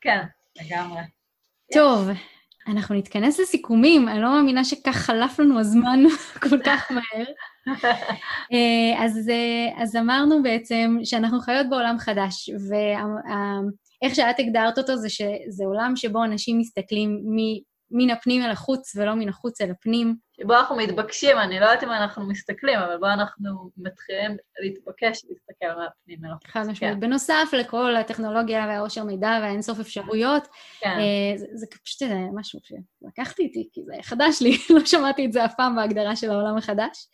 כן, 0.00 0.22
לגמרי. 0.60 1.02
טוב, 1.72 2.08
אנחנו 2.68 2.94
נתכנס 2.94 3.40
לסיכומים, 3.40 4.08
אני 4.08 4.20
לא 4.20 4.30
מאמינה 4.30 4.64
שכך 4.64 4.96
חלף 4.96 5.38
לנו 5.38 5.60
הזמן 5.60 6.04
כל 6.50 6.58
כך 6.64 6.92
מהר. 6.92 7.26
אה, 8.52 9.04
אז, 9.04 9.28
אה, 9.28 9.82
אז 9.82 9.96
אמרנו 9.96 10.42
בעצם 10.42 10.96
שאנחנו 11.04 11.40
חיות 11.40 11.66
בעולם 11.70 11.98
חדש, 11.98 12.50
ואיך 12.68 14.14
שאת 14.14 14.38
הגדרת 14.38 14.78
אותו 14.78 14.96
זה 14.96 15.08
שזה 15.08 15.64
עולם 15.64 15.92
שבו 15.96 16.24
אנשים 16.24 16.58
מסתכלים 16.58 17.20
מן 17.92 18.10
הפנים 18.10 18.42
אל 18.42 18.50
החוץ 18.50 18.96
ולא 18.96 19.14
מן 19.14 19.28
החוץ 19.28 19.60
אל 19.60 19.70
הפנים. 19.70 20.16
שבו 20.40 20.54
אנחנו 20.54 20.76
מתבקשים, 20.76 21.38
אני 21.38 21.60
לא 21.60 21.64
יודעת 21.64 21.84
אם 21.84 21.90
אנחנו 21.90 22.28
מסתכלים, 22.28 22.78
אבל 22.78 22.98
בו 22.98 23.06
אנחנו 23.06 23.70
מתחילים 23.76 24.36
להתבקש 24.60 25.24
להסתכל 25.28 25.66
מהפנים 25.66 26.24
אל 26.24 26.30
החוץ. 26.30 26.46
חד 26.46 26.66
משמעית. 26.66 26.94
כן. 26.94 27.00
בנוסף 27.00 27.50
לכל 27.52 27.96
הטכנולוגיה 27.96 28.66
והעושר 28.68 29.04
מידע 29.04 29.38
והאינסוף 29.42 29.80
אפשרויות, 29.80 30.48
כן. 30.80 30.88
אה, 30.88 31.38
זה, 31.38 31.46
זה 31.54 31.66
פשוט 31.84 32.08
משהו 32.34 32.60
שלקחתי 32.62 33.42
איתי, 33.42 33.68
כי 33.72 33.80
זה 33.84 33.92
חדש 34.02 34.42
לי, 34.42 34.56
לא 34.74 34.84
שמעתי 34.86 35.26
את 35.26 35.32
זה 35.32 35.44
אף 35.44 35.54
פעם 35.56 35.76
בהגדרה 35.76 36.16
של 36.16 36.30
העולם 36.30 36.56
החדש. 36.56 37.08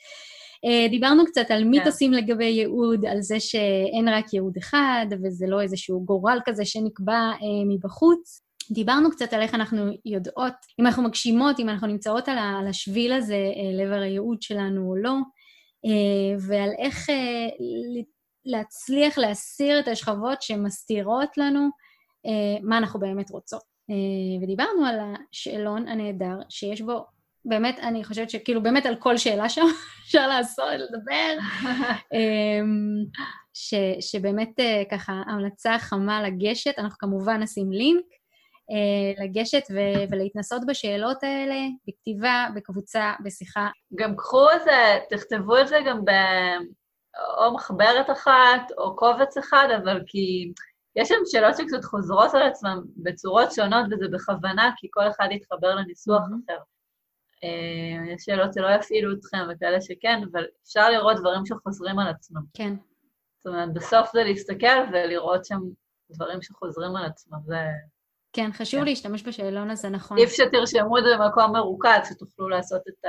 אה, 0.65 0.89
דיברנו 0.91 1.27
קצת 1.27 1.51
על 1.51 1.65
מיתוסים 1.65 2.11
כן. 2.13 2.17
לגבי 2.17 2.45
ייעוד, 2.45 3.07
על 3.07 3.21
זה 3.21 3.41
שאין 3.41 4.09
רק 4.09 4.35
ייעוד 4.35 4.57
אחד, 4.57 5.07
וזה 5.25 5.47
לא 5.49 5.61
איזשהו 5.61 6.05
גורל 6.05 6.39
כזה 6.45 6.65
שנקבע 6.65 7.13
אה, 7.13 7.65
מבחוץ. 7.69 8.48
דיברנו 8.71 9.11
קצת 9.11 9.33
על 9.33 9.43
איך 9.43 9.55
אנחנו 9.55 9.91
יודעות, 10.05 10.53
אם 10.81 10.87
אנחנו 10.87 11.03
מגשימות, 11.03 11.61
אם 11.61 11.69
אנחנו 11.69 11.87
נמצאות 11.87 12.29
על 12.29 12.69
השביל 12.69 13.13
הזה 13.13 13.35
אה, 13.35 13.73
לעבר 13.73 14.01
הייעוד 14.01 14.43
שלנו 14.43 14.91
או 14.91 14.97
לא, 14.97 15.15
אה, 15.85 16.37
ועל 16.49 16.71
איך 16.79 17.11
אה, 17.11 17.49
להצליח 18.45 19.19
להסיר 19.19 19.81
את 19.81 19.89
השכבות 19.89 20.43
שמסתירות 20.43 21.37
לנו 21.37 21.69
מה 22.63 22.79
אנחנו 22.79 23.01
באמת 23.01 23.31
רוצות. 23.31 23.63
ודיברנו 24.43 24.85
על 24.87 24.99
השאלון 25.01 25.89
הנהדר 25.89 26.37
שיש 26.49 26.81
בו 26.81 27.05
באמת, 27.45 27.79
אני 27.79 28.05
חושבת 28.05 28.31
שכאילו 28.31 28.63
באמת 28.63 28.87
על 28.87 28.97
כל 28.97 29.17
שאלה 29.17 29.49
שם 29.49 29.67
אפשר 30.05 30.29
לעשות, 30.29 30.65
לדבר, 30.79 31.39
ש, 33.55 33.75
שבאמת 34.01 34.51
ככה 34.91 35.13
המלצה 35.27 35.79
חמה 35.79 36.23
לגשת, 36.23 36.79
אנחנו 36.79 36.99
כמובן 36.99 37.43
נשים 37.43 37.73
לינק, 37.73 38.05
לגשת 39.23 39.63
ו- 39.71 40.11
ולהתנסות 40.11 40.63
בשאלות 40.67 41.23
האלה, 41.23 41.67
בכתיבה, 41.89 42.47
בקבוצה, 42.55 43.13
בשיחה. 43.25 43.69
גם 43.95 44.17
קחו 44.17 44.47
את 44.57 44.63
זה, 44.65 44.99
תכתבו 45.11 45.59
את 45.59 45.69
זה 45.69 45.79
גם 45.87 46.05
ב... 46.05 46.11
או 47.39 47.55
מחברת 47.55 48.11
אחת 48.11 48.71
או 48.79 48.97
קובץ 48.97 49.37
אחד, 49.37 49.69
אבל 49.83 50.01
כי 50.07 50.53
יש 50.97 51.09
שם 51.09 51.15
שאלות 51.27 51.57
שקצת 51.57 51.85
חוזרות 51.85 52.35
על 52.35 52.43
עצמן 52.43 52.79
בצורות 52.97 53.53
שונות, 53.53 53.87
וזה 53.91 54.07
בכוונה, 54.13 54.71
כי 54.77 54.89
כל 54.91 55.09
אחד 55.09 55.29
יתחבר 55.31 55.75
לניסוח 55.75 56.23
mm-hmm. 56.23 56.53
אחר. 56.53 56.63
אה, 57.45 58.15
יש 58.15 58.23
שאלות 58.23 58.55
שלא 58.55 58.69
יפעילו 58.69 59.13
אתכם 59.13 59.39
וכאלה 59.51 59.81
שכן, 59.81 60.21
אבל 60.33 60.45
אפשר 60.63 60.91
לראות 60.91 61.17
דברים 61.17 61.47
שחוזרים 61.47 61.99
על 61.99 62.09
עצמם. 62.09 62.43
כן. 62.55 62.75
זאת 63.39 63.47
אומרת, 63.47 63.75
בסוף 63.75 64.13
זה 64.13 64.25
להסתכל 64.25 64.85
ולראות 64.93 65.45
שם 65.45 65.61
דברים 66.11 66.43
שחוזרים 66.43 66.97
על 66.97 67.05
עצמם, 67.05 67.39
זה... 67.47 67.57
כן, 68.39 68.53
חשוב 68.53 68.81
כן. 68.81 68.87
להשתמש 68.87 69.23
בשאלון 69.23 69.71
הזה, 69.71 69.89
נכון. 69.89 70.19
עדיף 70.19 70.31
שתרשמו 70.33 70.99
את 70.99 71.03
זה 71.05 71.11
במקום 71.25 71.53
מרוכז, 71.53 72.09
שתוכלו 72.09 72.49
לעשות 72.49 72.83
את 72.89 73.05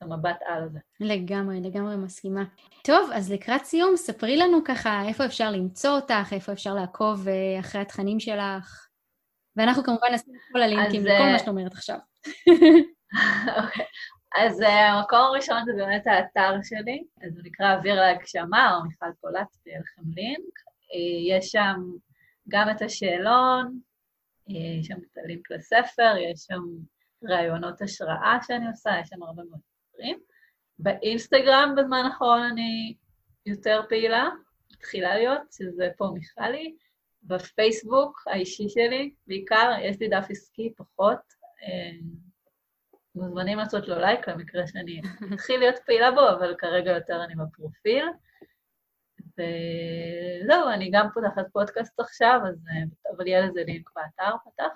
המבט 0.00 0.38
על 0.46 0.68
זה. 0.68 0.78
לגמרי, 1.00 1.60
לגמרי 1.60 1.96
מסכימה. 1.96 2.44
טוב, 2.84 3.10
אז 3.14 3.32
לקראת 3.32 3.64
סיום, 3.64 3.96
ספרי 3.96 4.36
לנו 4.36 4.64
ככה 4.64 5.02
איפה 5.08 5.24
אפשר 5.24 5.50
למצוא 5.50 5.90
אותך, 5.90 6.32
איפה 6.32 6.52
אפשר 6.52 6.74
לעקוב 6.74 7.28
אה, 7.28 7.60
אחרי 7.60 7.80
התכנים 7.80 8.20
שלך. 8.20 8.86
ואנחנו 9.56 9.82
כמובן 9.82 10.06
נשים 10.14 10.34
את 10.34 10.52
כל 10.52 10.62
הלינקים 10.62 11.06
לכל 11.06 11.22
מה 11.22 11.32
אה, 11.32 11.38
שאת 11.38 11.48
אומרת 11.48 11.72
עכשיו. 11.72 11.98
אוקיי. 13.58 13.84
אז 14.38 14.60
uh, 14.60 14.66
המקום 14.66 15.18
הראשון 15.18 15.64
זה 15.64 15.72
באמת 15.76 16.06
האתר 16.06 16.58
שלי, 16.62 17.02
אז 17.26 17.36
הוא 17.36 17.44
נקרא 17.44 17.74
אוויר 17.74 17.94
להגשמה, 17.94 18.76
או 18.76 18.84
מיכל 18.84 19.06
פולט, 19.20 19.46
תהיה 19.64 19.78
לכם 19.80 20.02
לינק. 20.14 20.54
יש 21.28 21.50
שם 21.50 21.76
גם 22.48 22.70
את 22.70 22.82
השאלון, 22.82 23.66
אה, 23.66 23.91
יש 24.58 24.86
שם 24.86 24.98
את 25.12 25.18
הלינק 25.18 25.50
לספר, 25.50 26.14
יש 26.18 26.40
שם 26.40 26.62
ראיונות 27.22 27.82
השראה 27.82 28.38
שאני 28.42 28.68
עושה, 28.68 28.90
יש 29.02 29.08
שם 29.08 29.22
הרבה 29.22 29.42
מאוד 29.50 29.60
דברים. 29.94 30.18
באינסטגרם 30.78 31.74
בזמן 31.76 32.02
האחרון 32.04 32.42
אני 32.42 32.94
יותר 33.46 33.80
פעילה, 33.88 34.28
מתחילה 34.72 35.14
להיות, 35.14 35.52
שזה 35.52 35.88
פה 35.96 36.10
מיכלי. 36.14 36.76
בפייסבוק 37.22 38.22
האישי 38.26 38.68
שלי, 38.68 39.14
בעיקר, 39.26 39.72
יש 39.82 39.96
לי 40.00 40.08
דף 40.08 40.26
עסקי 40.30 40.72
פחות. 40.76 41.18
אה, 41.62 41.98
מוזמנים 43.14 43.58
לעשות 43.58 43.88
לו 43.88 43.98
לייק 43.98 44.28
למקרה 44.28 44.66
שאני 44.66 45.00
אתחיל 45.34 45.60
להיות 45.60 45.78
פעילה 45.86 46.10
בו, 46.10 46.28
אבל 46.28 46.54
כרגע 46.58 46.90
יותר 46.90 47.24
אני 47.24 47.34
בפרופיל. 47.34 48.04
וזהו, 49.38 50.68
אני 50.74 50.90
גם 50.92 51.06
פותחת 51.14 51.46
פודקאסט 51.52 52.00
עכשיו, 52.00 52.40
אז, 52.48 52.54
אה, 52.54 53.12
אבל 53.16 53.26
יהיה 53.26 53.46
לזה 53.46 53.60
לינק 53.66 53.90
באתר 53.96 54.36
פתח, 54.44 54.72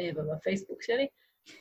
אה, 0.00 0.10
ובפייסבוק 0.16 0.82
שלי, 0.82 1.06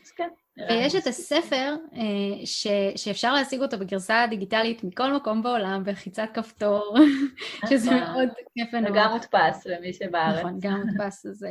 אז 0.03 0.11
כן. 0.11 0.29
ויש 0.69 0.95
את 0.95 1.07
הספר 1.07 1.75
אה, 1.93 2.45
ש, 2.45 2.67
שאפשר 2.95 3.33
להשיג 3.33 3.61
אותו 3.61 3.79
בגרסה 3.79 4.25
דיגיטלית 4.29 4.83
מכל 4.83 5.13
מקום 5.13 5.43
בעולם, 5.43 5.83
בחיצת 5.85 6.29
כפתור, 6.33 6.97
שזה. 7.69 7.91
מאוד 7.91 8.29
כיף 8.53 8.69
ונורא. 8.73 8.91
וגם 8.91 9.11
מודפס 9.11 9.65
למי 9.65 9.93
שבארץ. 9.93 10.39
נכון, 10.39 10.57
גם 10.61 10.81
מודפס, 10.85 11.25
אז... 11.25 11.45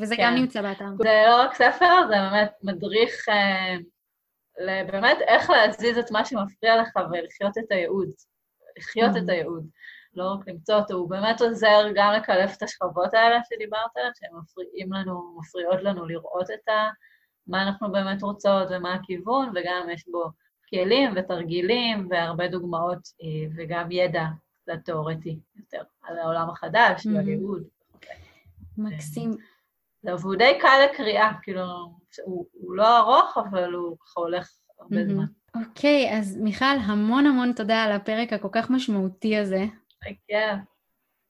וזה, 0.00 0.16
כן. 0.16 0.22
גם 0.22 0.34
נמצא 0.34 0.62
באתר. 0.62 0.84
זה 0.98 1.22
לא 1.26 1.42
רק 1.42 1.54
ספר, 1.54 2.06
זה 2.08 2.14
באמת 2.14 2.52
מדריך 2.62 3.26
באמת 4.66 5.18
איך 5.28 5.50
להזיז 5.50 5.98
את 5.98 6.10
מה 6.10 6.24
שמפריע 6.24 6.82
לך 6.82 6.96
ולחיות 6.96 7.58
את 7.58 7.70
הייעוד. 7.70 8.10
לחיות 8.78 9.16
את 9.16 9.28
mm. 9.28 9.32
הייעוד, 9.32 9.66
לא 10.14 10.32
רק 10.32 10.48
למצוא 10.48 10.74
אותו, 10.74 10.94
הוא 10.94 11.10
באמת 11.10 11.40
עוזר 11.40 11.86
גם 11.94 12.12
לקלף 12.12 12.56
את 12.56 12.62
השכבות 12.62 13.14
האלה 13.14 13.38
שדיברת 13.50 13.96
עליהן, 13.96 14.12
שהן 14.14 14.30
מפריעים 14.42 14.92
לנו, 14.92 15.36
מפריעות 15.38 15.82
לנו 15.82 16.06
לראות 16.06 16.50
את 16.50 16.68
ה... 16.68 16.88
מה 17.46 17.62
אנחנו 17.62 17.92
באמת 17.92 18.22
רוצות 18.22 18.68
ומה 18.70 18.94
הכיוון, 18.94 19.52
וגם 19.54 19.90
יש 19.90 20.08
בו 20.08 20.30
כלים 20.70 21.12
ותרגילים 21.16 22.08
והרבה 22.10 22.48
דוגמאות 22.48 22.98
אה, 23.22 23.50
וגם 23.56 23.90
ידע 23.90 24.24
קצת 24.62 24.84
תיאורטי 24.84 25.38
יותר 25.56 25.82
על 26.02 26.18
העולם 26.18 26.50
החדש 26.50 27.06
ועל. 27.06 27.28
ייעוד. 27.28 27.62
מקסים. 28.78 29.30
והוא 30.04 30.34
די 30.34 30.58
קל 30.60 30.88
לקריאה, 30.90 31.30
כאילו, 31.42 31.62
הוא, 32.24 32.46
הוא 32.52 32.74
לא 32.74 32.98
ארוך, 32.98 33.38
אבל 33.38 33.72
הוא 33.72 33.96
ככה 34.00 34.20
הולך 34.20 34.50
הרבה 34.78 34.96
mm-hmm. 34.96 35.12
זמן. 35.12 35.24
אוקיי, 35.56 36.10
okay, 36.10 36.14
אז 36.14 36.36
מיכל, 36.36 36.64
המון 36.64 37.26
המון 37.26 37.52
תודה 37.52 37.82
על 37.82 37.92
הפרק 37.92 38.32
הכל 38.32 38.48
כך 38.52 38.70
משמעותי 38.70 39.36
הזה. 39.36 39.64
כן, 40.28 40.56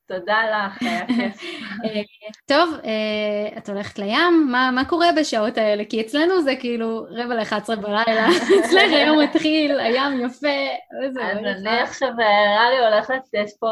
תודה 0.09 0.39
לך, 0.51 0.83
היה 0.83 1.07
כיף. 1.16 1.43
אה, 1.85 2.03
טוב, 2.47 2.75
אה, 2.85 3.59
את 3.59 3.68
הולכת 3.68 3.99
לים? 3.99 4.49
מה, 4.51 4.70
מה 4.75 4.85
קורה 4.85 5.07
בשעות 5.16 5.59
האלה? 5.59 5.85
כי 5.85 6.01
אצלנו 6.01 6.43
זה 6.43 6.55
כאילו 6.61 7.07
רבע 7.11 7.35
ל-11 7.35 7.77
בלילה, 7.77 8.29
אצלך 8.61 8.93
היום 8.93 9.18
מתחיל, 9.20 9.81
הים 9.81 10.20
יפה, 10.20 10.49
איזה... 11.05 11.25
אז 11.25 11.39
אני 11.39 11.81
עכשיו, 11.81 12.09
אה, 12.09 12.14
נראה 12.14 12.70
לי 12.70 12.87
הולכת, 12.87 13.23
יש 13.35 13.51
פה 13.61 13.68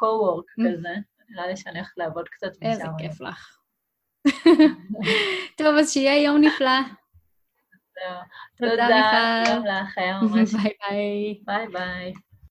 co-work 0.00 0.66
כזה, 0.66 0.94
נראה 1.30 1.46
לי 1.46 1.56
שאני 1.56 1.78
הולכת 1.78 1.98
לעבוד 1.98 2.28
קצת 2.28 2.52
משם. 2.60 2.70
איזה 2.70 2.84
כיף 2.98 3.20
לך. 3.20 3.58
טוב, 5.58 5.76
אז 5.78 5.92
שיהיה 5.92 6.22
יום 6.22 6.40
נפלא. 6.40 7.01
תודה, 8.58 8.72
תודה, 8.76 9.42
גם 9.48 9.64
לך, 9.66 9.98
היה 9.98 10.20
ממש... 10.22 10.52
ביי 10.54 10.72
ביי. 10.88 11.40
ביי 11.46 11.66
ביי. 11.68 12.12